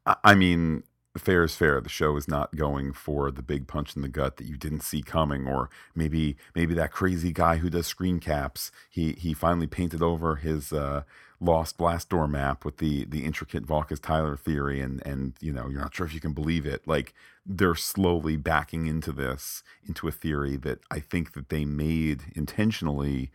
I 0.25 0.35
mean, 0.35 0.83
fair 1.17 1.45
is 1.45 1.55
fair. 1.55 1.81
The 1.81 1.89
show 1.89 2.17
is 2.17 2.29
not 2.29 2.57
going 2.57 2.93
for 2.93 3.31
the 3.31 3.43
big 3.43 3.67
punch 3.67 3.95
in 3.97 4.03
the 4.03 4.09
gut 4.09 4.37
that 4.37 4.47
you 4.47 4.57
didn't 4.57 4.83
see 4.83 5.03
coming, 5.03 5.47
or 5.47 5.71
maybe 5.95 6.37
maybe 6.55 6.75
that 6.75 6.93
crazy 6.93 7.33
guy 7.33 7.57
who 7.57 7.71
does 7.71 7.87
screen 7.87 8.21
caps. 8.21 8.71
He 8.91 9.13
he 9.13 9.35
finally 9.35 9.67
painted 9.67 10.03
over 10.03 10.37
his 10.37 10.73
uh, 10.73 11.03
lost 11.41 11.77
blast 11.77 12.09
door 12.09 12.27
map 12.27 12.65
with 12.65 12.79
the 12.79 13.05
the 13.05 13.25
intricate 13.25 13.67
Voq 13.67 13.93
is 13.93 14.01
Tyler 14.01 14.37
theory, 14.37 14.81
and 14.81 15.05
and 15.07 15.35
you 15.41 15.53
know 15.53 15.69
you're 15.69 15.81
not 15.81 15.95
sure 15.95 16.07
if 16.07 16.15
you 16.15 16.21
can 16.21 16.33
believe 16.33 16.67
it. 16.67 16.87
Like 16.87 17.15
they're 17.47 17.75
slowly 17.75 18.37
backing 18.37 18.87
into 18.87 19.13
this 19.13 19.63
into 19.87 20.09
a 20.09 20.13
theory 20.13 20.57
that 20.57 20.81
I 20.91 21.01
think 21.01 21.35
that 21.35 21.49
they 21.49 21.65
made 21.65 22.23
intentionally 22.35 23.31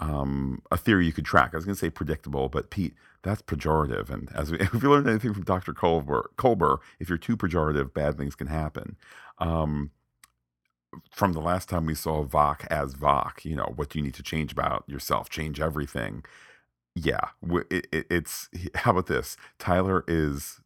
um, 0.00 0.62
a 0.70 0.76
theory 0.76 1.06
you 1.06 1.12
could 1.12 1.26
track. 1.26 1.50
I 1.52 1.56
was 1.56 1.66
going 1.66 1.74
to 1.74 1.80
say 1.80 1.90
predictable, 1.90 2.48
but 2.48 2.70
Pete, 2.70 2.94
that's 3.22 3.42
pejorative. 3.42 4.08
And 4.10 4.30
as 4.34 4.50
we, 4.50 4.58
if 4.60 4.82
you 4.82 4.90
learned 4.90 5.08
anything 5.08 5.34
from 5.34 5.44
Dr. 5.44 5.72
Culber, 5.72 6.24
Culber, 6.36 6.78
if 6.98 7.08
you're 7.08 7.18
too 7.18 7.36
pejorative, 7.36 7.92
bad 7.92 8.16
things 8.16 8.34
can 8.34 8.48
happen. 8.48 8.96
Um, 9.38 9.90
from 11.12 11.34
the 11.34 11.40
last 11.40 11.68
time 11.68 11.86
we 11.86 11.94
saw 11.94 12.24
Voq 12.24 12.66
as 12.68 12.94
Voq, 12.94 13.44
you 13.44 13.54
know, 13.54 13.72
what 13.76 13.90
do 13.90 13.98
you 13.98 14.04
need 14.04 14.14
to 14.14 14.22
change 14.22 14.52
about 14.52 14.84
yourself? 14.88 15.28
Change 15.28 15.60
everything. 15.60 16.24
Yeah, 16.94 17.28
it, 17.70 17.86
it, 17.92 18.06
it's 18.10 18.48
how 18.74 18.92
about 18.92 19.06
this? 19.06 19.36
Tyler 19.58 20.04
is 20.08 20.60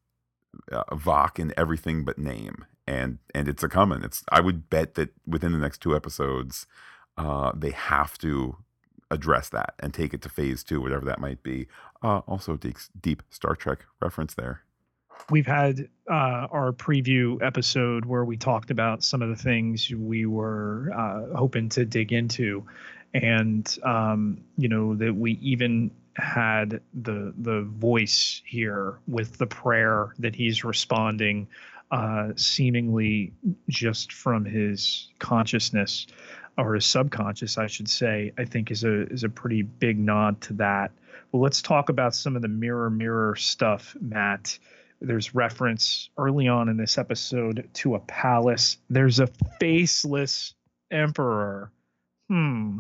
uh, 0.72 0.85
Voq 0.93 1.39
in 1.39 1.53
everything 1.57 2.05
but 2.05 2.18
name, 2.18 2.64
and 2.87 3.18
and 3.35 3.49
it's 3.49 3.62
a 3.62 3.68
coming. 3.68 4.03
It's 4.03 4.24
I 4.30 4.41
would 4.41 4.70
bet 4.70 4.95
that 4.95 5.11
within 5.26 5.53
the 5.53 5.59
next 5.59 5.82
two 5.82 5.95
episodes, 5.95 6.66
uh, 7.18 7.53
they 7.55 7.72
have 7.72 8.16
to 8.18 8.57
address 9.11 9.49
that 9.51 9.75
and 9.81 9.93
take 9.93 10.15
it 10.15 10.23
to 10.23 10.29
phase 10.29 10.65
two, 10.65 10.81
whatever 10.81 11.05
that 11.05 11.21
might 11.21 11.43
be. 11.43 11.67
Uh, 12.03 12.19
also, 12.27 12.57
deep, 12.57 12.77
deep 13.01 13.23
Star 13.31 13.55
Trek 13.55 13.81
reference 14.01 14.35
there. 14.35 14.63
We've 15.31 15.47
had 15.47 15.89
uh, 16.11 16.49
our 16.51 16.73
preview 16.73 17.43
episode 17.43 18.05
where 18.05 18.25
we 18.25 18.37
talked 18.37 18.71
about 18.71 19.03
some 19.03 19.23
of 19.23 19.29
the 19.29 19.37
things 19.37 19.91
we 19.91 20.27
were 20.27 20.93
uh, 20.95 21.37
hoping 21.37 21.69
to 21.71 21.85
dig 21.85 22.13
into, 22.13 22.67
and 23.15 23.79
um, 23.85 24.45
you 24.59 24.69
know 24.69 24.95
that 24.97 25.15
we 25.15 25.33
even 25.41 25.93
had 26.17 26.81
the 26.93 27.33
the 27.39 27.63
voice 27.63 28.43
here 28.45 28.99
with 29.07 29.39
the 29.39 29.47
prayer 29.47 30.13
that 30.19 30.35
he's 30.35 30.63
responding, 30.63 31.49
uh, 31.91 32.33
seemingly 32.37 33.33
just 33.69 34.13
from 34.13 34.45
his 34.45 35.09
consciousness 35.19 36.07
or 36.57 36.75
his 36.75 36.85
subconscious, 36.85 37.59
I 37.59 37.67
should 37.67 37.89
say, 37.89 38.33
I 38.39 38.45
think 38.45 38.71
is 38.71 38.85
a 38.85 39.07
is 39.09 39.25
a 39.25 39.29
pretty 39.29 39.63
big 39.63 39.99
nod 39.99 40.41
to 40.43 40.55
that. 40.55 40.93
Well, 41.33 41.43
let's 41.43 41.63
talk 41.63 41.89
about 41.89 42.15
some 42.15 42.37
of 42.37 42.43
the 42.43 42.49
mirror 42.49 42.91
mirror 42.91 43.37
stuff, 43.37 43.97
Matt. 44.01 44.59
There's 45.01 45.35
reference 45.35 46.09
early 46.17 46.49
on 46.49 46.69
in 46.69 46.77
this 46.77 46.97
episode 46.97 47.69
to 47.75 47.97
a 47.97 48.01
palace. 48.01 48.79
There's 48.89 49.21
a 49.21 49.27
faceless 49.59 50.55
emperor. 50.91 51.71
Hmm. 52.29 52.79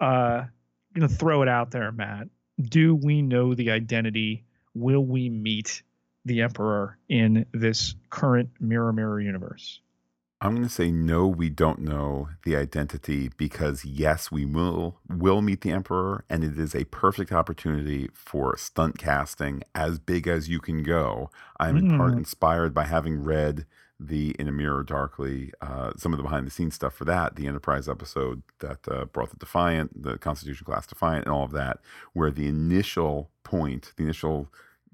Uh, 0.00 0.44
I'm 0.44 0.50
gonna 0.94 1.08
throw 1.08 1.42
it 1.42 1.48
out 1.48 1.70
there, 1.70 1.90
Matt. 1.92 2.28
Do 2.60 2.94
we 2.94 3.22
know 3.22 3.54
the 3.54 3.70
identity? 3.70 4.44
Will 4.74 5.04
we 5.04 5.30
meet 5.30 5.82
the 6.24 6.42
emperor 6.42 6.98
in 7.08 7.46
this 7.52 7.94
current 8.10 8.50
mirror 8.60 8.92
mirror 8.92 9.20
universe? 9.20 9.80
I'm 10.40 10.52
going 10.52 10.64
to 10.64 10.72
say 10.72 10.90
no, 10.90 11.26
we 11.26 11.48
don't 11.48 11.78
know 11.78 12.28
the 12.44 12.56
identity 12.56 13.30
because 13.38 13.86
yes, 13.86 14.30
we 14.30 14.44
will 14.44 14.98
will 15.08 15.40
meet 15.40 15.62
the 15.62 15.70
emperor 15.70 16.24
and 16.28 16.44
it 16.44 16.58
is 16.58 16.74
a 16.74 16.84
perfect 16.84 17.32
opportunity 17.32 18.10
for 18.12 18.56
stunt 18.58 18.98
casting 18.98 19.62
as 19.74 19.98
big 19.98 20.28
as 20.28 20.48
you 20.48 20.60
can 20.60 20.82
go. 20.82 21.30
I'm 21.58 21.76
mm. 21.76 21.90
in 21.90 21.98
part 21.98 22.12
hmm. 22.12 22.18
inspired 22.18 22.74
by 22.74 22.84
having 22.84 23.24
read 23.24 23.64
the 23.98 24.36
In 24.38 24.46
a 24.46 24.52
Mirror 24.52 24.84
Darkly, 24.84 25.52
uh, 25.62 25.92
some 25.96 26.12
of 26.12 26.18
the 26.18 26.22
behind 26.22 26.46
the 26.46 26.50
scenes 26.50 26.74
stuff 26.74 26.94
for 26.94 27.06
that, 27.06 27.36
the 27.36 27.46
Enterprise 27.46 27.88
episode 27.88 28.42
that 28.58 28.80
uh, 28.90 29.06
brought 29.06 29.30
the 29.30 29.36
Defiant, 29.36 30.02
the 30.02 30.18
Constitution 30.18 30.66
class 30.66 30.86
Defiant, 30.86 31.24
and 31.24 31.32
all 31.32 31.44
of 31.44 31.52
that, 31.52 31.78
where 32.12 32.30
the 32.30 32.46
initial 32.46 33.30
point, 33.42 33.94
the 33.96 34.02
initial 34.02 34.52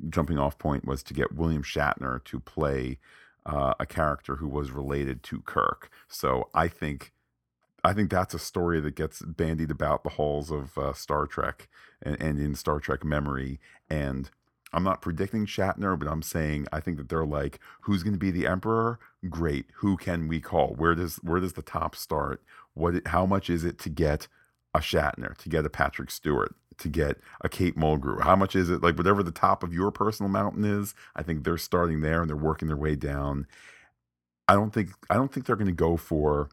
jumping 0.09 0.39
off 0.39 0.57
point 0.59 0.85
was 0.85 1.03
to 1.03 1.15
get 1.15 1.35
William 1.35 1.63
Shatner 1.63 2.23
to 2.25 2.39
play 2.39 2.99
uh, 3.47 3.75
a 3.81 3.87
character 3.87 4.37
who 4.37 4.49
was 4.49 4.71
related 4.71 5.23
to 5.25 5.41
Kirk. 5.43 5.91
So 6.09 6.49
I 6.55 6.69
think 6.69 7.13
I 7.85 7.93
think 7.93 8.11
that's 8.11 8.35
a 8.35 8.39
story 8.39 8.81
that 8.81 8.95
gets 8.95 9.23
bandied 9.23 9.71
about 9.71 10.05
the 10.05 10.11
halls 10.11 10.51
of 10.51 10.79
uh, 10.79 10.93
Star 10.93 11.27
Trek 11.27 11.69
and, 12.01 12.21
and, 12.23 12.39
in 12.39 12.55
Star 12.55 12.79
Trek 12.79 13.05
memory. 13.05 13.59
And 13.91 14.31
I'm 14.73 14.85
not 14.85 15.03
predicting 15.03 15.47
Shatner, 15.47 15.99
but 15.99 16.07
I'm 16.07 16.23
saying 16.23 16.67
I 16.73 16.79
think 16.79 16.97
that 16.99 17.09
they're 17.09 17.27
like, 17.27 17.59
who's 17.81 18.05
going 18.05 18.15
to 18.15 18.19
be 18.19 18.31
the 18.31 18.47
Emperor? 18.47 19.01
Great. 19.29 19.67
Who 19.77 19.97
can 19.97 20.29
we 20.29 20.41
call? 20.41 20.75
Where 20.75 20.95
does 20.95 21.17
where 21.17 21.41
does 21.41 21.55
the 21.55 21.63
top 21.63 21.97
start? 21.97 22.43
What? 22.75 23.07
How 23.09 23.27
much 23.27 23.51
is 23.51 23.65
it 23.65 23.79
to 23.81 23.91
get 23.91 24.29
a 24.75 24.79
Shatner? 24.79 25.37
To 25.39 25.49
get 25.49 25.67
a 25.67 25.71
Patrick 25.71 26.11
Stewart? 26.11 26.55
To 26.83 26.89
get 26.89 27.19
a 27.41 27.49
Kate 27.49 27.77
Mulgrew? 27.77 28.23
How 28.23 28.37
much 28.37 28.55
is 28.55 28.71
it? 28.71 28.83
Like 28.83 28.97
whatever 28.97 29.23
the 29.23 29.33
top 29.33 29.63
of 29.63 29.73
your 29.73 29.91
personal 29.91 30.31
mountain 30.31 30.65
is, 30.65 30.95
I 31.17 31.23
think 31.23 31.45
they're 31.45 31.59
starting 31.59 32.01
there 32.01 32.21
and 32.21 32.29
they're 32.29 32.37
working 32.37 32.69
their 32.69 32.77
way 32.77 32.95
down. 32.97 33.47
I 34.49 34.55
don't 34.55 34.73
think 34.73 34.91
I 35.09 35.15
don't 35.15 35.33
think 35.33 35.47
they're 35.47 35.57
going 35.57 35.67
to 35.67 35.73
go 35.73 35.97
for 35.97 36.51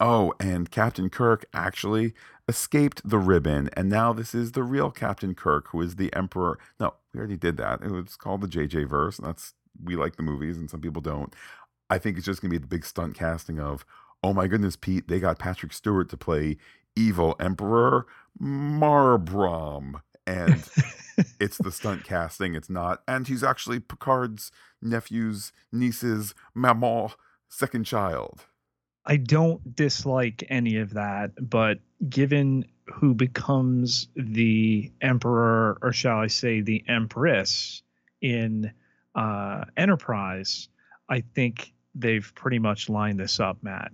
oh, 0.00 0.34
and 0.40 0.70
Captain 0.70 1.08
Kirk 1.08 1.46
actually 1.54 2.12
escaped 2.48 3.08
the 3.08 3.18
ribbon 3.18 3.70
and 3.74 3.88
now 3.88 4.12
this 4.12 4.34
is 4.34 4.52
the 4.52 4.62
real 4.62 4.90
Captain 4.90 5.34
Kirk 5.34 5.68
who 5.68 5.80
is 5.80 5.96
the 5.96 6.14
emperor. 6.14 6.58
No, 6.78 6.94
we 7.12 7.18
already 7.18 7.36
did 7.36 7.56
that. 7.56 7.82
It 7.82 7.90
was 7.90 8.16
called 8.16 8.40
the 8.40 8.48
JJ 8.48 8.88
verse 8.88 9.18
and 9.18 9.26
that's 9.26 9.54
we 9.82 9.96
like 9.96 10.16
the 10.16 10.22
movies 10.22 10.58
and 10.58 10.70
some 10.70 10.80
people 10.80 11.02
don't. 11.02 11.34
I 11.88 11.98
think 11.98 12.16
it's 12.16 12.26
just 12.26 12.40
going 12.40 12.50
to 12.50 12.58
be 12.58 12.60
the 12.60 12.66
big 12.66 12.84
stunt 12.84 13.14
casting 13.14 13.60
of 13.60 13.84
oh 14.22 14.32
my 14.32 14.48
goodness, 14.48 14.76
Pete, 14.76 15.08
they 15.08 15.20
got 15.20 15.38
Patrick 15.38 15.72
Stewart 15.72 16.08
to 16.10 16.16
play 16.16 16.56
evil 16.96 17.36
emperor 17.38 18.06
Marbrom. 18.40 20.00
And 20.26 20.64
it's 21.40 21.58
the 21.58 21.72
stunt 21.72 22.04
casting. 22.04 22.54
It's 22.54 22.70
not. 22.70 23.02
And 23.06 23.28
he's 23.28 23.44
actually 23.44 23.80
Picard's 23.80 24.50
nephew's 24.82 25.52
niece's 25.72 26.34
maman 26.54 27.10
second 27.48 27.84
child. 27.84 28.44
I 29.04 29.16
don't 29.16 29.76
dislike 29.76 30.44
any 30.48 30.78
of 30.78 30.94
that, 30.94 31.30
but 31.40 31.78
given 32.08 32.64
who 32.86 33.14
becomes 33.14 34.08
the 34.16 34.90
emperor, 35.00 35.78
or 35.80 35.92
shall 35.92 36.18
I 36.18 36.26
say, 36.26 36.60
the 36.60 36.84
empress 36.88 37.82
in 38.20 38.72
uh, 39.14 39.64
Enterprise, 39.76 40.68
I 41.08 41.22
think 41.34 41.72
they've 41.94 42.30
pretty 42.34 42.58
much 42.58 42.88
lined 42.88 43.18
this 43.18 43.40
up, 43.40 43.58
Matt. 43.62 43.92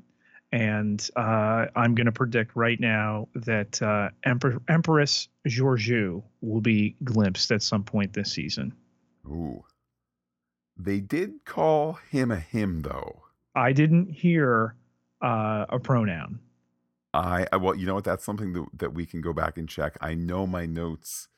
And 0.53 1.09
uh, 1.17 1.67
I'm 1.75 1.95
going 1.95 2.07
to 2.07 2.13
predict 2.13 2.55
right 2.55 2.79
now 2.79 3.29
that 3.35 3.81
uh, 3.81 4.11
Emper- 4.27 4.61
Empress 4.69 5.29
Georgiou 5.49 6.23
will 6.43 6.61
be 6.61 6.95
glimpsed 7.03 7.51
at 7.51 7.63
some 7.63 7.83
point 7.83 8.13
this 8.13 8.33
season. 8.33 8.75
Ooh. 9.27 9.65
They 10.77 11.01
did 11.01 11.45
call 11.47 11.95
him 12.11 12.31
a 12.31 12.37
him, 12.37 12.83
though. 12.83 13.23
I 13.55 13.73
didn't 13.73 14.11
hear 14.11 14.75
uh, 15.23 15.67
a 15.69 15.79
pronoun. 15.79 16.41
I, 17.15 17.47
I 17.53 17.57
well, 17.57 17.75
you 17.75 17.87
know 17.87 17.95
what? 17.95 18.05
That's 18.05 18.25
something 18.25 18.53
that, 18.55 18.67
that 18.75 18.95
we 18.95 19.07
can 19.07 19.21
go 19.21 19.33
back 19.33 19.57
and 19.57 19.69
check. 19.69 19.97
I 20.01 20.15
know 20.15 20.47
my 20.47 20.67
notes. 20.67 21.29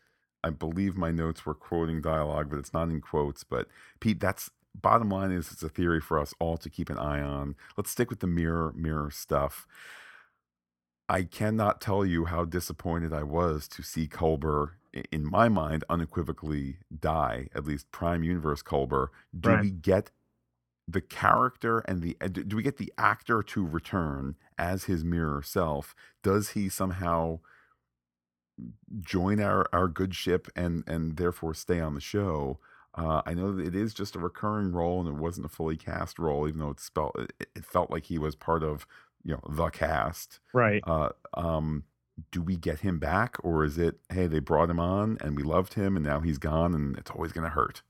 I 0.42 0.50
believe 0.50 0.96
my 0.96 1.10
notes 1.10 1.46
were 1.46 1.54
quoting 1.54 2.00
dialogue, 2.00 2.50
but 2.50 2.58
it's 2.58 2.72
not 2.72 2.88
in 2.88 3.00
quotes. 3.00 3.44
But 3.44 3.68
Pete, 4.00 4.20
that's 4.20 4.50
bottom 4.74 5.08
line 5.10 5.32
is 5.32 5.52
it's 5.52 5.62
a 5.62 5.68
theory 5.68 6.00
for 6.00 6.18
us 6.18 6.34
all 6.40 6.56
to 6.58 6.70
keep 6.70 6.90
an 6.90 6.98
eye 6.98 7.20
on. 7.22 7.56
Let's 7.76 7.90
stick 7.90 8.10
with 8.10 8.20
the 8.20 8.26
mirror 8.26 8.72
mirror 8.76 9.10
stuff. 9.10 9.66
I 11.08 11.22
cannot 11.24 11.80
tell 11.80 12.04
you 12.04 12.24
how 12.26 12.44
disappointed 12.44 13.12
I 13.12 13.22
was 13.24 13.68
to 13.68 13.82
see 13.82 14.08
Culber, 14.08 14.72
in 15.12 15.24
my 15.30 15.48
mind, 15.48 15.84
unequivocally 15.90 16.78
die. 16.98 17.48
At 17.54 17.64
least 17.66 17.90
Prime 17.92 18.22
Universe 18.24 18.62
Culber. 18.62 19.08
Do 19.38 19.50
Right. 19.50 19.58
we 19.58 19.70
get 19.70 20.10
the 20.88 21.00
character 21.02 21.80
and 21.80 22.02
the 22.02 22.16
do 22.30 22.56
we 22.56 22.62
get 22.62 22.78
the 22.78 22.92
actor 22.98 23.42
to 23.42 23.66
return 23.66 24.36
as 24.58 24.84
his 24.84 25.04
mirror 25.04 25.42
self? 25.42 25.94
Does 26.22 26.50
he 26.50 26.68
somehow 26.68 27.40
join 29.00 29.40
our 29.40 29.66
our 29.72 29.88
good 29.88 30.14
ship 30.14 30.48
and 30.56 30.84
and 30.86 31.16
therefore 31.16 31.54
stay 31.54 31.80
on 31.80 31.94
the 31.94 32.00
show? 32.00 32.58
Uh, 32.96 33.22
I 33.26 33.34
know 33.34 33.52
that 33.52 33.66
it 33.66 33.74
is 33.74 33.92
just 33.92 34.14
a 34.14 34.20
recurring 34.20 34.72
role 34.72 35.00
and 35.00 35.08
it 35.08 35.20
wasn't 35.20 35.46
a 35.46 35.48
fully 35.48 35.76
cast 35.76 36.18
role, 36.18 36.46
even 36.46 36.60
though 36.60 36.70
it's 36.70 36.84
spelled. 36.84 37.16
It, 37.18 37.48
it 37.56 37.64
felt 37.64 37.90
like 37.90 38.04
he 38.04 38.18
was 38.18 38.36
part 38.36 38.62
of 38.62 38.86
you 39.24 39.34
know 39.34 39.40
the 39.48 39.70
cast. 39.70 40.38
Right. 40.52 40.82
Uh, 40.86 41.10
um, 41.34 41.84
do 42.30 42.40
we 42.40 42.56
get 42.56 42.80
him 42.80 42.98
back, 42.98 43.36
or 43.42 43.64
is 43.64 43.78
it 43.78 43.98
hey 44.10 44.26
they 44.26 44.38
brought 44.38 44.70
him 44.70 44.78
on 44.78 45.18
and 45.20 45.36
we 45.36 45.42
loved 45.42 45.74
him 45.74 45.96
and 45.96 46.04
now 46.04 46.20
he's 46.20 46.38
gone 46.38 46.74
and 46.74 46.96
it's 46.96 47.10
always 47.10 47.32
going 47.32 47.44
to 47.44 47.50
hurt? 47.50 47.82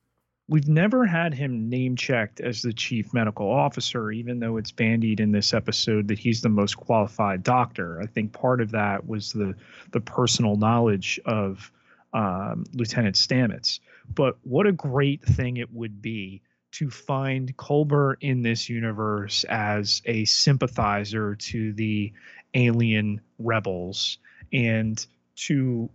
We've 0.46 0.68
never 0.68 1.06
had 1.06 1.32
him 1.32 1.70
name 1.70 1.96
checked 1.96 2.40
as 2.40 2.60
the 2.60 2.72
chief 2.72 3.14
medical 3.14 3.50
officer, 3.50 4.10
even 4.10 4.40
though 4.40 4.58
it's 4.58 4.72
bandied 4.72 5.20
in 5.20 5.32
this 5.32 5.54
episode 5.54 6.08
that 6.08 6.18
he's 6.18 6.42
the 6.42 6.50
most 6.50 6.76
qualified 6.76 7.42
doctor. 7.42 8.00
I 8.00 8.06
think 8.06 8.32
part 8.32 8.60
of 8.60 8.70
that 8.72 9.06
was 9.06 9.32
the 9.32 9.54
the 9.92 10.00
personal 10.00 10.56
knowledge 10.56 11.20
of 11.24 11.70
um, 12.12 12.64
Lieutenant 12.74 13.16
Stamets. 13.16 13.80
But 14.12 14.36
what 14.42 14.66
a 14.66 14.72
great 14.72 15.22
thing 15.22 15.56
it 15.56 15.72
would 15.72 16.02
be 16.02 16.42
to 16.72 16.90
find 16.90 17.56
Culber 17.56 18.16
in 18.20 18.42
this 18.42 18.68
universe 18.68 19.44
as 19.44 20.02
a 20.06 20.24
sympathizer 20.24 21.36
to 21.36 21.72
the 21.72 22.12
alien 22.54 23.20
rebels 23.38 24.18
and 24.52 25.04
to 25.36 25.88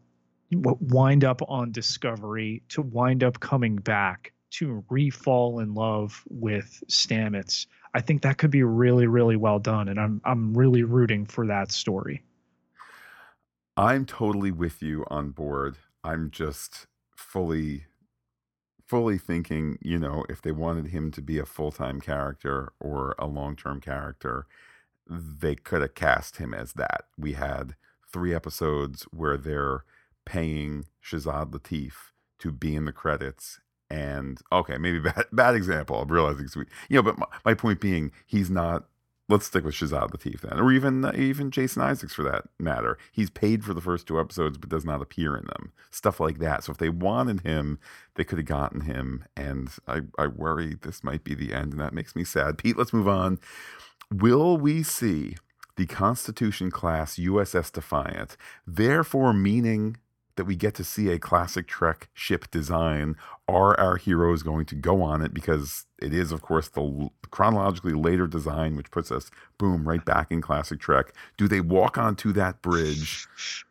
wind 0.51 1.23
up 1.23 1.41
on 1.49 1.71
Discovery, 1.71 2.63
to 2.69 2.81
wind 2.81 3.23
up 3.23 3.39
coming 3.39 3.75
back, 3.75 4.31
to 4.51 4.83
re-fall 4.89 5.59
in 5.59 5.73
love 5.73 6.23
with 6.29 6.83
Stamets. 6.87 7.67
I 7.93 8.01
think 8.01 8.21
that 8.21 8.37
could 8.37 8.51
be 8.51 8.63
really, 8.63 9.07
really 9.07 9.35
well 9.35 9.59
done, 9.59 9.89
and 9.89 9.99
I'm 9.99 10.21
I'm 10.23 10.53
really 10.53 10.83
rooting 10.83 11.25
for 11.25 11.47
that 11.47 11.71
story. 11.71 12.23
I'm 13.75 14.05
totally 14.05 14.51
with 14.51 14.81
you 14.81 15.05
on 15.09 15.31
board. 15.31 15.77
I'm 16.03 16.31
just 16.31 16.87
fully 17.15 17.85
fully 18.89 19.19
thinking, 19.19 19.77
you 19.81 19.99
know, 19.99 20.25
if 20.29 20.41
they 20.41 20.51
wanted 20.51 20.87
him 20.87 21.11
to 21.11 21.21
be 21.21 21.37
a 21.37 21.45
full-time 21.45 22.01
character 22.01 22.73
or 22.79 23.15
a 23.19 23.27
long-term 23.27 23.79
character, 23.81 24.47
they 25.07 25.55
could 25.55 25.81
have 25.81 25.95
cast 25.95 26.37
him 26.37 26.53
as 26.53 26.73
that. 26.73 27.05
We 27.17 27.33
had 27.33 27.75
3 28.11 28.33
episodes 28.33 29.03
where 29.11 29.37
they're 29.37 29.83
paying 30.25 30.85
Shazad 31.03 31.51
Latif 31.51 31.93
to 32.39 32.51
be 32.51 32.75
in 32.75 32.85
the 32.85 32.91
credits 32.91 33.59
and 33.89 34.39
okay, 34.51 34.77
maybe 34.77 34.99
bad 35.09 35.25
bad 35.31 35.55
example. 35.55 36.01
I'm 36.01 36.07
realizing 36.09 36.47
sweet. 36.47 36.67
You 36.89 36.97
know, 36.97 37.03
but 37.03 37.17
my, 37.17 37.25
my 37.45 37.53
point 37.53 37.79
being 37.79 38.11
he's 38.25 38.49
not 38.49 38.85
let's 39.29 39.45
stick 39.45 39.63
with 39.63 39.75
Shazad 39.75 40.09
Latif 40.09 40.41
then, 40.41 40.59
or 40.59 40.71
even 40.71 41.05
uh, 41.05 41.13
even 41.15 41.51
Jason 41.51 41.81
Isaacs 41.81 42.13
for 42.13 42.23
that 42.23 42.45
matter. 42.59 42.97
He's 43.11 43.29
paid 43.29 43.63
for 43.63 43.73
the 43.73 43.81
first 43.81 44.07
two 44.07 44.19
episodes, 44.19 44.57
but 44.57 44.69
does 44.69 44.83
not 44.83 45.01
appear 45.01 45.37
in 45.37 45.45
them. 45.45 45.71
Stuff 45.91 46.19
like 46.19 46.39
that. 46.39 46.63
So 46.63 46.71
if 46.71 46.77
they 46.77 46.89
wanted 46.89 47.41
him, 47.41 47.79
they 48.15 48.23
could 48.23 48.39
have 48.39 48.47
gotten 48.47 48.81
him. 48.81 49.23
And 49.37 49.69
I 49.87 50.01
I 50.17 50.27
worry 50.27 50.75
this 50.81 51.03
might 51.03 51.23
be 51.23 51.35
the 51.35 51.53
end, 51.53 51.71
and 51.71 51.79
that 51.79 51.93
makes 51.93 52.15
me 52.15 52.23
sad. 52.23 52.57
Pete, 52.57 52.77
let's 52.77 52.93
move 52.93 53.07
on. 53.07 53.39
Will 54.11 54.57
we 54.57 54.83
see 54.83 55.35
the 55.75 55.85
Constitution 55.85 56.71
class 56.71 57.15
USS 57.15 57.71
Defiant, 57.71 58.35
therefore 58.67 59.31
meaning 59.31 59.95
that 60.39 60.45
we 60.45 60.55
get 60.55 60.73
to 60.73 60.85
see 60.85 61.09
a 61.09 61.19
classic 61.19 61.67
Trek 61.67 62.07
ship 62.13 62.49
design. 62.49 63.17
Are 63.49 63.77
our 63.77 63.97
heroes 63.97 64.41
going 64.41 64.65
to 64.67 64.75
go 64.75 65.01
on 65.01 65.21
it? 65.21 65.33
Because 65.33 65.85
it 66.01 66.13
is, 66.13 66.31
of 66.31 66.41
course, 66.41 66.69
the 66.69 67.09
chronologically 67.29 67.91
later 67.91 68.25
design, 68.25 68.77
which 68.77 68.89
puts 68.89 69.11
us, 69.11 69.29
boom, 69.57 69.85
right 69.85 70.03
back 70.05 70.31
in 70.31 70.39
classic 70.39 70.79
Trek. 70.79 71.11
Do 71.35 71.49
they 71.49 71.59
walk 71.59 71.97
onto 71.97 72.31
that 72.31 72.61
bridge, 72.61 73.27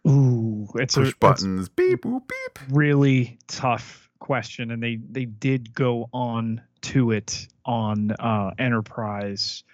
Ooh, 0.07 0.69
it's 0.75 0.99
a 0.99 1.01
push 1.01 1.09
it's 1.09 1.19
buttons, 1.19 1.71
beep, 1.71 2.03
boop, 2.03 2.29
beep? 2.29 2.59
really 2.71 3.39
tough 3.47 4.11
question, 4.19 4.71
and 4.71 4.83
they 4.83 4.99
they 5.11 5.25
did 5.25 5.73
go 5.73 6.11
on 6.13 6.61
to 6.83 7.13
it 7.13 7.49
on 7.65 8.11
uh, 8.11 8.51
Enterprise. 8.59 9.65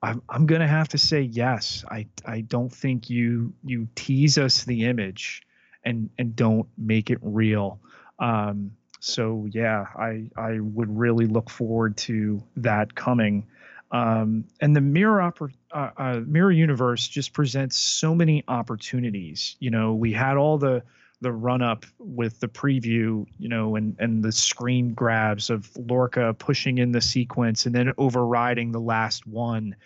I'm 0.00 0.22
I'm 0.28 0.46
gonna 0.46 0.68
have 0.68 0.86
to 0.90 0.98
say 0.98 1.22
yes. 1.22 1.84
I 1.90 2.06
I 2.24 2.42
don't 2.42 2.72
think 2.72 3.10
you 3.10 3.52
you 3.64 3.88
tease 3.96 4.38
us 4.38 4.62
the 4.62 4.84
image 4.84 5.42
and 5.86 6.10
and 6.18 6.36
don't 6.36 6.68
make 6.76 7.08
it 7.08 7.18
real. 7.22 7.80
Um, 8.18 8.72
so 9.00 9.46
yeah, 9.50 9.86
I 9.96 10.28
I 10.36 10.60
would 10.60 10.94
really 10.94 11.26
look 11.26 11.48
forward 11.48 11.96
to 11.98 12.42
that 12.56 12.94
coming. 12.94 13.46
Um, 13.92 14.44
and 14.60 14.74
the 14.74 14.80
mirror 14.80 15.22
uh, 15.22 15.90
uh, 15.96 16.20
mirror 16.26 16.50
universe 16.50 17.06
just 17.06 17.32
presents 17.32 17.78
so 17.78 18.14
many 18.14 18.42
opportunities. 18.48 19.56
You 19.60 19.70
know, 19.70 19.94
we 19.94 20.12
had 20.12 20.36
all 20.36 20.58
the 20.58 20.82
the 21.20 21.32
run 21.32 21.62
up 21.62 21.86
with 21.98 22.40
the 22.40 22.48
preview, 22.48 23.26
you 23.38 23.48
know, 23.48 23.76
and 23.76 23.96
and 23.98 24.24
the 24.24 24.32
screen 24.32 24.92
grabs 24.92 25.50
of 25.50 25.70
Lorca 25.76 26.34
pushing 26.34 26.78
in 26.78 26.92
the 26.92 27.00
sequence 27.00 27.64
and 27.64 27.74
then 27.74 27.92
overriding 27.96 28.72
the 28.72 28.80
last 28.80 29.26
one. 29.26 29.76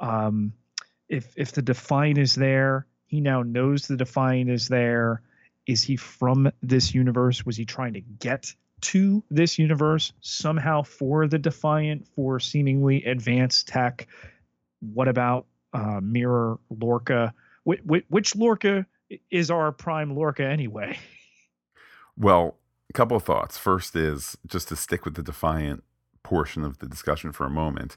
Um, 0.00 0.54
if 1.08 1.34
if 1.36 1.52
the 1.52 1.62
Defiant 1.62 2.18
is 2.18 2.34
there, 2.34 2.86
he 3.06 3.20
now 3.20 3.42
knows 3.42 3.86
the 3.86 3.98
Defiant 3.98 4.50
is 4.50 4.68
there. 4.68 5.20
Is 5.66 5.82
he 5.82 5.96
from 5.96 6.50
this 6.62 6.94
universe? 6.94 7.46
Was 7.46 7.56
he 7.56 7.64
trying 7.64 7.94
to 7.94 8.00
get 8.00 8.54
to 8.82 9.22
this 9.30 9.58
universe 9.58 10.12
somehow 10.20 10.82
for 10.82 11.28
the 11.28 11.38
Defiant 11.38 12.06
for 12.08 12.40
seemingly 12.40 13.04
advanced 13.04 13.68
tech? 13.68 14.08
What 14.80 15.08
about 15.08 15.46
uh, 15.72 16.00
Mirror 16.02 16.58
Lorca? 16.68 17.32
Which, 17.64 17.80
which 18.08 18.34
Lorca 18.34 18.86
is 19.30 19.50
our 19.50 19.72
prime 19.72 20.14
Lorca 20.14 20.44
anyway? 20.44 20.98
Well, 22.16 22.58
a 22.90 22.92
couple 22.92 23.16
of 23.16 23.22
thoughts. 23.22 23.56
First 23.56 23.96
is 23.96 24.36
just 24.46 24.68
to 24.68 24.76
stick 24.76 25.04
with 25.04 25.14
the 25.14 25.22
Defiant 25.22 25.82
portion 26.22 26.64
of 26.64 26.78
the 26.78 26.86
discussion 26.86 27.32
for 27.32 27.46
a 27.46 27.50
moment. 27.50 27.96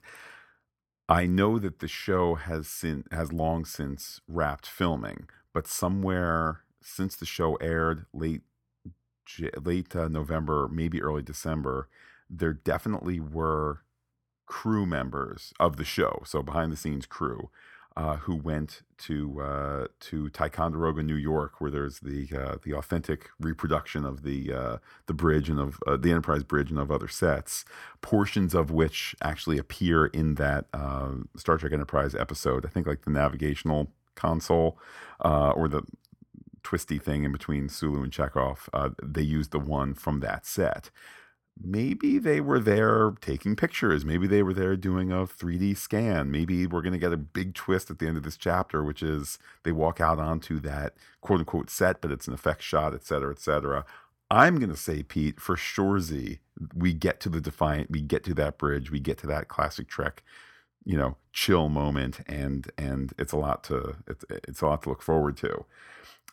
I 1.07 1.26
know 1.26 1.59
that 1.59 1.80
the 1.80 1.88
show 1.88 2.36
has 2.36 2.68
sin- 2.68 3.05
has 3.11 3.32
long 3.32 3.66
since 3.66 4.22
wrapped 4.28 4.68
filming, 4.68 5.28
but 5.53 5.68
somewhere 5.68 6.61
since 6.86 7.16
the 7.16 7.26
show 7.26 7.56
aired 7.56 8.06
late 8.14 8.42
late 9.60 9.96
uh, 9.96 10.08
November, 10.08 10.70
maybe 10.72 11.02
early 11.02 11.24
December, 11.24 11.90
there 12.30 12.54
definitely 12.54 13.20
were 13.20 13.82
crew 14.46 14.86
members 14.86 15.52
of 15.60 15.78
the 15.78 15.84
show, 15.84 16.22
so 16.26 16.44
behind 16.44 16.72
the 16.72 16.78
scenes 16.78 17.08
crew, 17.08 17.50
uh, 17.98 18.18
who 18.18 18.36
went 18.36 18.84
to 19.00 19.42
uh, 19.42 19.88
to 20.00 20.30
Ticonderoga, 20.30 21.02
New 21.02 21.16
York, 21.16 21.60
where 21.60 21.72
there's 21.72 22.00
the 22.02 22.28
uh, 22.36 22.58
the 22.64 22.74
authentic 22.74 23.30
reproduction 23.40 24.06
of 24.06 24.22
the 24.22 24.54
uh, 24.54 24.78
the 25.08 25.14
bridge 25.14 25.50
and 25.50 25.60
of 25.60 25.80
uh, 25.88 25.98
the 25.98 26.12
Enterprise 26.12 26.44
bridge 26.44 26.70
and 26.70 26.80
of 26.80 26.92
other 26.92 27.08
sets, 27.08 27.66
portions 28.02 28.54
of 28.54 28.70
which 28.70 29.16
actually 29.24 29.58
appear 29.58 30.06
in 30.06 30.36
that 30.36 30.66
uh, 30.74 31.12
Star 31.36 31.58
Trek 31.58 31.74
Enterprise 31.74 32.14
episode. 32.14 32.64
I 32.64 32.70
think 32.70 32.86
like 32.86 33.06
the 33.06 33.12
navigational 33.12 33.92
console 34.14 34.78
or 35.22 35.68
the 35.68 35.82
twisty 36.66 36.99
thing 36.99 37.24
in 37.24 37.32
between 37.32 37.70
Sulu 37.70 38.03
and 38.03 38.11
Chekov. 38.11 38.68
Uh, 38.74 38.89
they 39.01 39.22
used 39.22 39.51
the 39.51 39.59
one 39.59 39.93
from 39.93 40.20
that 40.20 40.45
set. 40.45 40.89
Maybe 41.63 42.18
they 42.20 42.41
were 42.41 42.59
there 42.59 43.11
taking 43.22 43.55
pictures. 43.55 44.03
Maybe 44.03 44.28
they 44.28 44.43
were 44.43 44.53
there 44.53 44.76
doing 44.76 45.11
a 45.11 45.26
3D 45.26 45.78
scan. 45.78 46.30
Maybe 46.30 46.68
we're 46.68 46.82
going 46.82 46.91
to 46.93 46.99
get 46.99 47.13
a 47.13 47.18
big 47.18 47.53
twist 47.53 47.89
at 47.89 47.99
the 47.99 48.07
end 48.07 48.18
of 48.18 48.24
this 48.24 48.36
chapter, 48.36 48.84
which 48.84 49.01
is 49.01 49.39
they 49.63 49.72
walk 49.72 50.01
out 50.01 50.20
onto 50.20 50.59
that 50.61 50.95
quote 51.22 51.39
unquote 51.39 51.70
set, 51.70 52.01
but 52.01 52.11
it's 52.11 52.28
an 52.28 52.34
effect 52.34 52.61
shot, 52.61 52.93
et 52.93 53.05
cetera, 53.05 53.32
et 53.32 53.39
cetera. 53.39 53.86
I'm 54.30 54.57
going 54.57 54.72
to 54.72 54.76
say, 54.76 55.03
Pete, 55.03 55.39
for 55.39 55.55
sure, 55.55 55.99
Z, 55.99 56.39
we 56.76 56.93
get 56.93 57.22
to 57.22 57.30
the 57.30 57.39
Defiant, 57.39 57.91
we 57.91 58.01
get 58.01 58.24
to 58.26 58.34
that 58.34 58.57
bridge, 58.57 58.91
we 58.91 58.99
get 58.99 59.20
to 59.20 59.28
that 59.28 59.47
classic 59.47 59.88
Trek 59.88 60.24
you 60.86 60.97
know 60.97 61.18
chill 61.34 61.68
moment, 61.68 62.20
and 62.28 62.72
and 62.78 63.13
it's 63.18 63.34
a 63.34 63.38
lot 63.38 63.63
to 63.66 63.97
it's 64.07 64.24
it's 64.30 64.61
a 64.61 64.68
lot 64.68 64.84
to 64.84 64.89
look 64.89 65.01
forward 65.01 65.36
to. 65.38 65.66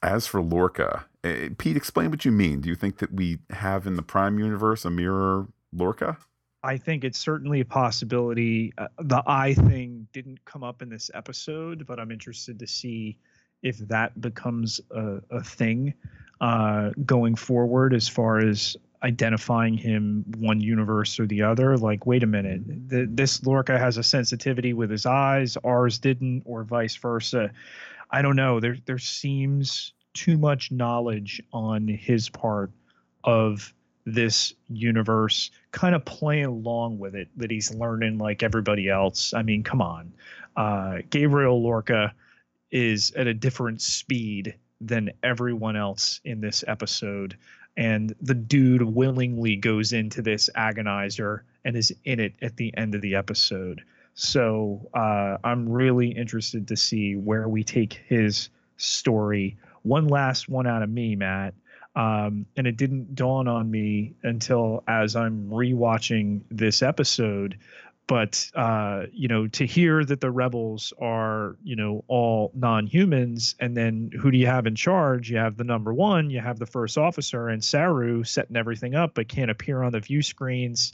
As 0.02 0.26
for 0.26 0.42
Lorca, 0.42 1.06
uh, 1.22 1.48
Pete, 1.58 1.76
explain 1.76 2.10
what 2.10 2.24
you 2.24 2.32
mean. 2.32 2.60
Do 2.60 2.68
you 2.68 2.74
think 2.74 2.98
that 2.98 3.12
we 3.12 3.38
have 3.50 3.86
in 3.86 3.94
the 3.94 4.02
Prime 4.02 4.38
universe 4.38 4.84
a 4.84 4.90
mirror 4.90 5.46
Lorca? 5.72 6.18
I 6.64 6.76
think 6.76 7.04
it's 7.04 7.18
certainly 7.18 7.60
a 7.60 7.64
possibility. 7.64 8.72
Uh, 8.78 8.88
the 9.00 9.22
eye 9.26 9.54
thing 9.54 10.06
didn't 10.12 10.44
come 10.44 10.62
up 10.62 10.82
in 10.82 10.88
this 10.88 11.10
episode, 11.14 11.86
but 11.86 11.98
I'm 11.98 12.10
interested 12.10 12.58
to 12.58 12.66
see 12.66 13.18
if 13.62 13.78
that 13.78 14.20
becomes 14.20 14.80
a, 14.90 15.18
a 15.30 15.42
thing 15.42 15.94
uh, 16.40 16.90
going 17.04 17.36
forward 17.36 17.94
as 17.94 18.08
far 18.08 18.38
as 18.38 18.76
identifying 19.02 19.76
him 19.76 20.24
one 20.38 20.60
universe 20.60 21.18
or 21.18 21.26
the 21.26 21.42
other. 21.42 21.76
Like, 21.76 22.06
wait 22.06 22.22
a 22.22 22.26
minute, 22.26 22.62
the, 22.88 23.08
this 23.10 23.44
Lorca 23.44 23.78
has 23.78 23.96
a 23.96 24.02
sensitivity 24.02 24.72
with 24.72 24.90
his 24.90 25.06
eyes, 25.06 25.56
ours 25.64 25.98
didn't, 25.98 26.42
or 26.44 26.62
vice 26.62 26.94
versa. 26.96 27.50
I 28.12 28.22
don't 28.22 28.36
know. 28.36 28.60
There 28.60 28.76
there 28.84 28.98
seems 28.98 29.92
too 30.14 30.36
much 30.36 30.70
knowledge 30.70 31.42
on 31.52 31.88
his 31.88 32.28
part 32.28 32.70
of 33.24 33.72
this 34.04 34.52
universe, 34.68 35.50
kind 35.70 35.94
of 35.94 36.04
playing 36.04 36.46
along 36.46 36.98
with 36.98 37.14
it 37.14 37.28
that 37.36 37.50
he's 37.50 37.74
learning 37.74 38.18
like 38.18 38.42
everybody 38.42 38.88
else. 38.88 39.32
I 39.32 39.42
mean, 39.42 39.62
come 39.62 39.80
on. 39.80 40.12
Uh, 40.56 40.98
Gabriel 41.08 41.62
Lorca 41.62 42.12
is 42.70 43.12
at 43.12 43.26
a 43.26 43.34
different 43.34 43.80
speed 43.80 44.54
than 44.80 45.12
everyone 45.22 45.76
else 45.76 46.20
in 46.24 46.40
this 46.40 46.64
episode. 46.66 47.36
And 47.76 48.14
the 48.20 48.34
dude 48.34 48.82
willingly 48.82 49.56
goes 49.56 49.92
into 49.92 50.20
this 50.20 50.50
agonizer 50.56 51.40
and 51.64 51.76
is 51.76 51.94
in 52.04 52.20
it 52.20 52.34
at 52.42 52.56
the 52.56 52.76
end 52.76 52.94
of 52.94 53.00
the 53.00 53.14
episode. 53.14 53.82
So 54.14 54.88
uh, 54.94 55.38
I'm 55.42 55.68
really 55.68 56.08
interested 56.08 56.68
to 56.68 56.76
see 56.76 57.16
where 57.16 57.48
we 57.48 57.64
take 57.64 57.94
his 58.06 58.50
story. 58.76 59.56
One 59.82 60.08
last 60.08 60.48
one 60.48 60.66
out 60.66 60.82
of 60.82 60.90
me, 60.90 61.16
Matt. 61.16 61.54
Um, 61.94 62.46
and 62.56 62.66
it 62.66 62.76
didn't 62.76 63.14
dawn 63.14 63.48
on 63.48 63.70
me 63.70 64.14
until 64.22 64.82
as 64.88 65.14
I'm 65.14 65.48
rewatching 65.50 66.42
this 66.50 66.82
episode. 66.82 67.58
But 68.06 68.50
uh, 68.54 69.04
you 69.12 69.28
know, 69.28 69.46
to 69.48 69.64
hear 69.64 70.04
that 70.04 70.20
the 70.20 70.30
rebels 70.30 70.92
are 71.00 71.56
you 71.62 71.76
know 71.76 72.04
all 72.08 72.50
non-humans, 72.54 73.54
and 73.60 73.76
then 73.76 74.10
who 74.20 74.30
do 74.30 74.38
you 74.38 74.46
have 74.46 74.66
in 74.66 74.74
charge? 74.74 75.30
You 75.30 75.36
have 75.38 75.56
the 75.56 75.64
number 75.64 75.94
one, 75.94 76.28
you 76.28 76.40
have 76.40 76.58
the 76.58 76.66
first 76.66 76.98
officer, 76.98 77.48
and 77.48 77.62
Saru 77.62 78.24
setting 78.24 78.56
everything 78.56 78.94
up, 78.94 79.14
but 79.14 79.28
can't 79.28 79.50
appear 79.50 79.82
on 79.82 79.92
the 79.92 80.00
view 80.00 80.20
screens. 80.20 80.92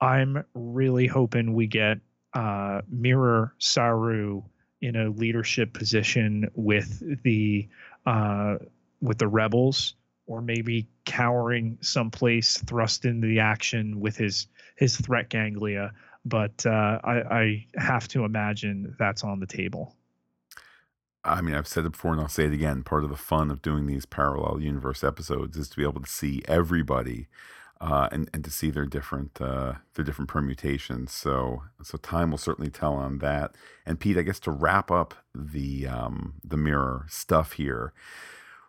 I'm 0.00 0.44
really 0.54 1.06
hoping 1.06 1.54
we 1.54 1.66
get 1.66 1.98
uh, 2.36 2.82
mirror 2.90 3.54
Saru 3.58 4.42
in 4.82 4.94
a 4.94 5.08
leadership 5.08 5.72
position 5.72 6.50
with 6.54 7.22
the 7.22 7.66
uh, 8.04 8.56
with 9.00 9.18
the 9.18 9.26
rebels, 9.26 9.94
or 10.26 10.42
maybe 10.42 10.86
cowering 11.06 11.78
someplace, 11.80 12.58
thrust 12.58 13.06
into 13.06 13.26
the 13.26 13.40
action 13.40 14.00
with 14.00 14.18
his 14.18 14.48
his 14.76 14.96
threat 14.98 15.30
ganglia. 15.30 15.92
But 16.26 16.66
uh, 16.66 17.00
I, 17.04 17.14
I 17.30 17.66
have 17.76 18.06
to 18.08 18.24
imagine 18.24 18.94
that's 18.98 19.24
on 19.24 19.40
the 19.40 19.46
table. 19.46 19.96
I 21.24 21.40
mean, 21.40 21.54
I've 21.54 21.66
said 21.66 21.86
it 21.86 21.92
before 21.92 22.12
and 22.12 22.20
I'll 22.20 22.28
say 22.28 22.44
it 22.44 22.52
again. 22.52 22.82
Part 22.82 23.02
of 23.02 23.10
the 23.10 23.16
fun 23.16 23.50
of 23.50 23.62
doing 23.62 23.86
these 23.86 24.06
parallel 24.06 24.60
universe 24.60 25.02
episodes 25.02 25.56
is 25.56 25.68
to 25.70 25.76
be 25.76 25.84
able 25.84 26.02
to 26.02 26.10
see 26.10 26.42
everybody 26.46 27.28
uh, 27.80 28.08
and 28.10 28.30
and 28.32 28.44
to 28.44 28.50
see 28.50 28.70
their 28.70 28.86
different 28.86 29.40
uh, 29.40 29.74
their 29.94 30.04
different 30.04 30.28
permutations. 30.30 31.12
So 31.12 31.62
so 31.82 31.98
time 31.98 32.30
will 32.30 32.38
certainly 32.38 32.70
tell 32.70 32.94
on 32.94 33.18
that. 33.18 33.54
And 33.84 34.00
Pete, 34.00 34.18
I 34.18 34.22
guess 34.22 34.40
to 34.40 34.50
wrap 34.50 34.90
up 34.90 35.14
the 35.34 35.86
um, 35.86 36.34
the 36.44 36.56
mirror 36.56 37.06
stuff 37.08 37.52
here, 37.52 37.92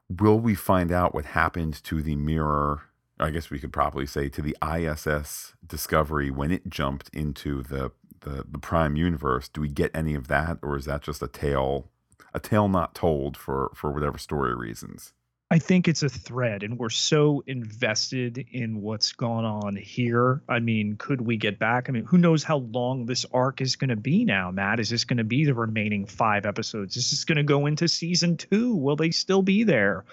will 0.09 0.39
we 0.39 0.55
find 0.55 0.91
out 0.91 1.13
what 1.13 1.25
happened 1.25 1.81
to 1.85 2.01
the 2.01 2.15
mirror? 2.15 2.83
I 3.19 3.31
guess 3.31 3.49
we 3.49 3.59
could 3.59 3.73
probably 3.73 4.05
say 4.05 4.29
to 4.29 4.41
the 4.41 4.55
ISS 4.61 5.53
Discovery 5.65 6.29
when 6.29 6.51
it 6.51 6.69
jumped 6.69 7.09
into 7.13 7.63
the 7.63 7.91
the, 8.21 8.45
the 8.49 8.59
Prime 8.59 8.95
universe. 8.95 9.47
Do 9.47 9.61
we 9.61 9.69
get 9.69 9.91
any 9.95 10.15
of 10.15 10.27
that, 10.27 10.57
or 10.61 10.75
is 10.75 10.85
that 10.85 11.01
just 11.01 11.21
a 11.21 11.27
tale 11.27 11.89
a 12.33 12.39
tale 12.39 12.67
not 12.67 12.93
told 12.93 13.37
for 13.37 13.71
for 13.73 13.91
whatever 13.91 14.17
story 14.17 14.55
reasons? 14.55 15.13
I 15.49 15.59
think 15.59 15.87
it's 15.87 16.03
a 16.03 16.09
thread, 16.09 16.61
and 16.63 16.77
we're 16.77 16.89
so 16.89 17.41
invested 17.47 18.45
in 18.51 18.81
what's 18.81 19.13
gone 19.13 19.45
on 19.45 19.77
here. 19.77 20.41
I 20.49 20.59
mean, 20.59 20.97
could 20.97 21.21
we 21.21 21.37
get 21.37 21.57
back? 21.57 21.87
I 21.87 21.93
mean, 21.93 22.03
who 22.03 22.17
knows 22.17 22.43
how 22.43 22.57
long 22.57 23.05
this 23.05 23.25
arc 23.31 23.61
is 23.61 23.77
going 23.77 23.89
to 23.89 23.95
be 23.95 24.25
now, 24.25 24.51
Matt? 24.51 24.81
Is 24.81 24.89
this 24.89 25.05
going 25.05 25.17
to 25.17 25.23
be 25.23 25.45
the 25.45 25.53
remaining 25.53 26.05
five 26.05 26.45
episodes? 26.45 26.97
Is 26.97 27.11
this 27.11 27.23
going 27.23 27.37
to 27.37 27.43
go 27.43 27.65
into 27.65 27.87
season 27.87 28.35
two? 28.35 28.75
Will 28.75 28.97
they 28.97 29.09
still 29.09 29.41
be 29.41 29.63
there? 29.63 30.03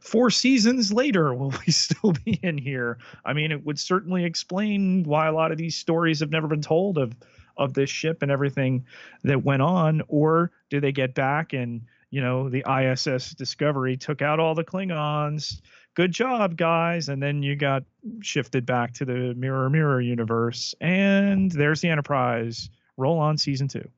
Four 0.00 0.30
seasons 0.30 0.92
later, 0.92 1.32
will 1.34 1.54
we 1.64 1.72
still 1.72 2.10
be 2.10 2.40
in 2.42 2.58
here? 2.58 2.98
I 3.24 3.32
mean, 3.32 3.52
it 3.52 3.64
would 3.64 3.78
certainly 3.78 4.24
explain 4.24 5.04
why 5.04 5.28
a 5.28 5.32
lot 5.32 5.52
of 5.52 5.58
these 5.58 5.76
stories 5.76 6.18
have 6.18 6.30
never 6.30 6.48
been 6.48 6.62
told 6.62 6.98
of 6.98 7.14
of 7.56 7.74
this 7.74 7.90
ship 7.90 8.22
and 8.22 8.32
everything 8.32 8.84
that 9.22 9.44
went 9.44 9.62
on. 9.62 10.02
Or 10.08 10.50
do 10.70 10.80
they 10.80 10.90
get 10.90 11.14
back 11.14 11.52
and 11.52 11.82
you 12.14 12.20
know, 12.20 12.48
the 12.48 12.62
ISS 12.70 13.34
Discovery 13.34 13.96
took 13.96 14.22
out 14.22 14.38
all 14.38 14.54
the 14.54 14.62
Klingons. 14.62 15.60
Good 15.96 16.12
job, 16.12 16.56
guys. 16.56 17.08
And 17.08 17.20
then 17.20 17.42
you 17.42 17.56
got 17.56 17.82
shifted 18.20 18.64
back 18.64 18.94
to 18.94 19.04
the 19.04 19.34
Mirror 19.34 19.70
Mirror 19.70 20.00
universe. 20.00 20.76
And 20.80 21.50
there's 21.50 21.80
the 21.80 21.88
Enterprise. 21.88 22.70
Roll 22.96 23.18
on 23.18 23.36
season 23.36 23.66
two. 23.66 23.88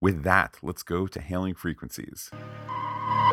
With 0.00 0.22
that, 0.22 0.58
let's 0.62 0.84
go 0.84 1.08
to 1.08 1.20
hailing 1.20 1.54
frequencies. 1.54 2.30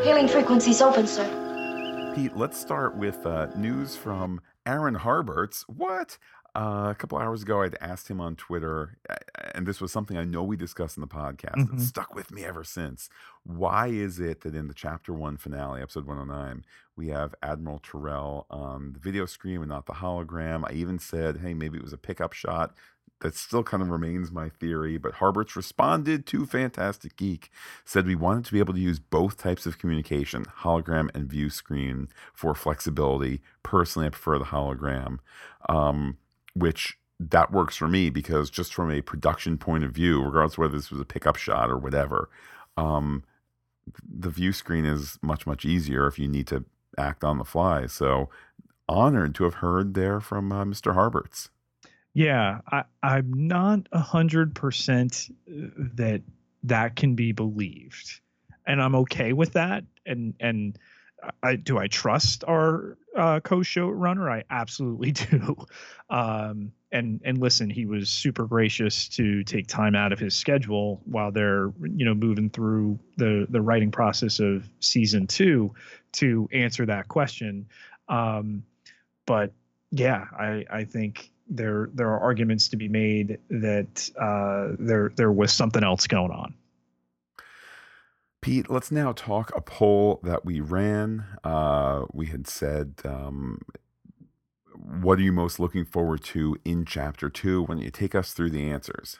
Hailing 0.01 0.27
frequencies 0.27 0.81
open, 0.81 1.05
sir. 1.05 2.11
Pete, 2.15 2.35
let's 2.35 2.59
start 2.59 2.97
with 2.97 3.23
uh, 3.27 3.45
news 3.55 3.95
from 3.95 4.41
Aaron 4.65 4.95
Harberts. 4.95 5.65
What? 5.67 6.17
Uh, 6.55 6.87
a 6.89 6.95
couple 6.95 7.17
hours 7.17 7.43
ago, 7.43 7.61
I'd 7.61 7.77
asked 7.79 8.09
him 8.09 8.19
on 8.19 8.35
Twitter, 8.35 8.97
and 9.53 9.67
this 9.67 9.79
was 9.79 9.91
something 9.91 10.17
I 10.17 10.23
know 10.23 10.43
we 10.43 10.57
discussed 10.57 10.97
in 10.97 11.01
the 11.01 11.07
podcast. 11.07 11.55
Mm-hmm. 11.55 11.75
It's 11.75 11.87
stuck 11.87 12.15
with 12.15 12.31
me 12.31 12.43
ever 12.43 12.63
since. 12.63 13.09
Why 13.43 13.87
is 13.87 14.19
it 14.19 14.41
that 14.41 14.55
in 14.55 14.67
the 14.67 14.73
chapter 14.73 15.13
one 15.13 15.37
finale, 15.37 15.81
episode 15.81 16.05
109, 16.05 16.65
we 16.95 17.09
have 17.09 17.35
Admiral 17.43 17.79
Terral 17.79 18.45
on 18.49 18.93
the 18.93 18.99
video 18.99 19.25
screen 19.25 19.57
and 19.57 19.69
not 19.69 19.85
the 19.85 19.93
hologram? 19.93 20.67
I 20.67 20.73
even 20.73 20.97
said, 20.97 21.37
hey, 21.37 21.53
maybe 21.53 21.77
it 21.77 21.83
was 21.83 21.93
a 21.93 21.97
pickup 21.97 22.33
shot. 22.33 22.73
That 23.21 23.35
still 23.35 23.63
kind 23.63 23.83
of 23.83 23.89
remains 23.89 24.31
my 24.31 24.47
theory, 24.47 24.97
but 24.97 25.15
Harberts 25.15 25.57
responded 25.57 26.25
to 26.27 26.45
Phantastic 26.45 27.17
Geek, 27.17 27.51
said 27.83 28.07
we 28.07 28.15
wanted 28.15 28.45
to 28.45 28.53
be 28.53 28.59
able 28.59 28.73
to 28.73 28.79
use 28.79 28.97
both 28.97 29.37
types 29.37 29.65
of 29.65 29.77
communication, 29.77 30.45
hologram 30.61 31.09
and 31.13 31.29
view 31.29 31.49
screen, 31.49 32.07
for 32.33 32.55
flexibility. 32.55 33.41
Personally, 33.61 34.07
I 34.07 34.11
prefer 34.11 34.39
the 34.39 34.45
hologram. 34.45 35.19
Um, 35.67 36.17
which 36.53 36.97
that 37.19 37.51
works 37.51 37.75
for 37.75 37.87
me 37.87 38.09
because 38.09 38.49
just 38.49 38.73
from 38.73 38.91
a 38.91 39.01
production 39.01 39.57
point 39.57 39.83
of 39.83 39.91
view, 39.91 40.23
regardless 40.23 40.57
whether 40.57 40.75
this 40.75 40.91
was 40.91 41.01
a 41.01 41.05
pickup 41.05 41.35
shot 41.35 41.69
or 41.69 41.77
whatever, 41.77 42.29
um, 42.77 43.23
the 44.07 44.29
view 44.29 44.53
screen 44.53 44.85
is 44.85 45.17
much 45.21 45.45
much 45.45 45.65
easier 45.65 46.07
if 46.07 46.17
you 46.19 46.27
need 46.27 46.47
to 46.47 46.63
act 46.97 47.23
on 47.23 47.37
the 47.37 47.43
fly. 47.43 47.87
So 47.87 48.29
honored 48.87 49.35
to 49.35 49.43
have 49.43 49.55
heard 49.55 49.93
there 49.93 50.19
from 50.19 50.51
uh, 50.51 50.65
Mr. 50.65 50.95
Harberts. 50.95 51.49
Yeah, 52.13 52.61
I, 52.71 52.83
I'm 53.03 53.31
not 53.47 53.87
a 53.91 53.99
hundred 53.99 54.55
percent 54.55 55.29
that 55.47 56.21
that 56.63 56.95
can 56.95 57.15
be 57.15 57.31
believed, 57.31 58.19
and 58.65 58.81
I'm 58.81 58.95
okay 58.95 59.33
with 59.33 59.53
that. 59.53 59.83
And 60.05 60.33
and 60.39 60.77
I 61.43 61.55
do 61.55 61.77
I 61.77 61.87
trust 61.87 62.43
our 62.47 62.97
uh, 63.15 63.39
co-show 63.41 63.89
runner? 63.89 64.29
I 64.29 64.43
absolutely 64.49 65.11
do. 65.11 65.55
Um, 66.09 66.71
and 66.91 67.21
and 67.23 67.37
listen, 67.37 67.69
he 67.69 67.85
was 67.85 68.09
super 68.09 68.45
gracious 68.45 69.07
to 69.09 69.43
take 69.43 69.67
time 69.67 69.95
out 69.95 70.11
of 70.11 70.19
his 70.19 70.33
schedule 70.33 71.01
while 71.05 71.31
they're 71.31 71.71
you 71.81 72.05
know 72.05 72.15
moving 72.15 72.49
through 72.49 72.99
the 73.17 73.45
the 73.49 73.61
writing 73.61 73.91
process 73.91 74.39
of 74.39 74.67
season 74.79 75.27
two 75.27 75.73
to 76.13 76.49
answer 76.51 76.85
that 76.85 77.07
question. 77.07 77.67
Um, 78.07 78.63
but 79.25 79.51
yeah, 79.91 80.25
I 80.37 80.65
I 80.71 80.83
think 80.83 81.31
there 81.49 81.89
there 81.93 82.09
are 82.09 82.19
arguments 82.19 82.69
to 82.69 82.77
be 82.77 82.87
made 82.87 83.39
that 83.49 84.09
uh, 84.19 84.75
there 84.79 85.11
there 85.15 85.31
was 85.31 85.51
something 85.51 85.83
else 85.83 86.07
going 86.07 86.31
on. 86.31 86.53
Pete, 88.41 88.69
let's 88.69 88.91
now 88.91 89.11
talk 89.11 89.51
a 89.55 89.61
poll 89.61 90.19
that 90.23 90.45
we 90.45 90.61
ran. 90.61 91.25
Uh, 91.43 92.05
we 92.13 92.27
had 92.27 92.47
said, 92.47 92.95
um, 93.03 93.59
what 94.73 95.19
are 95.19 95.21
you 95.21 95.33
most 95.33 95.59
looking 95.59 95.85
forward 95.85 96.23
to 96.23 96.55
in 96.63 96.85
chapter 96.85 97.29
two? 97.29 97.63
When 97.63 97.79
you 97.79 97.91
take 97.91 98.15
us 98.15 98.31
through 98.31 98.51
the 98.51 98.69
answers. 98.69 99.19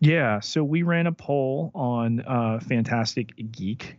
Yeah, 0.00 0.40
so 0.40 0.64
we 0.64 0.82
ran 0.82 1.06
a 1.06 1.12
poll 1.12 1.70
on 1.74 2.20
uh, 2.20 2.58
Phantastic 2.60 3.52
Geek. 3.52 3.96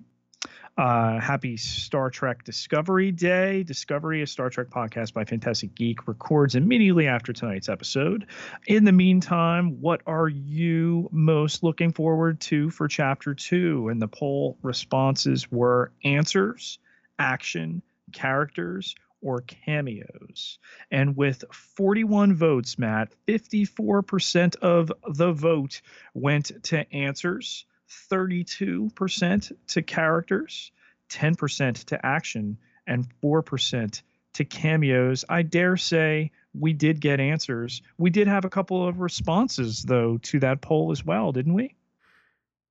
Uh, 0.75 1.19
happy 1.19 1.55
Star 1.55 2.09
Trek 2.09 2.43
Discovery 2.43 3.11
Day. 3.11 3.61
Discovery, 3.61 4.23
a 4.23 4.27
Star 4.27 4.49
Trek 4.49 4.69
podcast 4.69 5.13
by 5.13 5.23
Phantastic 5.23 5.75
Geek, 5.75 6.07
records 6.07 6.55
immediately 6.55 7.07
after 7.07 7.31
tonight's 7.31 7.69
episode. 7.69 8.25
In 8.65 8.83
the 8.83 8.91
meantime, 8.91 9.81
what 9.81 10.01
are 10.07 10.27
you 10.27 11.09
most 11.11 11.61
looking 11.61 11.91
forward 11.91 12.39
to 12.41 12.71
for 12.71 12.87
Chapter 12.87 13.35
2? 13.35 13.89
And 13.89 14.01
the 14.01 14.07
poll 14.07 14.57
responses 14.63 15.51
were 15.51 15.91
answers, 16.03 16.79
action, 17.19 17.83
characters, 18.11 18.95
or 19.21 19.41
cameos. 19.41 20.57
And 20.89 21.15
with 21.15 21.43
41 21.51 22.33
votes, 22.33 22.79
Matt, 22.79 23.13
54% 23.27 24.55
of 24.55 24.91
the 25.07 25.31
vote 25.33 25.81
went 26.15 26.63
to 26.63 26.91
answers, 26.93 27.65
32% 28.11 29.51
to 29.67 29.81
characters, 29.81 30.71
10% 31.09 31.83
to 31.85 32.05
action, 32.05 32.57
and 32.87 33.07
4% 33.21 34.01
to 34.33 34.45
cameos. 34.45 35.25
I 35.29 35.41
dare 35.43 35.77
say 35.77 36.31
we 36.53 36.73
did 36.73 36.99
get 36.99 37.19
answers. 37.19 37.81
We 37.97 38.09
did 38.09 38.27
have 38.27 38.45
a 38.45 38.49
couple 38.49 38.87
of 38.87 38.99
responses, 38.99 39.83
though, 39.83 40.17
to 40.23 40.39
that 40.39 40.61
poll 40.61 40.91
as 40.91 41.05
well, 41.05 41.31
didn't 41.31 41.53
we? 41.53 41.75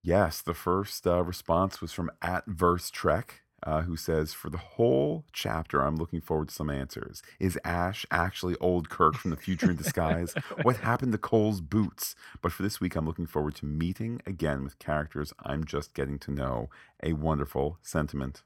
Yes, 0.03 0.43
the 0.43 0.55
first 0.55 1.07
uh, 1.07 1.23
response 1.23 1.81
was 1.81 1.93
from 1.93 2.11
at 2.21 2.45
Verse 2.47 2.91
Trek 2.91 3.42
uh, 3.65 3.83
who 3.83 3.97
says, 3.97 4.33
For 4.33 4.51
the 4.51 4.59
whole 4.59 5.25
chapter, 5.33 5.83
I'm 5.83 5.97
looking 5.97 6.21
forward 6.21 6.49
to 6.49 6.55
some 6.55 6.71
answers. 6.71 7.23
Is 7.39 7.59
Ash 7.65 8.05
actually 8.11 8.57
old 8.61 8.89
Kirk 8.89 9.15
from 9.15 9.31
the 9.31 9.37
future 9.37 9.71
in 9.71 9.77
disguise? 9.77 10.35
what 10.63 10.77
happened 10.79 11.13
to 11.13 11.19
Cole's 11.19 11.61
boots? 11.61 12.15
But 12.41 12.53
for 12.53 12.63
this 12.63 12.81
week, 12.81 12.97
I'm 12.97 13.07
looking 13.07 13.27
forward 13.27 13.55
to 13.57 13.67
meeting 13.67 14.21
again 14.27 14.65
with 14.65 14.79
characters 14.79 15.33
I'm 15.45 15.65
just 15.65 15.95
getting 15.95 16.19
to 16.21 16.31
know. 16.31 16.71
A 17.03 17.13
wonderful 17.13 17.79
sentiment. 17.83 18.43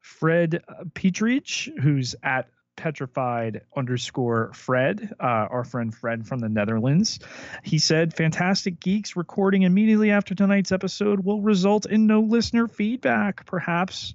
Fred 0.00 0.62
uh, 0.68 0.84
Petrich, 0.94 1.70
who's 1.80 2.14
at 2.22 2.48
petrified 2.76 3.62
underscore 3.76 4.52
Fred, 4.52 5.14
uh, 5.20 5.46
our 5.50 5.64
friend 5.64 5.94
Fred 5.94 6.26
from 6.26 6.40
the 6.40 6.48
Netherlands. 6.48 7.20
He 7.62 7.78
said, 7.78 8.14
Phantastic 8.14 8.80
Geeks 8.80 9.16
recording 9.16 9.62
immediately 9.62 10.10
after 10.10 10.34
tonight's 10.34 10.72
episode 10.72 11.24
will 11.24 11.40
result 11.40 11.86
in 11.86 12.06
no 12.06 12.20
listener 12.20 12.68
feedback. 12.68 13.46
Perhaps 13.46 14.14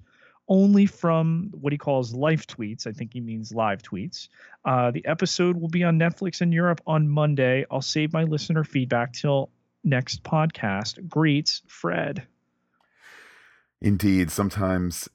only 0.50 0.88
from 0.88 1.52
what 1.54 1.72
he 1.72 1.78
calls 1.78 2.14
live 2.14 2.46
tweets. 2.48 2.88
I 2.88 2.92
think 2.92 3.14
he 3.14 3.22
means 3.22 3.54
live 3.54 3.82
tweets. 3.82 4.28
Uh, 4.66 4.92
the 4.92 5.06
episode 5.06 5.58
will 5.58 5.70
be 5.70 5.84
on 5.84 5.98
Netflix 5.98 6.42
in 6.42 6.52
Europe 6.52 6.82
on 6.88 7.08
Monday. 7.08 7.66
I'll 7.72 7.82
save 7.82 8.12
my 8.12 8.24
listener 8.24 8.64
feedback 8.64 9.14
till 9.14 9.52
next 9.84 10.24
podcast. 10.24 11.08
Greets, 11.08 11.62
Fred. 11.68 12.26
Indeed, 13.82 14.32
sometimes 14.32 15.08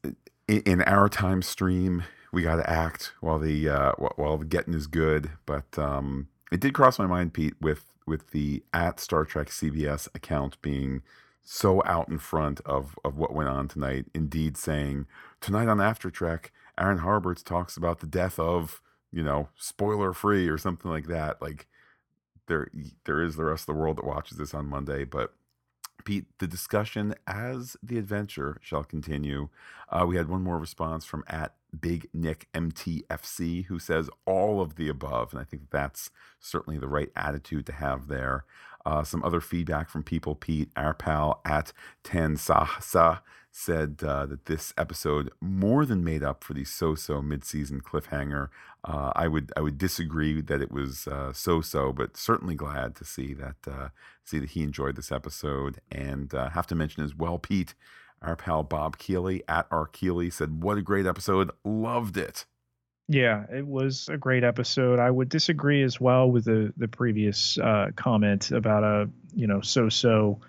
in 0.49 0.81
our 0.83 1.09
time 1.09 1.43
stream, 1.43 2.05
we 2.33 2.43
got 2.43 2.57
to 2.57 2.71
act 2.71 3.13
while 3.21 3.39
the 3.39 3.69
uh, 3.69 3.93
while 4.17 4.39
the 4.39 4.45
getting 4.45 4.73
is 4.73 4.87
good. 4.87 5.31
But 5.45 5.79
um, 5.79 6.29
it 6.51 6.61
did 6.61 6.73
cross 6.73 6.99
my 6.99 7.07
mind, 7.07 7.35
Pete, 7.35 7.55
with 7.61 7.85
with 8.07 8.31
the 8.31 8.63
at 8.73 9.01
Star 9.01 9.25
Trek 9.25 9.49
CBS 9.49 10.09
account 10.15 10.61
being 10.63 11.03
so 11.45 11.83
out 11.85 12.09
in 12.09 12.19
front 12.19 12.61
of, 12.63 12.99
of 13.05 13.17
what 13.17 13.35
went 13.35 13.51
on 13.51 13.69
tonight. 13.69 14.07
Indeed, 14.15 14.57
saying 14.57 15.07
tonight 15.41 15.69
on 15.69 15.81
After 15.81 16.11
Trek, 16.11 16.53
Aaron 16.79 16.99
Harberts 16.99 17.45
talks 17.45 17.77
about 17.77 18.01
the 18.01 18.07
death 18.07 18.39
of, 18.39 18.81
you 19.13 19.23
know, 19.23 19.49
spoiler 19.57 20.13
free 20.13 20.49
or 20.49 20.59
something 20.59 20.91
like 20.91 21.07
that. 21.07 21.41
Like 21.41 21.67
there 22.47 22.69
there 23.05 23.23
is 23.23 23.37
the 23.37 23.45
rest 23.45 23.69
of 23.69 23.75
the 23.75 23.81
world 23.81 23.99
that 23.99 24.07
watches 24.07 24.39
this 24.39 24.55
on 24.55 24.67
Monday, 24.67 25.05
but 25.05 25.35
Pete, 26.05 26.27
the 26.39 26.47
discussion 26.47 27.15
as 27.27 27.77
the 27.83 27.99
adventure 27.99 28.59
shall 28.61 28.85
continue. 28.85 29.49
Uh, 29.89 30.05
we 30.07 30.17
had 30.17 30.29
one 30.29 30.43
more 30.43 30.59
response 30.59 31.05
from 31.05 31.25
at 31.29 31.55
Big 31.79 32.09
Nick 32.13 32.49
MTFC 32.53 33.67
who 33.67 33.79
says 33.79 34.11
all 34.27 34.61
of 34.61 34.77
the 34.77 34.89
above, 34.89 35.33
and 35.33 35.41
I 35.41 35.45
think 35.45 35.71
that's 35.71 36.11
certainly 36.41 36.79
the 36.79 36.89
right 36.89 37.11
attitude 37.17 37.67
to 37.67 37.73
have 37.73 38.09
there. 38.09 38.45
Uh, 38.87 39.03
some 39.03 39.23
other 39.25 39.41
feedback 39.41 39.89
from 39.89 40.03
people. 40.03 40.35
Pete, 40.35 40.71
our 40.77 40.95
pal 40.95 41.41
at 41.45 41.73
Tansahsa, 42.03 43.21
said 43.51 44.01
uh, 44.05 44.27
that 44.27 44.47
this 44.47 44.75
episode 44.77 45.31
more 45.41 45.87
than 45.87 46.03
made 46.03 46.25
up 46.25 46.43
for 46.43 46.55
the 46.55 46.65
so-so 46.65 47.23
mid-season 47.23 47.81
cliffhanger. 47.81 48.49
Uh, 48.83 49.13
I 49.15 49.29
would 49.29 49.53
I 49.57 49.61
would 49.61 49.79
disagree 49.79 50.41
that 50.41 50.61
it 50.61 50.73
was 50.73 51.07
uh, 51.07 51.33
so-so, 51.33 51.93
but 51.93 52.17
certainly 52.17 52.57
glad 52.57 52.97
to 52.97 53.05
see 53.05 53.33
that 53.35 53.57
uh, 53.67 53.89
see 54.25 54.41
that 54.41 54.51
he 54.51 54.63
enjoyed 54.63 54.97
this 54.97 55.13
episode. 55.13 55.81
And 55.91 56.35
uh, 56.35 56.51
have 56.51 56.67
to 56.67 56.75
mention 56.75 57.05
as 57.05 57.15
well, 57.15 57.39
Pete, 57.39 57.75
our 58.21 58.37
pal 58.37 58.65
Bob 58.65 58.99
Keeley 58.99 59.43
at 59.49 59.67
R 59.71 59.87
Keeley 59.87 60.31
said, 60.31 60.63
"What 60.63 60.77
a 60.77 60.83
great 60.83 61.07
episode! 61.07 61.51
Loved 61.65 62.17
it." 62.17 62.47
Yeah, 63.09 63.45
it 63.53 63.67
was 63.67 64.09
a 64.09 64.17
great 64.17 64.45
episode. 64.45 64.99
I 64.99 65.11
would 65.11 65.29
disagree 65.29 65.83
as 65.83 66.01
well 66.01 66.31
with 66.31 66.47
the 66.47 66.73
the 66.79 66.89
previous 66.89 67.59
uh, 67.59 67.91
comment 67.97 68.51
about 68.51 68.83
a 68.83 69.11
you 69.35 69.47
know 69.47 69.61
so 69.61 69.91
so 69.91 70.41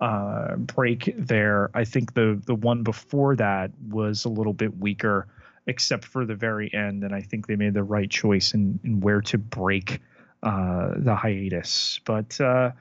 uh, 0.00 0.54
break 0.56 1.12
there. 1.18 1.70
I 1.74 1.84
think 1.84 2.14
the 2.14 2.40
the 2.46 2.54
one 2.54 2.84
before 2.84 3.34
that 3.36 3.72
was 3.88 4.24
a 4.24 4.28
little 4.28 4.52
bit 4.52 4.76
weaker, 4.78 5.26
except 5.66 6.04
for 6.04 6.24
the 6.24 6.36
very 6.36 6.72
end, 6.72 7.02
and 7.02 7.12
I 7.14 7.20
think 7.20 7.48
they 7.48 7.56
made 7.56 7.74
the 7.74 7.82
right 7.82 8.08
choice 8.10 8.54
in 8.54 8.78
in 8.84 9.00
where 9.00 9.20
to 9.22 9.38
break 9.38 10.00
uh, 10.44 10.92
the 10.96 11.16
hiatus. 11.16 11.98
But 12.04 12.40
uh, 12.40 12.72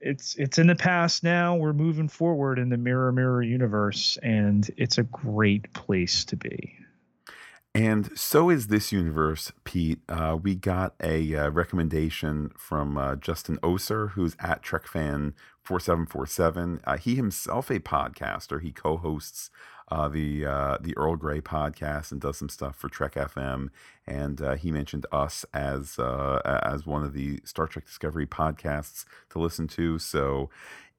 it's 0.00 0.34
it's 0.36 0.58
in 0.58 0.66
the 0.66 0.76
past 0.76 1.24
now. 1.24 1.56
We're 1.56 1.72
moving 1.72 2.08
forward 2.08 2.58
in 2.58 2.68
the 2.68 2.76
mirror 2.76 3.12
mirror 3.12 3.42
universe, 3.42 4.18
and 4.22 4.70
it's 4.76 4.98
a 4.98 5.04
great 5.04 5.72
place 5.72 6.26
to 6.26 6.36
be. 6.36 6.76
And 7.74 8.16
so 8.16 8.50
is 8.50 8.68
this 8.68 8.92
universe, 8.92 9.50
Pete. 9.64 9.98
Uh, 10.08 10.38
we 10.40 10.54
got 10.54 10.94
a 11.02 11.34
uh, 11.34 11.50
recommendation 11.50 12.52
from 12.56 12.96
uh, 12.96 13.16
Justin 13.16 13.58
Oser, 13.64 14.06
who's 14.08 14.36
at 14.38 14.62
TrekFan4747. 14.62 16.80
Uh, 16.84 16.96
he 16.96 17.16
himself 17.16 17.70
a 17.70 17.80
podcaster. 17.80 18.62
He 18.62 18.70
co-hosts 18.70 19.50
uh, 19.90 20.08
the 20.08 20.46
uh, 20.46 20.78
the 20.80 20.96
Earl 20.96 21.16
Grey 21.16 21.40
podcast 21.40 22.12
and 22.12 22.20
does 22.20 22.38
some 22.38 22.48
stuff 22.48 22.76
for 22.76 22.88
Trek 22.88 23.14
FM. 23.14 23.70
And 24.06 24.40
he 24.58 24.70
mentioned 24.70 25.06
us 25.10 25.44
as 25.52 25.98
as 25.98 26.86
one 26.86 27.02
of 27.02 27.12
the 27.12 27.40
Star 27.44 27.66
Trek 27.66 27.86
Discovery 27.86 28.26
podcasts 28.26 29.04
to 29.30 29.40
listen 29.40 29.66
to. 29.68 29.98
So 29.98 30.48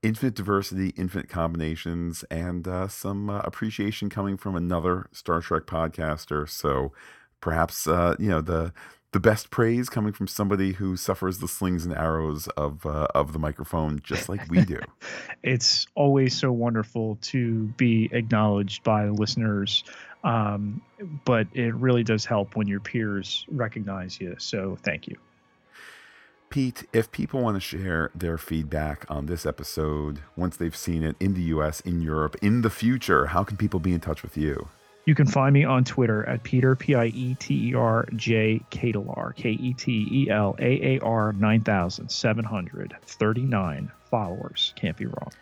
infinite 0.06 0.36
diversity, 0.36 0.90
infinite 0.96 1.28
combinations, 1.28 2.24
and 2.30 2.68
uh, 2.68 2.88
some 2.88 3.30
uh, 3.30 3.40
appreciation 3.40 4.08
coming 4.10 4.38
from 4.38 4.56
another 4.56 5.08
Star 5.12 5.42
Trek 5.42 5.64
podcaster. 5.64 6.48
So 6.48 6.94
perhaps 7.42 7.88
uh, 7.88 8.16
you 8.20 8.30
know 8.30 8.42
the 8.42 8.72
the 9.12 9.20
best 9.20 9.50
praise 9.50 9.90
coming 9.90 10.14
from 10.14 10.28
somebody 10.28 10.74
who 10.74 10.96
suffers 10.96 11.40
the 11.40 11.48
slings 11.48 11.86
and 11.86 11.96
arrows 11.96 12.48
of 12.50 12.86
uh, 12.86 13.08
of 13.16 13.34
the 13.34 13.40
microphone 13.40 14.00
just 14.04 14.30
like 14.30 14.48
we 14.50 14.64
do. 14.64 14.80
it's 15.44 15.88
always 15.96 16.38
so 16.38 16.52
wonderful 16.52 17.18
to 17.22 17.64
be 17.78 18.08
acknowledged 18.12 18.84
by 18.84 19.10
listeners. 19.10 19.84
Um, 20.24 20.82
but 21.24 21.48
it 21.54 21.76
really 21.76 22.04
does 22.04 22.26
help 22.26 22.56
when 22.56 22.68
your 22.68 22.80
peers 22.80 23.46
recognize 23.50 24.20
you. 24.20 24.36
So 24.40 24.78
thank 24.82 25.08
you. 25.08 25.18
Pete, 26.56 26.88
if 26.94 27.12
people 27.12 27.42
want 27.42 27.58
to 27.58 27.60
share 27.60 28.10
their 28.16 28.38
feedback 28.38 29.06
on 29.10 29.26
this 29.26 29.46
episode 29.46 30.22
once 30.38 30.56
they've 30.56 30.74
seen 30.74 31.04
it 31.04 31.18
in 31.20 31.34
the 31.34 31.42
US, 31.42 31.82
in 31.82 32.00
Europe, 32.00 32.38
in 32.42 32.62
the 32.62 32.70
future, 32.70 33.26
how 33.26 33.44
can 33.44 33.58
people 33.58 33.82
be 33.82 33.92
in 33.92 34.00
touch 34.00 34.24
with 34.24 34.38
you? 34.38 34.70
You 35.04 35.16
can 35.16 35.28
find 35.28 35.54
me 35.54 35.66
on 35.66 35.84
Twitter 35.84 36.24
at 36.30 36.44
Peter, 36.44 36.78
P 36.78 36.96
I 36.96 37.08
E 37.08 37.36
T 37.42 37.72
E 37.72 37.76
R 37.76 38.08
J 38.16 38.62
Ketelaar, 38.72 39.36
K 39.36 39.50
E 39.50 39.74
T 39.74 40.08
E 40.10 40.30
L 40.30 40.56
A 40.58 40.96
A 40.96 41.00
R 41.02 41.34
9,739 41.34 43.92
followers. 44.10 44.74
Can't 44.78 44.96
be 44.96 45.08
wrong. 45.08 45.34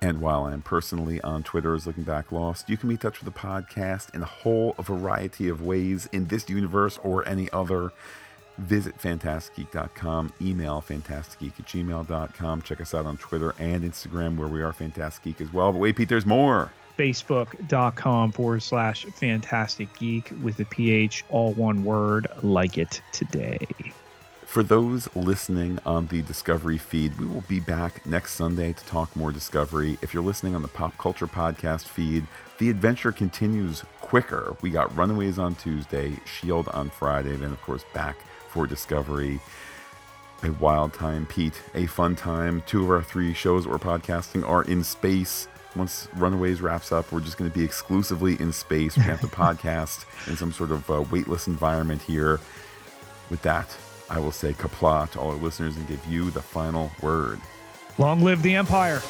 And 0.00 0.22
while 0.22 0.46
I'm 0.46 0.62
personally 0.62 1.20
on 1.20 1.42
Twitter 1.42 1.74
as 1.74 1.86
Looking 1.86 2.04
Back 2.04 2.32
Lost, 2.32 2.70
you 2.70 2.78
can 2.78 2.88
be 2.88 2.94
in 2.94 2.98
touch 2.98 3.22
with 3.22 3.30
the 3.30 3.38
podcast 3.38 4.14
in 4.14 4.22
a 4.22 4.26
whole 4.26 4.72
variety 4.80 5.50
of 5.50 5.60
ways 5.60 6.08
in 6.10 6.28
this 6.28 6.48
universe 6.48 6.98
or 7.02 7.28
any 7.28 7.52
other. 7.52 7.92
Visit 8.58 8.96
phantasticgeek.com, 8.98 10.32
email 10.40 10.84
phantasticgeek 10.86 11.58
at 11.58 11.66
gmail.com. 11.66 12.62
Check 12.62 12.80
us 12.80 12.94
out 12.94 13.04
on 13.04 13.16
Twitter 13.16 13.54
and 13.58 13.82
Instagram 13.82 14.36
where 14.36 14.48
we 14.48 14.62
are 14.62 14.72
Phantastic 14.72 15.24
Geek 15.24 15.40
as 15.40 15.52
well. 15.52 15.72
But 15.72 15.78
wait, 15.78 15.96
Pete, 15.96 16.08
there's 16.08 16.26
more. 16.26 16.70
Facebook.com 16.96 18.30
forward 18.30 18.62
slash 18.62 19.04
phantastic 19.06 19.92
geek 19.98 20.30
with 20.42 20.56
the 20.56 20.64
PH, 20.66 21.24
all 21.28 21.52
one 21.54 21.82
word, 21.84 22.28
like 22.42 22.78
it 22.78 23.02
today. 23.10 23.66
For 24.44 24.62
those 24.62 25.08
listening 25.16 25.80
on 25.84 26.06
the 26.06 26.22
Discovery 26.22 26.78
feed, 26.78 27.18
we 27.18 27.26
will 27.26 27.42
be 27.48 27.58
back 27.58 28.06
next 28.06 28.34
Sunday 28.34 28.72
to 28.72 28.84
talk 28.84 29.16
more 29.16 29.32
Discovery. 29.32 29.98
If 30.00 30.14
you're 30.14 30.22
listening 30.22 30.54
on 30.54 30.62
the 30.62 30.68
Pop 30.68 30.96
Culture 30.96 31.26
Podcast 31.26 31.86
feed, 31.86 32.24
the 32.58 32.70
adventure 32.70 33.10
continues 33.10 33.82
quicker. 34.00 34.56
We 34.62 34.70
got 34.70 34.96
Runaways 34.96 35.40
on 35.40 35.56
Tuesday, 35.56 36.20
Shield 36.24 36.68
on 36.68 36.90
Friday, 36.90 37.34
then, 37.34 37.50
of 37.50 37.60
course, 37.62 37.84
back 37.92 38.16
for 38.54 38.68
Discovery. 38.68 39.40
A 40.44 40.52
wild 40.52 40.94
time, 40.94 41.26
Pete. 41.26 41.60
A 41.74 41.86
fun 41.86 42.14
time. 42.14 42.62
Two 42.66 42.84
of 42.84 42.90
our 42.90 43.02
three 43.02 43.34
shows 43.34 43.64
that 43.64 43.70
we're 43.70 43.78
podcasting 43.78 44.48
are 44.48 44.62
in 44.62 44.84
space. 44.84 45.48
once 45.74 46.06
Runaways 46.14 46.62
wraps 46.62 46.92
up, 46.92 47.10
we're 47.10 47.18
just 47.18 47.36
going 47.36 47.50
to 47.50 47.58
be 47.58 47.64
exclusively 47.64 48.40
in 48.40 48.52
space. 48.52 48.96
We 48.96 49.02
have 49.02 49.20
the 49.20 49.26
podcast 49.44 50.04
in 50.28 50.36
some 50.36 50.52
sort 50.52 50.70
of 50.70 50.88
uh, 50.88 51.02
weightless 51.10 51.48
environment 51.48 52.00
here. 52.00 52.38
With 53.28 53.42
that, 53.42 53.76
I 54.08 54.20
will 54.20 54.30
say 54.32 54.52
Qapla' 54.52 55.10
to 55.12 55.20
all 55.20 55.30
our 55.30 55.36
listeners 55.36 55.76
and 55.76 55.88
give 55.88 56.06
you 56.06 56.30
the 56.30 56.42
final 56.42 56.92
word. 57.02 57.40
Long 57.98 58.22
live 58.22 58.40
the 58.42 58.54
Empire. 58.54 59.02